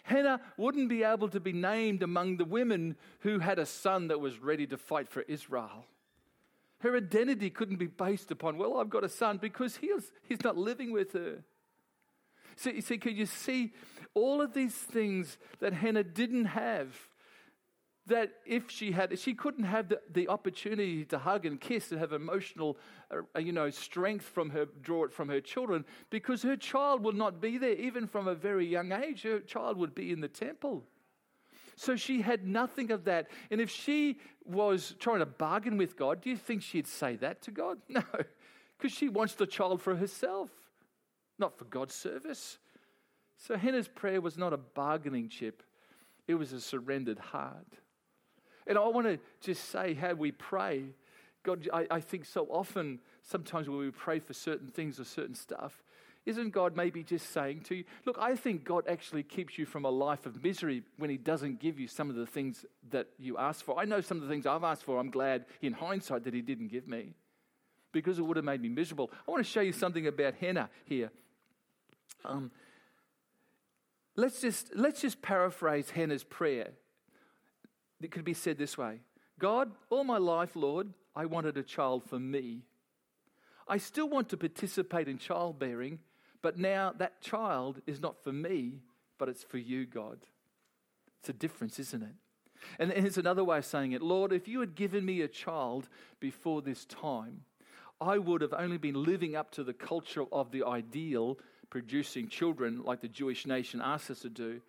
Hannah 0.03 0.41
wouldn't 0.57 0.89
be 0.89 1.05
able 1.05 1.29
to 1.29 1.41
be 1.41 1.53
named 1.53 2.03
among 2.03 2.37
the 2.37 2.45
women 2.45 2.97
who 3.21 3.39
had 3.39 3.59
a 3.59 3.67
son 3.67 4.09
that 4.09 4.21
was 4.21 4.39
ready 4.39 4.67
to 4.67 4.77
fight 4.77 5.09
for 5.09 5.23
Israel. 5.23 5.87
Her 6.81 6.97
identity 6.97 7.51
couldn't 7.51 7.77
be 7.77 7.87
based 7.87 8.31
upon, 8.33 8.59
well, 8.59 8.79
I've 8.79 8.91
got 8.91 9.05
a 9.05 9.09
son, 9.09 9.39
because 9.39 9.77
he 9.77 9.93
was, 9.93 10.11
he's 10.25 10.43
not 10.43 10.57
living 10.57 10.93
with 10.93 11.13
her. 11.13 11.45
So, 12.57 12.71
you 12.71 12.83
see, 12.83 12.99
can 12.99 13.17
you 13.17 13.27
see 13.27 13.73
all 14.15 14.43
of 14.43 14.53
these 14.53 14.75
things 14.75 15.39
that 15.61 15.73
Hannah 15.73 16.05
didn't 16.05 16.47
have? 16.47 16.89
That 18.07 18.33
if 18.45 18.71
she 18.71 18.93
had, 18.93 19.17
she 19.19 19.35
couldn't 19.35 19.65
have 19.65 19.89
the, 19.89 20.01
the 20.13 20.29
opportunity 20.29 21.05
to 21.07 21.19
hug 21.19 21.47
and 21.47 21.61
kiss 21.61 21.93
and 21.93 22.01
have 22.01 22.13
emotional, 22.13 22.77
uh, 23.11 23.39
you 23.39 23.53
know, 23.53 23.71
strength 23.71 24.25
from 24.25 24.51
her, 24.51 24.67
draw 24.83 25.05
it 25.05 25.13
from 25.13 25.29
her 25.29 25.41
children, 25.41 25.85
because 26.11 26.43
her 26.43 26.57
child 26.57 27.05
would 27.05 27.15
not 27.15 27.41
be 27.41 27.59
there, 27.59 27.75
even 27.75 28.07
from 28.07 28.27
a 28.27 28.35
very 28.35 28.67
young 28.67 28.91
age. 28.93 29.23
Her 29.23 29.39
child 29.41 29.77
would 29.77 29.95
be 29.95 30.11
in 30.11 30.21
the 30.21 30.29
temple. 30.29 30.85
So 31.77 31.97
she 31.97 32.23
had 32.23 32.47
nothing 32.47 32.91
of 32.91 33.05
that. 33.05 33.29
And 33.51 33.61
if 33.61 33.71
she 33.71 34.19
was 34.45 34.95
trying 34.99 35.21
to 35.21 35.27
bargain 35.27 35.79
with 35.79 35.97
God, 35.97 36.21
do 36.21 36.31
you 36.31 36.37
think 36.37 36.63
she'd 36.63 36.89
say 36.89 37.17
that 37.17 37.43
to 37.43 37.51
God? 37.51 37.79
No, 37.89 38.03
because 38.79 38.97
she 38.97 39.09
wants 39.09 39.35
the 39.35 39.47
child 39.47 39.81
for 39.81 39.95
herself, 39.95 40.51
not 41.39 41.57
for 41.57 41.67
God's 41.67 41.95
service. 41.95 42.59
So 43.37 43.57
Hannah's 43.57 43.87
prayer 43.87 44.21
was 44.21 44.37
not 44.37 44.53
a 44.53 44.57
bargaining 44.57 45.29
chip 45.29 45.63
it 46.27 46.35
was 46.35 46.53
a 46.53 46.61
surrendered 46.61 47.19
heart. 47.19 47.67
And 48.67 48.79
I 48.79 48.87
want 48.89 49.07
to 49.07 49.19
just 49.41 49.71
say 49.71 49.95
how 49.95 50.15
we 50.15 50.33
pray. 50.33 50.85
God, 51.43 51.69
I, 51.73 51.87
I 51.91 52.01
think 52.01 52.25
so 52.25 52.47
often, 52.51 53.01
sometimes 53.23 53.69
when 53.69 53.79
we 53.79 53.91
pray 53.91 54.21
for 54.21 54.33
certain 54.33 54.69
things 54.69 55.01
or 55.01 55.05
certain 55.05 55.35
stuff, 55.35 55.83
isn't 56.25 56.51
God 56.51 56.77
maybe 56.77 57.03
just 57.03 57.33
saying 57.33 57.63
to 57.63 57.75
you, 57.75 57.85
Look, 58.05 58.17
I 58.21 58.37
think 58.37 58.65
God 58.65 58.85
actually 58.89 59.25
keeps 59.25 59.59
you 59.59 59.67
from 59.67 59.85
a 59.85 59.91
life 59.91 60.25
of 60.25 60.43
misery 60.43 60.83
when 60.97 61.11
He 61.11 61.17
doesn't 61.17 61.59
give 61.59 61.81
you 61.81 61.89
some 61.89 62.11
of 62.11 62.17
the 62.17 62.27
things 62.27 62.65
that 62.91 63.09
you 63.19 63.39
ask 63.39 63.65
for? 63.65 63.79
I 63.79 63.85
know 63.85 64.01
some 64.01 64.19
of 64.19 64.23
the 64.23 64.29
things 64.29 64.47
I've 64.47 64.63
asked 64.63 64.85
for, 64.85 64.99
I'm 64.99 65.11
glad 65.11 65.47
in 65.61 65.73
hindsight 65.73 66.25
that 66.25 66.35
He 66.35 66.41
didn't 66.41 66.69
give 66.69 66.87
me 66.87 67.15
because 67.91 68.19
it 68.19 68.23
would 68.23 68.37
have 68.37 68.45
made 68.45 68.63
me 68.63 68.69
miserable. 68.69 69.11
I 69.27 69.31
want 69.31 69.45
to 69.45 69.51
show 69.51 69.61
you 69.61 69.73
something 69.73 70.07
about 70.07 70.35
Hannah 70.35 70.71
here. 70.85 71.11
Um, 72.25 72.51
let's, 74.17 74.41
just, 74.41 74.75
let's 74.75 75.01
just 75.01 75.21
paraphrase 75.23 75.91
Hannah's 75.91 76.25
prayer. 76.25 76.71
It 78.03 78.11
could 78.11 78.25
be 78.25 78.35
said 78.35 78.59
this 78.59 78.77
way 78.77 79.01
God, 79.39 79.71
all 79.91 80.05
my 80.05 80.19
life, 80.19 80.55
Lord, 80.55 80.93
I 81.15 81.27
wanted 81.27 81.57
a 81.57 81.63
child 81.63 82.05
for 82.05 82.19
me. 82.19 82.63
I 83.69 83.79
still 83.79 84.09
want 84.09 84.29
to 84.31 84.37
participate 84.37 85.09
in 85.09 85.19
childbearing, 85.19 86.01
but 86.43 86.59
now 86.59 86.93
that 86.99 87.21
child 87.21 87.81
is 87.87 88.01
not 88.01 88.23
for 88.23 88.33
me, 88.33 88.81
but 89.19 89.29
it's 89.29 89.45
for 89.45 89.59
you, 89.59 89.87
God. 89.87 90.19
It's 91.21 91.29
a 91.29 91.33
difference, 91.33 91.79
isn't 91.79 92.03
it? 92.03 92.15
And 92.79 92.93
here's 92.93 93.19
another 93.19 93.45
way 93.45 93.59
of 93.59 93.65
saying 93.65 93.93
it 93.93 94.03
Lord, 94.03 94.33
if 94.33 94.49
you 94.49 94.61
had 94.61 94.75
given 94.75 95.05
me 95.05 95.21
a 95.21 95.29
child 95.29 95.89
before 96.21 96.63
this 96.63 96.85
time, 96.85 97.43
I 98.01 98.19
would 98.19 98.41
have 98.41 98.53
only 98.53 98.79
been 98.79 99.03
living 99.03 99.37
up 99.37 99.53
to 99.53 99.65
the 99.65 99.73
culture 99.73 100.25
of 100.33 100.51
the 100.51 100.65
ideal, 100.65 101.39
producing 101.71 102.29
children 102.29 102.83
like 102.83 103.01
the 103.01 103.09
Jewish 103.09 103.47
nation 103.47 103.81
asks 103.83 104.11
us 104.11 104.21
to 104.21 104.29
do. 104.29 104.61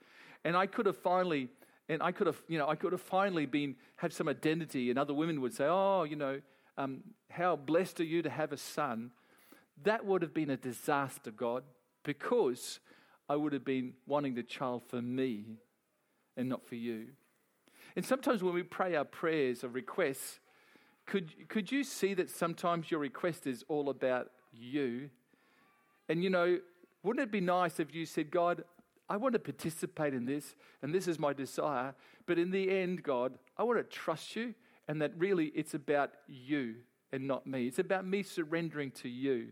And 0.43 0.55
I 0.55 0.67
could 0.67 0.85
have 0.85 0.97
finally, 0.97 1.49
and 1.89 2.01
I 2.01 2.11
could 2.11 2.27
have, 2.27 2.41
you 2.47 2.57
know, 2.57 2.67
I 2.67 2.75
could 2.75 2.91
have 2.91 3.01
finally 3.01 3.45
been, 3.45 3.75
have 3.97 4.13
some 4.13 4.29
identity, 4.29 4.89
and 4.89 4.97
other 4.97 5.13
women 5.13 5.41
would 5.41 5.53
say, 5.53 5.65
oh, 5.67 6.03
you 6.03 6.15
know, 6.15 6.39
um, 6.77 7.03
how 7.29 7.55
blessed 7.55 7.99
are 7.99 8.05
you 8.05 8.21
to 8.21 8.29
have 8.29 8.51
a 8.51 8.57
son? 8.57 9.11
That 9.83 10.05
would 10.05 10.21
have 10.21 10.33
been 10.33 10.49
a 10.49 10.57
disaster, 10.57 11.31
God, 11.31 11.63
because 12.03 12.79
I 13.29 13.35
would 13.35 13.53
have 13.53 13.65
been 13.65 13.93
wanting 14.07 14.35
the 14.35 14.43
child 14.43 14.83
for 14.87 15.01
me 15.01 15.57
and 16.37 16.49
not 16.49 16.65
for 16.65 16.75
you. 16.75 17.07
And 17.95 18.05
sometimes 18.05 18.41
when 18.41 18.53
we 18.53 18.63
pray 18.63 18.95
our 18.95 19.05
prayers 19.05 19.63
or 19.63 19.67
requests, 19.69 20.39
could, 21.05 21.49
could 21.49 21.71
you 21.71 21.83
see 21.83 22.13
that 22.13 22.29
sometimes 22.29 22.89
your 22.89 22.99
request 22.99 23.45
is 23.45 23.63
all 23.67 23.89
about 23.89 24.31
you? 24.51 25.09
And 26.07 26.23
you 26.23 26.29
know, 26.29 26.59
wouldn't 27.03 27.23
it 27.27 27.31
be 27.31 27.41
nice 27.41 27.79
if 27.79 27.93
you 27.93 28.05
said, 28.05 28.31
God, 28.31 28.63
I 29.09 29.17
want 29.17 29.33
to 29.33 29.39
participate 29.39 30.13
in 30.13 30.25
this, 30.25 30.55
and 30.81 30.93
this 30.93 31.07
is 31.07 31.19
my 31.19 31.33
desire, 31.33 31.93
but 32.25 32.39
in 32.39 32.51
the 32.51 32.71
end, 32.71 33.03
God, 33.03 33.37
I 33.57 33.63
want 33.63 33.77
to 33.77 33.83
trust 33.83 34.35
you, 34.35 34.55
and 34.87 35.01
that 35.01 35.11
really 35.17 35.47
it's 35.55 35.73
about 35.73 36.11
you 36.27 36.75
and 37.11 37.27
not 37.27 37.45
me. 37.45 37.67
It's 37.67 37.79
about 37.79 38.05
me 38.05 38.23
surrendering 38.23 38.91
to 38.91 39.09
you, 39.09 39.49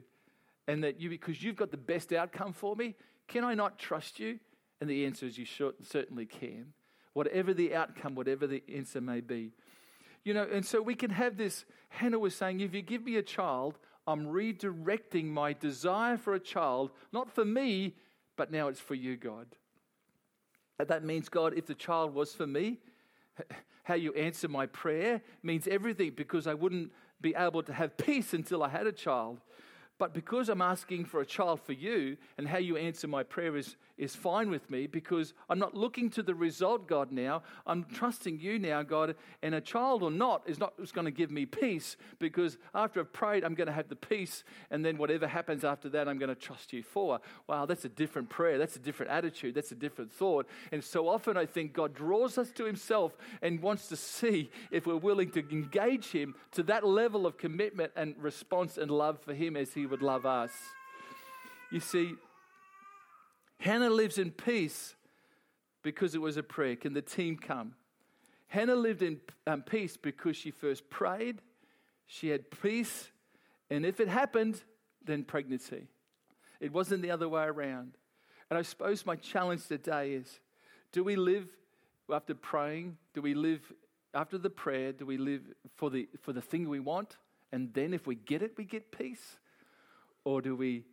and 0.68 0.84
that 0.84 1.00
you, 1.00 1.10
because 1.10 1.44
you've 1.44 1.58
got 1.58 1.72
the 1.72 1.78
best 1.78 2.14
outcome 2.14 2.54
for 2.54 2.76
me, 2.76 2.96
can 3.28 3.44
I 3.44 3.54
not 3.54 3.78
trust 3.78 4.20
you? 4.20 4.40
And 4.80 4.90
the 4.90 5.06
answer 5.06 5.26
is 5.26 5.38
you 5.38 5.46
certainly 5.84 6.26
can. 6.26 6.74
Whatever 7.14 7.54
the 7.54 7.76
outcome, 7.76 8.16
whatever 8.16 8.48
the 8.48 8.64
answer 8.74 9.02
may 9.02 9.22
be. 9.22 9.52
You 10.24 10.34
know, 10.34 10.48
and 10.52 10.66
so 10.66 10.82
we 10.82 10.96
can 10.96 11.12
have 11.12 11.38
this. 11.38 11.66
Hannah 11.90 12.20
was 12.20 12.36
saying, 12.36 12.62
if 12.62 12.74
you 12.74 12.82
give 12.82 13.04
me 13.04 13.18
a 13.18 13.22
child, 13.22 13.78
I'm 14.08 14.28
redirecting 14.28 15.26
my 15.26 15.54
desire 15.54 16.18
for 16.18 16.34
a 16.34 16.40
child, 16.40 16.92
not 17.12 17.30
for 17.30 17.46
me, 17.46 17.96
but 18.36 18.52
now 18.52 18.68
it's 18.68 18.80
for 18.80 18.96
you, 18.96 19.18
God. 19.18 19.48
That 20.80 21.04
means, 21.04 21.30
God, 21.30 21.54
if 21.56 21.66
the 21.68 21.76
child 21.76 22.14
was 22.14 22.34
for 22.34 22.48
me, 22.48 22.80
how 23.84 23.96
you 23.96 24.14
answer 24.14 24.48
my 24.48 24.66
prayer 24.66 25.22
means 25.44 25.68
everything 25.68 26.14
because 26.16 26.48
I 26.48 26.54
wouldn't 26.54 26.92
be 27.20 27.36
able 27.36 27.64
to 27.64 27.74
have 27.74 27.98
peace 27.98 28.34
until 28.34 28.64
I 28.64 28.70
had 28.70 28.88
a 28.88 28.92
child. 28.92 29.40
But 29.98 30.14
because 30.14 30.50
I'm 30.50 30.64
asking 30.64 31.06
for 31.06 31.22
a 31.22 31.26
child 31.26 31.62
for 31.62 31.74
you, 31.74 32.18
and 32.38 32.48
how 32.48 32.58
you 32.58 32.76
answer 32.76 33.08
my 33.08 33.22
prayer 33.22 33.56
is, 33.56 33.76
is 34.02 34.16
fine 34.16 34.50
with 34.50 34.68
me 34.72 34.88
because 34.88 35.36
I'm 35.48 35.60
not 35.60 35.76
looking 35.76 36.10
to 36.12 36.24
the 36.24 36.34
result, 36.34 36.88
God, 36.88 37.12
now. 37.12 37.44
I'm 37.68 37.84
trusting 37.84 38.40
you 38.40 38.58
now, 38.58 38.82
God. 38.82 39.16
And 39.44 39.54
a 39.54 39.62
child 39.62 40.02
or 40.02 40.10
not 40.10 40.42
is 40.48 40.58
not 40.58 40.74
going 40.94 41.06
to 41.06 41.12
give 41.12 41.30
me 41.30 41.46
peace 41.46 41.98
because 42.18 42.58
after 42.74 43.00
I've 43.00 43.14
prayed, 43.14 43.44
I'm 43.44 43.54
going 43.54 43.68
to 43.68 43.74
have 43.74 43.90
the 43.90 43.96
peace. 43.96 44.44
And 44.72 44.84
then 44.84 44.98
whatever 44.98 45.28
happens 45.28 45.64
after 45.64 45.88
that, 45.90 46.10
I'm 46.10 46.18
going 46.18 46.34
to 46.34 46.36
trust 46.36 46.74
you 46.74 46.82
for. 46.82 47.20
Wow, 47.46 47.68
that's 47.68 47.86
a 47.86 47.90
different 47.90 48.30
prayer. 48.30 48.58
That's 48.58 48.76
a 48.76 48.80
different 48.80 49.12
attitude. 49.12 49.54
That's 49.54 49.72
a 49.72 49.76
different 49.76 50.12
thought. 50.12 50.48
And 50.72 50.84
so 50.84 51.08
often 51.08 51.38
I 51.38 51.46
think 51.46 51.74
God 51.74 51.94
draws 51.94 52.40
us 52.40 52.52
to 52.54 52.66
Himself 52.66 53.16
and 53.44 53.62
wants 53.62 53.88
to 53.90 53.96
see 53.96 54.50
if 54.72 54.88
we're 54.88 54.98
willing 54.98 55.30
to 55.32 55.48
engage 55.52 56.08
Him 56.08 56.34
to 56.54 56.64
that 56.64 56.84
level 56.84 57.28
of 57.28 57.38
commitment 57.38 57.92
and 57.96 58.16
response 58.18 58.80
and 58.80 58.90
love 58.90 59.20
for 59.20 59.36
Him 59.36 59.56
as 59.56 59.76
He 59.76 59.86
would 59.86 60.02
love 60.02 60.26
us. 60.26 60.52
You 61.70 61.80
see, 61.80 62.16
Hannah 63.62 63.92
lives 63.92 64.18
in 64.18 64.32
peace 64.32 64.96
because 65.84 66.16
it 66.16 66.22
was 66.22 66.36
a 66.36 66.42
prayer. 66.42 66.76
Can 66.76 66.94
the 66.94 67.02
team 67.02 67.38
come? 67.38 67.76
Hannah 68.48 68.76
lived 68.76 69.04
in 69.04 69.22
um, 69.46 69.62
peace 69.62 69.98
because 69.98 70.36
she 70.36 70.50
first 70.50 70.90
prayed, 70.90 71.44
she 72.08 72.30
had 72.30 72.50
peace, 72.50 73.12
and 73.70 73.86
if 73.86 74.00
it 74.00 74.08
happened, 74.08 74.64
then 75.06 75.24
pregnancy. 75.24 75.88
It 76.60 76.74
wasn't 76.74 77.04
the 77.04 77.12
other 77.12 77.30
way 77.30 77.44
around. 77.44 77.98
And 78.50 78.58
I 78.58 78.64
suppose 78.64 79.06
my 79.06 79.16
challenge 79.16 79.68
today 79.68 80.14
is 80.14 80.40
do 80.92 81.04
we 81.04 81.16
live 81.16 81.48
after 82.12 82.34
praying? 82.34 82.98
Do 83.14 83.22
we 83.22 83.36
live 83.36 83.62
after 84.16 84.40
the 84.40 84.50
prayer? 84.50 84.92
Do 84.92 85.06
we 85.06 85.18
live 85.18 85.44
for 85.76 85.92
the, 85.92 86.10
for 86.20 86.34
the 86.34 86.42
thing 86.42 86.68
we 86.68 86.80
want? 86.80 87.18
And 87.52 87.72
then 87.76 87.94
if 87.94 88.08
we 88.08 88.16
get 88.16 88.42
it, 88.42 88.58
we 88.58 88.64
get 88.64 88.92
peace? 88.92 89.38
Or 90.26 90.42
do 90.42 90.56
we 90.56 90.84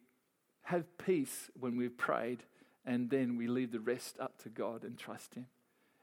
have 0.64 0.84
peace 0.98 1.50
when 1.58 1.78
we've 1.78 1.96
prayed 1.96 2.44
and 2.88 3.10
then 3.10 3.36
we 3.36 3.46
leave 3.46 3.70
the 3.70 3.80
rest 3.80 4.18
up 4.18 4.38
to 4.42 4.48
God 4.48 4.82
and 4.82 4.98
trust 4.98 5.34
Him? 5.34 5.46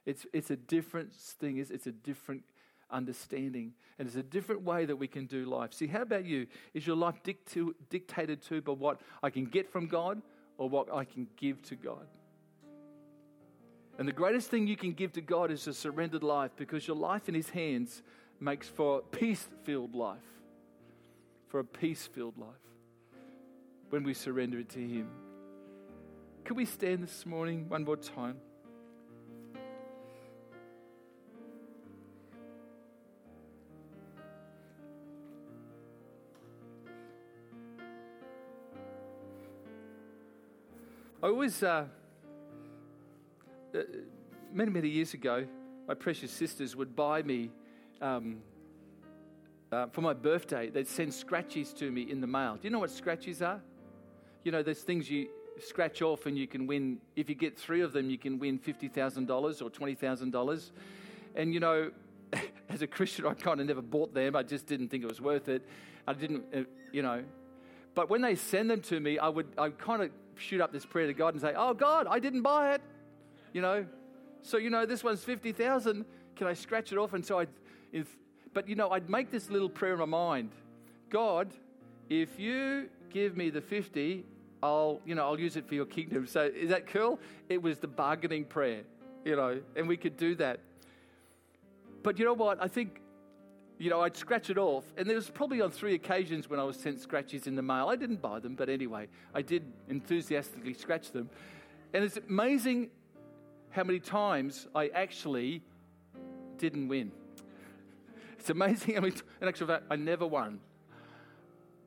It's, 0.06 0.26
it's 0.32 0.52
a 0.52 0.56
different 0.56 1.14
thing, 1.14 1.58
it's 1.58 1.72
it's 1.72 1.88
a 1.88 1.92
different 1.92 2.44
understanding, 2.92 3.74
and 3.98 4.08
it's 4.08 4.16
a 4.16 4.24
different 4.24 4.62
way 4.62 4.86
that 4.86 4.96
we 4.96 5.08
can 5.08 5.26
do 5.26 5.46
life. 5.46 5.74
See, 5.74 5.88
how 5.88 6.04
about 6.04 6.26
you? 6.26 6.46
Is 6.76 6.86
your 6.86 6.96
life 6.96 7.16
dictated 7.24 8.44
to 8.44 8.62
by 8.62 8.74
what 8.74 9.02
I 9.24 9.32
can 9.32 9.46
get 9.46 9.70
from 9.72 9.88
God 9.88 10.22
or 10.60 10.70
what 10.70 10.94
I 10.94 11.06
can 11.06 11.28
give 11.36 11.62
to 11.64 11.76
God? 11.76 12.06
And 13.98 14.08
the 14.08 14.14
greatest 14.14 14.52
thing 14.52 14.68
you 14.68 14.78
can 14.78 14.94
give 14.94 15.14
to 15.14 15.22
God 15.22 15.50
is 15.50 15.66
a 15.66 15.74
surrendered 15.74 16.22
life 16.22 16.52
because 16.56 16.88
your 16.88 16.98
life 16.98 17.28
in 17.28 17.34
His 17.34 17.50
hands 17.50 18.04
makes 18.40 18.70
for 18.70 19.00
a 19.00 19.02
peace 19.02 19.48
filled 19.64 19.96
life. 19.96 20.20
For 21.48 21.62
a 21.62 21.66
peace 21.66 22.06
filled 22.06 22.38
life 22.38 22.50
when 23.90 24.04
we 24.04 24.14
surrender 24.14 24.60
it 24.60 24.70
to 24.70 24.80
Him. 24.80 25.08
Could 26.46 26.58
we 26.58 26.66
stand 26.66 27.02
this 27.02 27.26
morning 27.26 27.68
one 27.68 27.84
more 27.84 27.98
time? 27.98 28.38
I 41.24 41.28
always, 41.28 41.64
uh, 41.64 41.86
uh, 43.74 43.80
many, 44.54 44.70
many 44.70 44.88
years 44.88 45.16
ago, 45.16 45.48
my 45.88 45.96
precious 45.96 46.30
sisters 46.30 46.76
would 46.76 46.96
buy 46.96 47.24
me, 47.24 47.50
um, 48.04 48.38
uh, 49.72 49.88
for 49.88 50.02
my 50.02 50.14
birthday, 50.14 50.70
they'd 50.70 50.88
send 50.88 51.12
scratchies 51.12 51.76
to 51.80 51.90
me 51.90 52.04
in 52.04 52.22
the 52.22 52.28
mail. 52.28 52.54
Do 52.54 52.60
you 52.66 52.70
know 52.70 52.78
what 52.78 52.92
scratchies 52.92 53.42
are? 53.42 53.60
You 54.44 54.52
know, 54.52 54.62
those 54.62 54.82
things 54.82 55.10
you 55.10 55.28
scratch 55.60 56.02
off 56.02 56.26
and 56.26 56.38
you 56.38 56.48
can 56.48 56.68
win, 56.68 57.00
if 57.16 57.30
you 57.30 57.36
get 57.36 57.58
three 57.58 57.82
of 57.82 57.94
them, 57.94 58.10
you 58.10 58.18
can 58.18 58.40
win 58.40 58.60
$50,000 58.60 59.62
or 59.62 59.70
$20,000. 59.70 60.72
And, 61.36 61.54
you 61.54 61.60
know, 61.60 61.92
as 62.70 62.82
a 62.82 62.88
Christian, 62.88 63.26
I 63.26 63.34
kind 63.34 63.60
of 63.60 63.68
never 63.68 63.82
bought 63.82 64.14
them. 64.14 64.36
I 64.36 64.44
just 64.44 64.68
didn't 64.68 64.90
think 64.90 65.04
it 65.04 65.08
was 65.08 65.22
worth 65.22 65.50
it. 65.50 65.68
I 66.08 66.14
didn't, 66.14 66.44
uh, 66.54 66.62
you 66.92 67.02
know. 67.02 67.24
But 67.94 68.10
when 68.10 68.22
they 68.22 68.36
send 68.36 68.70
them 68.70 68.82
to 68.82 69.00
me, 69.00 69.18
I 69.18 69.30
would 69.30 69.48
I 69.58 69.70
kind 69.70 70.04
of 70.04 70.12
shoot 70.38 70.62
up 70.62 70.72
this 70.72 70.86
prayer 70.86 71.08
to 71.08 71.14
God 71.14 71.34
and 71.34 71.42
say, 71.42 71.54
"Oh 71.56 71.74
God, 71.74 72.08
I 72.10 72.20
didn't 72.20 72.42
buy 72.42 72.74
it," 72.76 72.82
you 73.54 73.62
know. 73.62 73.86
So 74.42 74.58
you 74.58 74.70
know, 74.70 74.86
this 74.86 75.04
one's 75.04 75.24
fifty 75.24 75.52
thousand. 75.52 76.06
Can 76.36 76.48
I 76.48 76.54
scratch 76.54 76.92
it 76.92 76.98
off? 76.98 77.14
And 77.14 77.26
so 77.26 77.40
I, 77.40 77.48
if, 77.94 78.08
but 78.54 78.68
you 78.68 78.76
know, 78.76 78.92
I'd 78.92 79.10
make 79.10 79.32
this 79.32 79.50
little 79.50 79.70
prayer 79.70 79.94
in 79.94 80.00
my 80.00 80.06
mind: 80.06 80.52
God, 81.10 81.54
if 82.10 82.38
you 82.38 82.90
give 83.10 83.38
me 83.38 83.50
the 83.50 83.62
fifty, 83.62 84.26
I'll, 84.64 85.02
you 85.06 85.16
know, 85.16 85.26
I'll 85.26 85.40
use 85.40 85.56
it 85.58 85.68
for 85.68 85.76
your 85.76 85.86
kingdom. 85.86 86.28
So 86.28 86.50
is 86.54 86.70
that 86.70 86.88
cool? 86.88 87.20
It 87.50 87.62
was 87.62 87.80
the 87.80 87.88
bargaining 87.88 88.46
prayer, 88.46 88.82
you 89.24 89.36
know, 89.36 89.62
and 89.76 89.88
we 89.88 89.98
could 89.98 90.18
do 90.18 90.36
that. 90.36 90.60
But 92.04 92.20
you 92.20 92.26
know 92.26 92.34
what? 92.34 92.62
I 92.62 92.68
think, 92.68 93.02
you 93.78 93.90
know, 93.90 94.02
I'd 94.02 94.16
scratch 94.16 94.50
it 94.50 94.58
off. 94.58 94.84
And 94.98 95.08
there 95.08 95.16
was 95.16 95.30
probably 95.30 95.62
on 95.62 95.72
three 95.72 95.96
occasions 95.96 96.50
when 96.50 96.60
I 96.60 96.64
was 96.64 96.78
sent 96.78 97.02
scratchies 97.02 97.48
in 97.48 97.56
the 97.56 97.62
mail. 97.62 97.88
I 97.90 97.96
didn't 97.96 98.22
buy 98.22 98.40
them, 98.40 98.56
but 98.56 98.70
anyway, 98.70 99.08
I 99.34 99.42
did 99.42 99.64
enthusiastically 99.90 100.74
scratch 100.74 101.12
them. 101.12 101.30
And 101.94 102.04
it's 102.04 102.18
amazing 102.30 102.90
how 103.72 103.84
many 103.84 104.00
times 104.00 104.68
I 104.74 104.88
actually 104.90 105.62
didn't 106.58 106.88
win. 106.88 107.12
It's 108.40 108.50
amazing 108.50 108.96
how 108.96 109.02
many, 109.02 109.16
in 109.42 109.48
actual 109.48 109.68
fact, 109.68 109.86
I 109.90 109.96
never 109.96 110.26
won. 110.26 110.60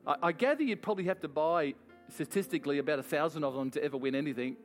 I, 0.05 0.15
I 0.23 0.31
gather 0.31 0.63
you'd 0.63 0.81
probably 0.81 1.05
have 1.05 1.19
to 1.21 1.27
buy 1.27 1.73
statistically 2.09 2.77
about 2.77 2.99
a 2.99 3.03
thousand 3.03 3.43
of 3.43 3.53
them 3.53 3.71
to 3.71 3.83
ever 3.83 3.97
win 3.97 4.15
anything. 4.15 4.57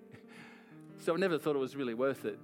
So 0.98 1.14
I 1.14 1.16
never 1.16 1.38
thought 1.38 1.56
it 1.56 1.60
was 1.60 1.76
really 1.76 1.94
worth 1.94 2.24
it. 2.24 2.38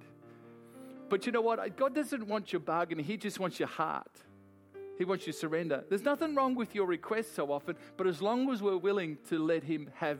But 1.09 1.25
you 1.25 1.31
know 1.31 1.41
what? 1.41 1.75
God 1.75 1.93
doesn't 1.93 2.27
want 2.27 2.53
your 2.53 2.61
bargain, 2.61 2.99
He 2.99 3.17
just 3.17 3.39
wants 3.39 3.59
your 3.59 3.67
heart. 3.67 4.11
He 4.97 5.05
wants 5.05 5.25
you 5.25 5.33
to 5.33 5.39
surrender. 5.39 5.83
There's 5.89 6.03
nothing 6.03 6.35
wrong 6.35 6.53
with 6.53 6.75
your 6.75 6.85
request 6.85 7.33
so 7.33 7.51
often, 7.51 7.75
but 7.97 8.05
as 8.05 8.21
long 8.21 8.51
as 8.51 8.61
we're 8.61 8.77
willing 8.77 9.17
to 9.29 9.43
let 9.43 9.63
Him 9.63 9.89
have 9.95 10.19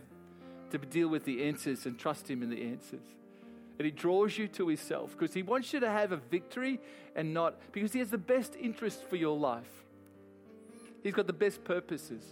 to 0.72 0.78
deal 0.80 1.08
with 1.08 1.24
the 1.24 1.44
answers 1.44 1.86
and 1.86 2.00
trust 2.00 2.30
Him 2.30 2.42
in 2.42 2.50
the 2.50 2.64
answers. 2.64 3.06
And 3.78 3.86
He 3.86 3.92
draws 3.92 4.38
you 4.38 4.48
to 4.50 4.70
Himself 4.70 5.16
because 5.18 5.34
He 5.34 5.44
wants 5.44 5.72
you 5.72 5.80
to 5.82 5.90
have 5.90 6.12
a 6.12 6.18
victory 6.18 6.80
and 7.16 7.34
not 7.34 7.60
because 7.72 7.94
He 7.94 8.00
has 8.00 8.10
the 8.10 8.18
best 8.18 8.56
interest 8.60 9.04
for 9.08 9.18
your 9.18 9.38
life. 9.38 9.70
He's 11.04 11.14
got 11.14 11.28
the 11.28 11.34
best 11.34 11.64
purposes, 11.64 12.24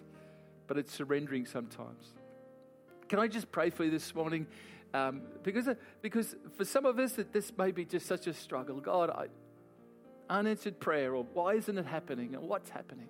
but 0.68 0.78
it's 0.78 0.93
surrendering 0.93 1.45
sometimes. 1.45 2.14
Can 3.10 3.18
I 3.18 3.28
just 3.28 3.51
pray 3.51 3.72
for 3.72 3.84
you 3.84 3.89
this 3.89 4.14
morning? 4.14 4.45
Um, 4.93 5.24
because, 5.43 5.68
because 6.03 6.36
for 6.55 6.64
some 6.64 6.86
of 6.86 6.99
us, 6.99 7.14
that 7.14 7.34
this 7.34 7.51
may 7.57 7.72
be 7.72 7.84
just 7.84 8.05
such 8.05 8.28
a 8.28 8.34
struggle. 8.34 8.80
God, 8.80 9.10
I, 9.10 9.26
unanswered 10.30 10.80
prayer, 10.80 11.16
or 11.16 11.26
why 11.34 11.55
isn't 11.55 11.76
it 11.76 11.88
happening, 11.88 12.36
or 12.36 12.41
what's 12.41 12.70
happening? 12.70 13.07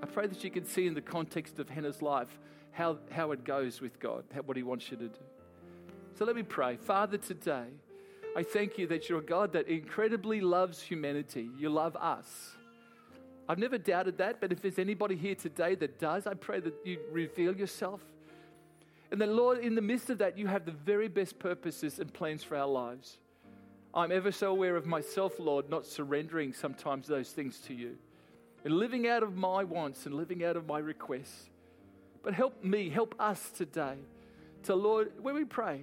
I 0.00 0.06
pray 0.06 0.28
that 0.28 0.44
you 0.44 0.50
can 0.50 0.64
see 0.64 0.86
in 0.86 0.94
the 0.94 1.00
context 1.00 1.58
of 1.58 1.68
Hannah's 1.68 2.02
life 2.02 2.38
how, 2.70 2.98
how 3.10 3.32
it 3.32 3.44
goes 3.44 3.80
with 3.80 3.98
God, 3.98 4.22
how, 4.32 4.42
what 4.42 4.56
He 4.56 4.62
wants 4.62 4.88
you 4.92 4.96
to 4.96 5.08
do. 5.08 5.18
So 6.16 6.24
let 6.24 6.36
me 6.36 6.44
pray. 6.44 6.76
Father, 6.76 7.18
today, 7.18 7.66
I 8.36 8.44
thank 8.44 8.78
you 8.78 8.86
that 8.88 9.08
you're 9.08 9.18
a 9.18 9.24
God 9.24 9.52
that 9.54 9.66
incredibly 9.66 10.40
loves 10.40 10.80
humanity. 10.80 11.48
You 11.58 11.68
love 11.68 11.96
us. 11.96 12.52
I've 13.48 13.58
never 13.58 13.76
doubted 13.76 14.18
that, 14.18 14.40
but 14.40 14.52
if 14.52 14.62
there's 14.62 14.78
anybody 14.78 15.16
here 15.16 15.34
today 15.34 15.74
that 15.74 15.98
does, 15.98 16.28
I 16.28 16.34
pray 16.34 16.60
that 16.60 16.74
you 16.84 17.00
reveal 17.10 17.56
yourself. 17.56 18.00
And 19.14 19.20
then, 19.20 19.36
Lord, 19.36 19.58
in 19.58 19.76
the 19.76 19.80
midst 19.80 20.10
of 20.10 20.18
that, 20.18 20.36
you 20.36 20.48
have 20.48 20.64
the 20.64 20.72
very 20.72 21.06
best 21.06 21.38
purposes 21.38 22.00
and 22.00 22.12
plans 22.12 22.42
for 22.42 22.56
our 22.56 22.66
lives. 22.66 23.18
I'm 23.94 24.10
ever 24.10 24.32
so 24.32 24.50
aware 24.50 24.74
of 24.74 24.86
myself, 24.86 25.38
Lord, 25.38 25.70
not 25.70 25.86
surrendering 25.86 26.52
sometimes 26.52 27.06
those 27.06 27.30
things 27.30 27.58
to 27.68 27.74
you 27.74 27.96
and 28.64 28.74
living 28.74 29.06
out 29.06 29.22
of 29.22 29.36
my 29.36 29.62
wants 29.62 30.06
and 30.06 30.16
living 30.16 30.42
out 30.44 30.56
of 30.56 30.66
my 30.66 30.80
requests. 30.80 31.48
But 32.24 32.34
help 32.34 32.64
me, 32.64 32.90
help 32.90 33.14
us 33.20 33.52
today 33.56 33.98
to, 34.64 34.74
Lord, 34.74 35.12
when 35.22 35.36
we 35.36 35.44
pray, 35.44 35.82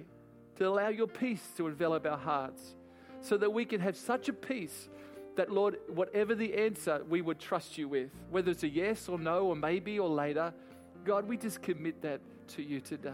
to 0.56 0.68
allow 0.68 0.88
your 0.88 1.06
peace 1.06 1.42
to 1.56 1.68
envelop 1.68 2.04
our 2.06 2.18
hearts 2.18 2.74
so 3.22 3.38
that 3.38 3.50
we 3.50 3.64
can 3.64 3.80
have 3.80 3.96
such 3.96 4.28
a 4.28 4.34
peace 4.34 4.90
that, 5.36 5.50
Lord, 5.50 5.78
whatever 5.88 6.34
the 6.34 6.52
answer, 6.52 7.02
we 7.08 7.22
would 7.22 7.38
trust 7.38 7.78
you 7.78 7.88
with, 7.88 8.10
whether 8.30 8.50
it's 8.50 8.62
a 8.62 8.68
yes 8.68 9.08
or 9.08 9.18
no 9.18 9.46
or 9.46 9.56
maybe 9.56 9.98
or 9.98 10.10
later, 10.10 10.52
God, 11.04 11.26
we 11.26 11.36
just 11.36 11.62
commit 11.62 12.00
that 12.02 12.20
to 12.48 12.62
you 12.62 12.80
today. 12.80 13.10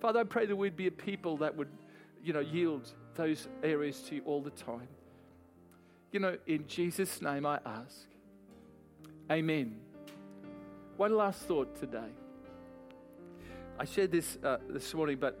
Father, 0.00 0.20
I 0.20 0.24
pray 0.24 0.46
that 0.46 0.56
we'd 0.56 0.76
be 0.76 0.86
a 0.86 0.92
people 0.92 1.36
that 1.38 1.56
would, 1.56 1.68
you 2.22 2.32
know, 2.32 2.40
yield 2.40 2.92
those 3.14 3.48
areas 3.62 4.00
to 4.08 4.16
you 4.16 4.22
all 4.24 4.40
the 4.40 4.50
time. 4.50 4.88
You 6.12 6.20
know, 6.20 6.36
in 6.46 6.66
Jesus' 6.66 7.20
name 7.20 7.46
I 7.46 7.60
ask. 7.64 8.06
Amen. 9.30 9.76
One 10.96 11.16
last 11.16 11.42
thought 11.42 11.78
today. 11.78 12.10
I 13.78 13.84
shared 13.84 14.10
this 14.10 14.38
uh, 14.42 14.58
this 14.68 14.92
morning, 14.94 15.18
but 15.20 15.40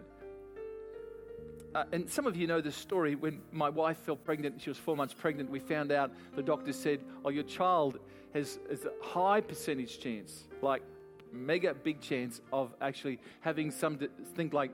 uh, 1.74 1.84
and 1.90 2.08
some 2.08 2.26
of 2.26 2.36
you 2.36 2.46
know 2.46 2.60
the 2.60 2.70
story. 2.70 3.16
When 3.16 3.40
my 3.50 3.68
wife 3.68 3.98
fell 3.98 4.14
pregnant, 4.14 4.60
she 4.60 4.70
was 4.70 4.78
four 4.78 4.96
months 4.96 5.14
pregnant. 5.14 5.50
We 5.50 5.58
found 5.58 5.90
out 5.90 6.12
the 6.36 6.42
doctor 6.42 6.72
said, 6.72 7.00
"Oh, 7.24 7.30
your 7.30 7.42
child 7.42 7.98
has, 8.34 8.60
has 8.70 8.84
a 8.84 8.92
high 9.04 9.40
percentage 9.40 9.98
chance, 9.98 10.44
like 10.62 10.82
mega 11.32 11.74
big 11.74 12.00
chance 12.00 12.40
of 12.52 12.74
actually 12.80 13.20
having 13.40 13.70
some 13.70 13.98
something 14.24 14.50
like 14.50 14.70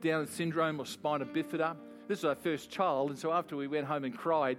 Down 0.00 0.26
syndrome 0.26 0.80
or 0.80 0.86
spina 0.86 1.26
bifida." 1.26 1.76
This 2.06 2.22
was 2.22 2.24
our 2.24 2.34
first 2.34 2.70
child, 2.70 3.10
and 3.10 3.18
so 3.18 3.32
after 3.32 3.56
we 3.56 3.66
went 3.66 3.86
home 3.86 4.04
and 4.04 4.16
cried 4.16 4.58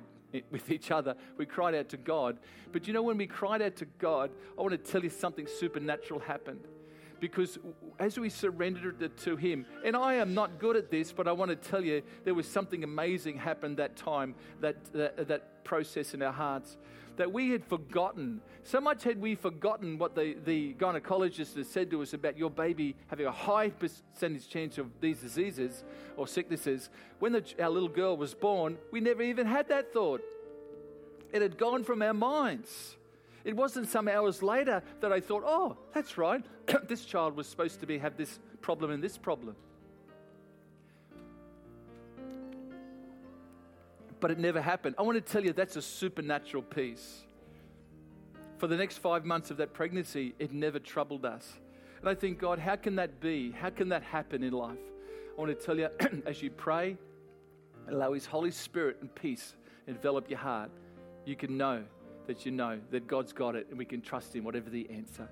with 0.51 0.69
each 0.69 0.91
other, 0.91 1.15
we 1.37 1.45
cried 1.45 1.73
out 1.73 1.89
to 1.89 1.97
God. 1.97 2.37
But 2.71 2.87
you 2.87 2.93
know, 2.93 3.01
when 3.01 3.17
we 3.17 3.25
cried 3.25 3.61
out 3.61 3.75
to 3.77 3.85
God, 3.97 4.31
I 4.57 4.61
want 4.61 4.71
to 4.71 4.77
tell 4.77 5.03
you 5.03 5.09
something 5.09 5.47
supernatural 5.47 6.19
happened. 6.19 6.67
Because 7.19 7.57
as 7.99 8.17
we 8.17 8.29
surrendered 8.29 9.01
it 9.01 9.17
to 9.19 9.35
Him, 9.35 9.65
and 9.83 9.95
I 9.95 10.15
am 10.15 10.33
not 10.33 10.59
good 10.59 10.75
at 10.75 10.89
this, 10.89 11.11
but 11.11 11.27
I 11.27 11.31
want 11.31 11.49
to 11.49 11.55
tell 11.55 11.83
you 11.83 12.01
there 12.23 12.33
was 12.33 12.47
something 12.47 12.83
amazing 12.83 13.37
happened 13.37 13.77
that 13.77 13.95
time, 13.95 14.35
that, 14.61 14.77
that, 14.93 15.19
uh, 15.19 15.23
that 15.25 15.63
process 15.63 16.13
in 16.13 16.21
our 16.21 16.31
hearts 16.31 16.77
that 17.19 17.33
we 17.33 17.49
had 17.49 17.65
forgotten. 17.65 18.39
So 18.63 18.79
much 18.79 19.03
had 19.03 19.19
we 19.19 19.35
forgotten 19.35 19.97
what 19.97 20.15
the, 20.15 20.37
the 20.45 20.73
gynecologist 20.75 21.57
had 21.57 21.65
said 21.65 21.91
to 21.91 22.01
us 22.01 22.13
about 22.13 22.37
your 22.37 22.49
baby 22.49 22.95
having 23.07 23.25
a 23.25 23.31
high 23.31 23.71
percentage 23.71 24.47
chance 24.47 24.77
of 24.77 24.87
these 25.01 25.17
diseases 25.19 25.83
or 26.15 26.27
sicknesses. 26.27 26.89
When 27.19 27.33
the, 27.33 27.43
our 27.59 27.69
little 27.69 27.89
girl 27.89 28.15
was 28.15 28.33
born, 28.33 28.77
we 28.89 29.01
never 29.01 29.21
even 29.21 29.47
had 29.47 29.67
that 29.67 29.91
thought. 29.91 30.21
It 31.33 31.41
had 31.41 31.57
gone 31.57 31.83
from 31.83 32.01
our 32.01 32.13
minds. 32.13 32.95
It 33.43 33.55
wasn't 33.55 33.87
some 33.87 34.07
hours 34.07 34.43
later 34.43 34.83
that 35.01 35.11
I 35.11 35.19
thought, 35.19 35.43
oh, 35.45 35.77
that's 35.93 36.17
right. 36.17 36.43
this 36.87 37.05
child 37.05 37.35
was 37.35 37.47
supposed 37.47 37.79
to 37.79 37.85
be 37.85 37.97
have 37.97 38.17
this 38.17 38.39
problem 38.61 38.91
and 38.91 39.03
this 39.03 39.17
problem. 39.17 39.55
but 44.19 44.31
it 44.31 44.39
never 44.39 44.61
happened. 44.61 44.95
I 44.97 45.01
want 45.03 45.23
to 45.23 45.31
tell 45.31 45.43
you 45.43 45.53
that's 45.53 45.75
a 45.75 45.81
supernatural 45.81 46.63
peace. 46.63 47.23
For 48.57 48.67
the 48.67 48.75
next 48.75 48.97
five 48.97 49.23
months 49.23 49.51
of 49.51 49.57
that 49.57 49.73
pregnancy, 49.73 50.35
it 50.39 50.51
never 50.51 50.79
troubled 50.79 51.25
us. 51.25 51.53
And 52.01 52.09
I 52.09 52.15
think, 52.15 52.39
God, 52.39 52.59
how 52.59 52.75
can 52.75 52.95
that 52.97 53.19
be? 53.19 53.51
How 53.51 53.69
can 53.69 53.89
that 53.89 54.03
happen 54.03 54.43
in 54.43 54.53
life? 54.53 54.77
I 55.37 55.41
want 55.41 55.57
to 55.57 55.65
tell 55.65 55.77
you, 55.77 55.89
as 56.25 56.41
you 56.41 56.49
pray, 56.49 56.97
allow 57.87 58.13
His 58.13 58.25
Holy 58.25 58.51
Spirit 58.51 58.97
and 59.01 59.13
peace 59.13 59.55
envelop 59.87 60.29
your 60.29 60.39
heart. 60.39 60.71
You 61.25 61.35
can 61.35 61.57
know 61.57 61.83
that 62.29 62.45
you 62.45 62.51
know 62.51 62.79
that 62.91 63.07
God's 63.07 63.33
got 63.33 63.55
it 63.55 63.65
and 63.71 63.77
we 63.77 63.85
can 63.85 64.01
trust 64.01 64.35
Him, 64.35 64.43
whatever 64.43 64.69
the 64.69 64.87
answer. 64.91 65.27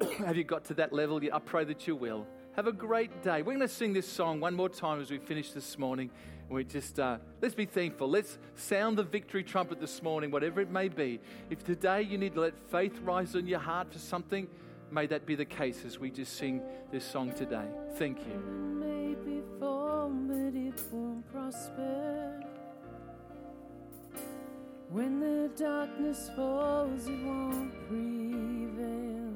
Have 0.18 0.36
you 0.36 0.44
got 0.44 0.66
to 0.66 0.74
that 0.74 0.92
level? 0.92 1.18
I 1.32 1.38
pray 1.38 1.64
that 1.64 1.86
you 1.86 1.96
will. 1.96 2.26
Have 2.56 2.66
a 2.66 2.72
great 2.72 3.22
day. 3.22 3.40
We're 3.40 3.54
going 3.54 3.60
to 3.60 3.68
sing 3.68 3.94
this 3.94 4.06
song 4.06 4.38
one 4.38 4.54
more 4.54 4.68
time 4.68 5.00
as 5.00 5.10
we 5.10 5.16
finish 5.16 5.52
this 5.52 5.78
morning. 5.78 6.10
We 6.50 6.62
just 6.64 7.00
uh, 7.00 7.16
let's 7.40 7.54
be 7.54 7.64
thankful. 7.64 8.10
Let's 8.10 8.36
sound 8.54 8.98
the 8.98 9.02
victory 9.02 9.42
trumpet 9.42 9.80
this 9.80 10.02
morning, 10.02 10.30
whatever 10.30 10.60
it 10.60 10.70
may 10.70 10.90
be. 10.90 11.20
If 11.48 11.64
today 11.64 12.02
you 12.02 12.18
need 12.18 12.34
to 12.34 12.42
let 12.42 12.70
faith 12.70 13.00
rise 13.02 13.34
in 13.34 13.46
your 13.46 13.60
heart 13.60 13.90
for 13.90 13.98
something, 13.98 14.46
may 14.90 15.06
that 15.06 15.24
be 15.24 15.36
the 15.36 15.46
case 15.46 15.86
as 15.86 15.98
we 15.98 16.10
just 16.10 16.36
sing 16.36 16.60
this 16.92 17.04
song 17.04 17.32
today. 17.32 17.64
Thank 17.96 18.18
you. 18.18 18.74
When 24.90 25.20
the 25.20 25.50
darkness 25.56 26.30
falls, 26.36 27.06
it 27.08 27.24
won't 27.24 27.72
prevail. 27.88 29.32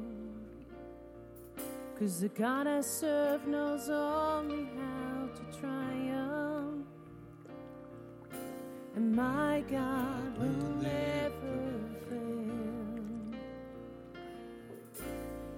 Cause 1.98 2.20
the 2.20 2.28
God 2.28 2.66
I 2.66 2.80
serve 2.80 3.46
knows 3.48 3.88
only 3.90 4.68
how 4.76 5.28
to 5.34 5.58
triumph. 5.58 6.86
And 8.94 9.16
my 9.16 9.64
God 9.68 10.38
will 10.38 10.74
never 10.80 11.80
fail. 12.08 13.40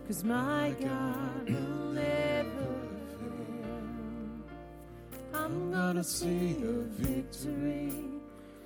Cause 0.06 0.24
my 0.24 0.74
God 0.80 1.48
will 1.48 1.92
never 1.92 2.74
fail. 3.18 3.82
I'm 5.34 5.72
gonna 5.72 6.04
see 6.04 6.56
a 6.62 6.72
victory. 7.02 8.19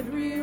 Every 0.00 0.39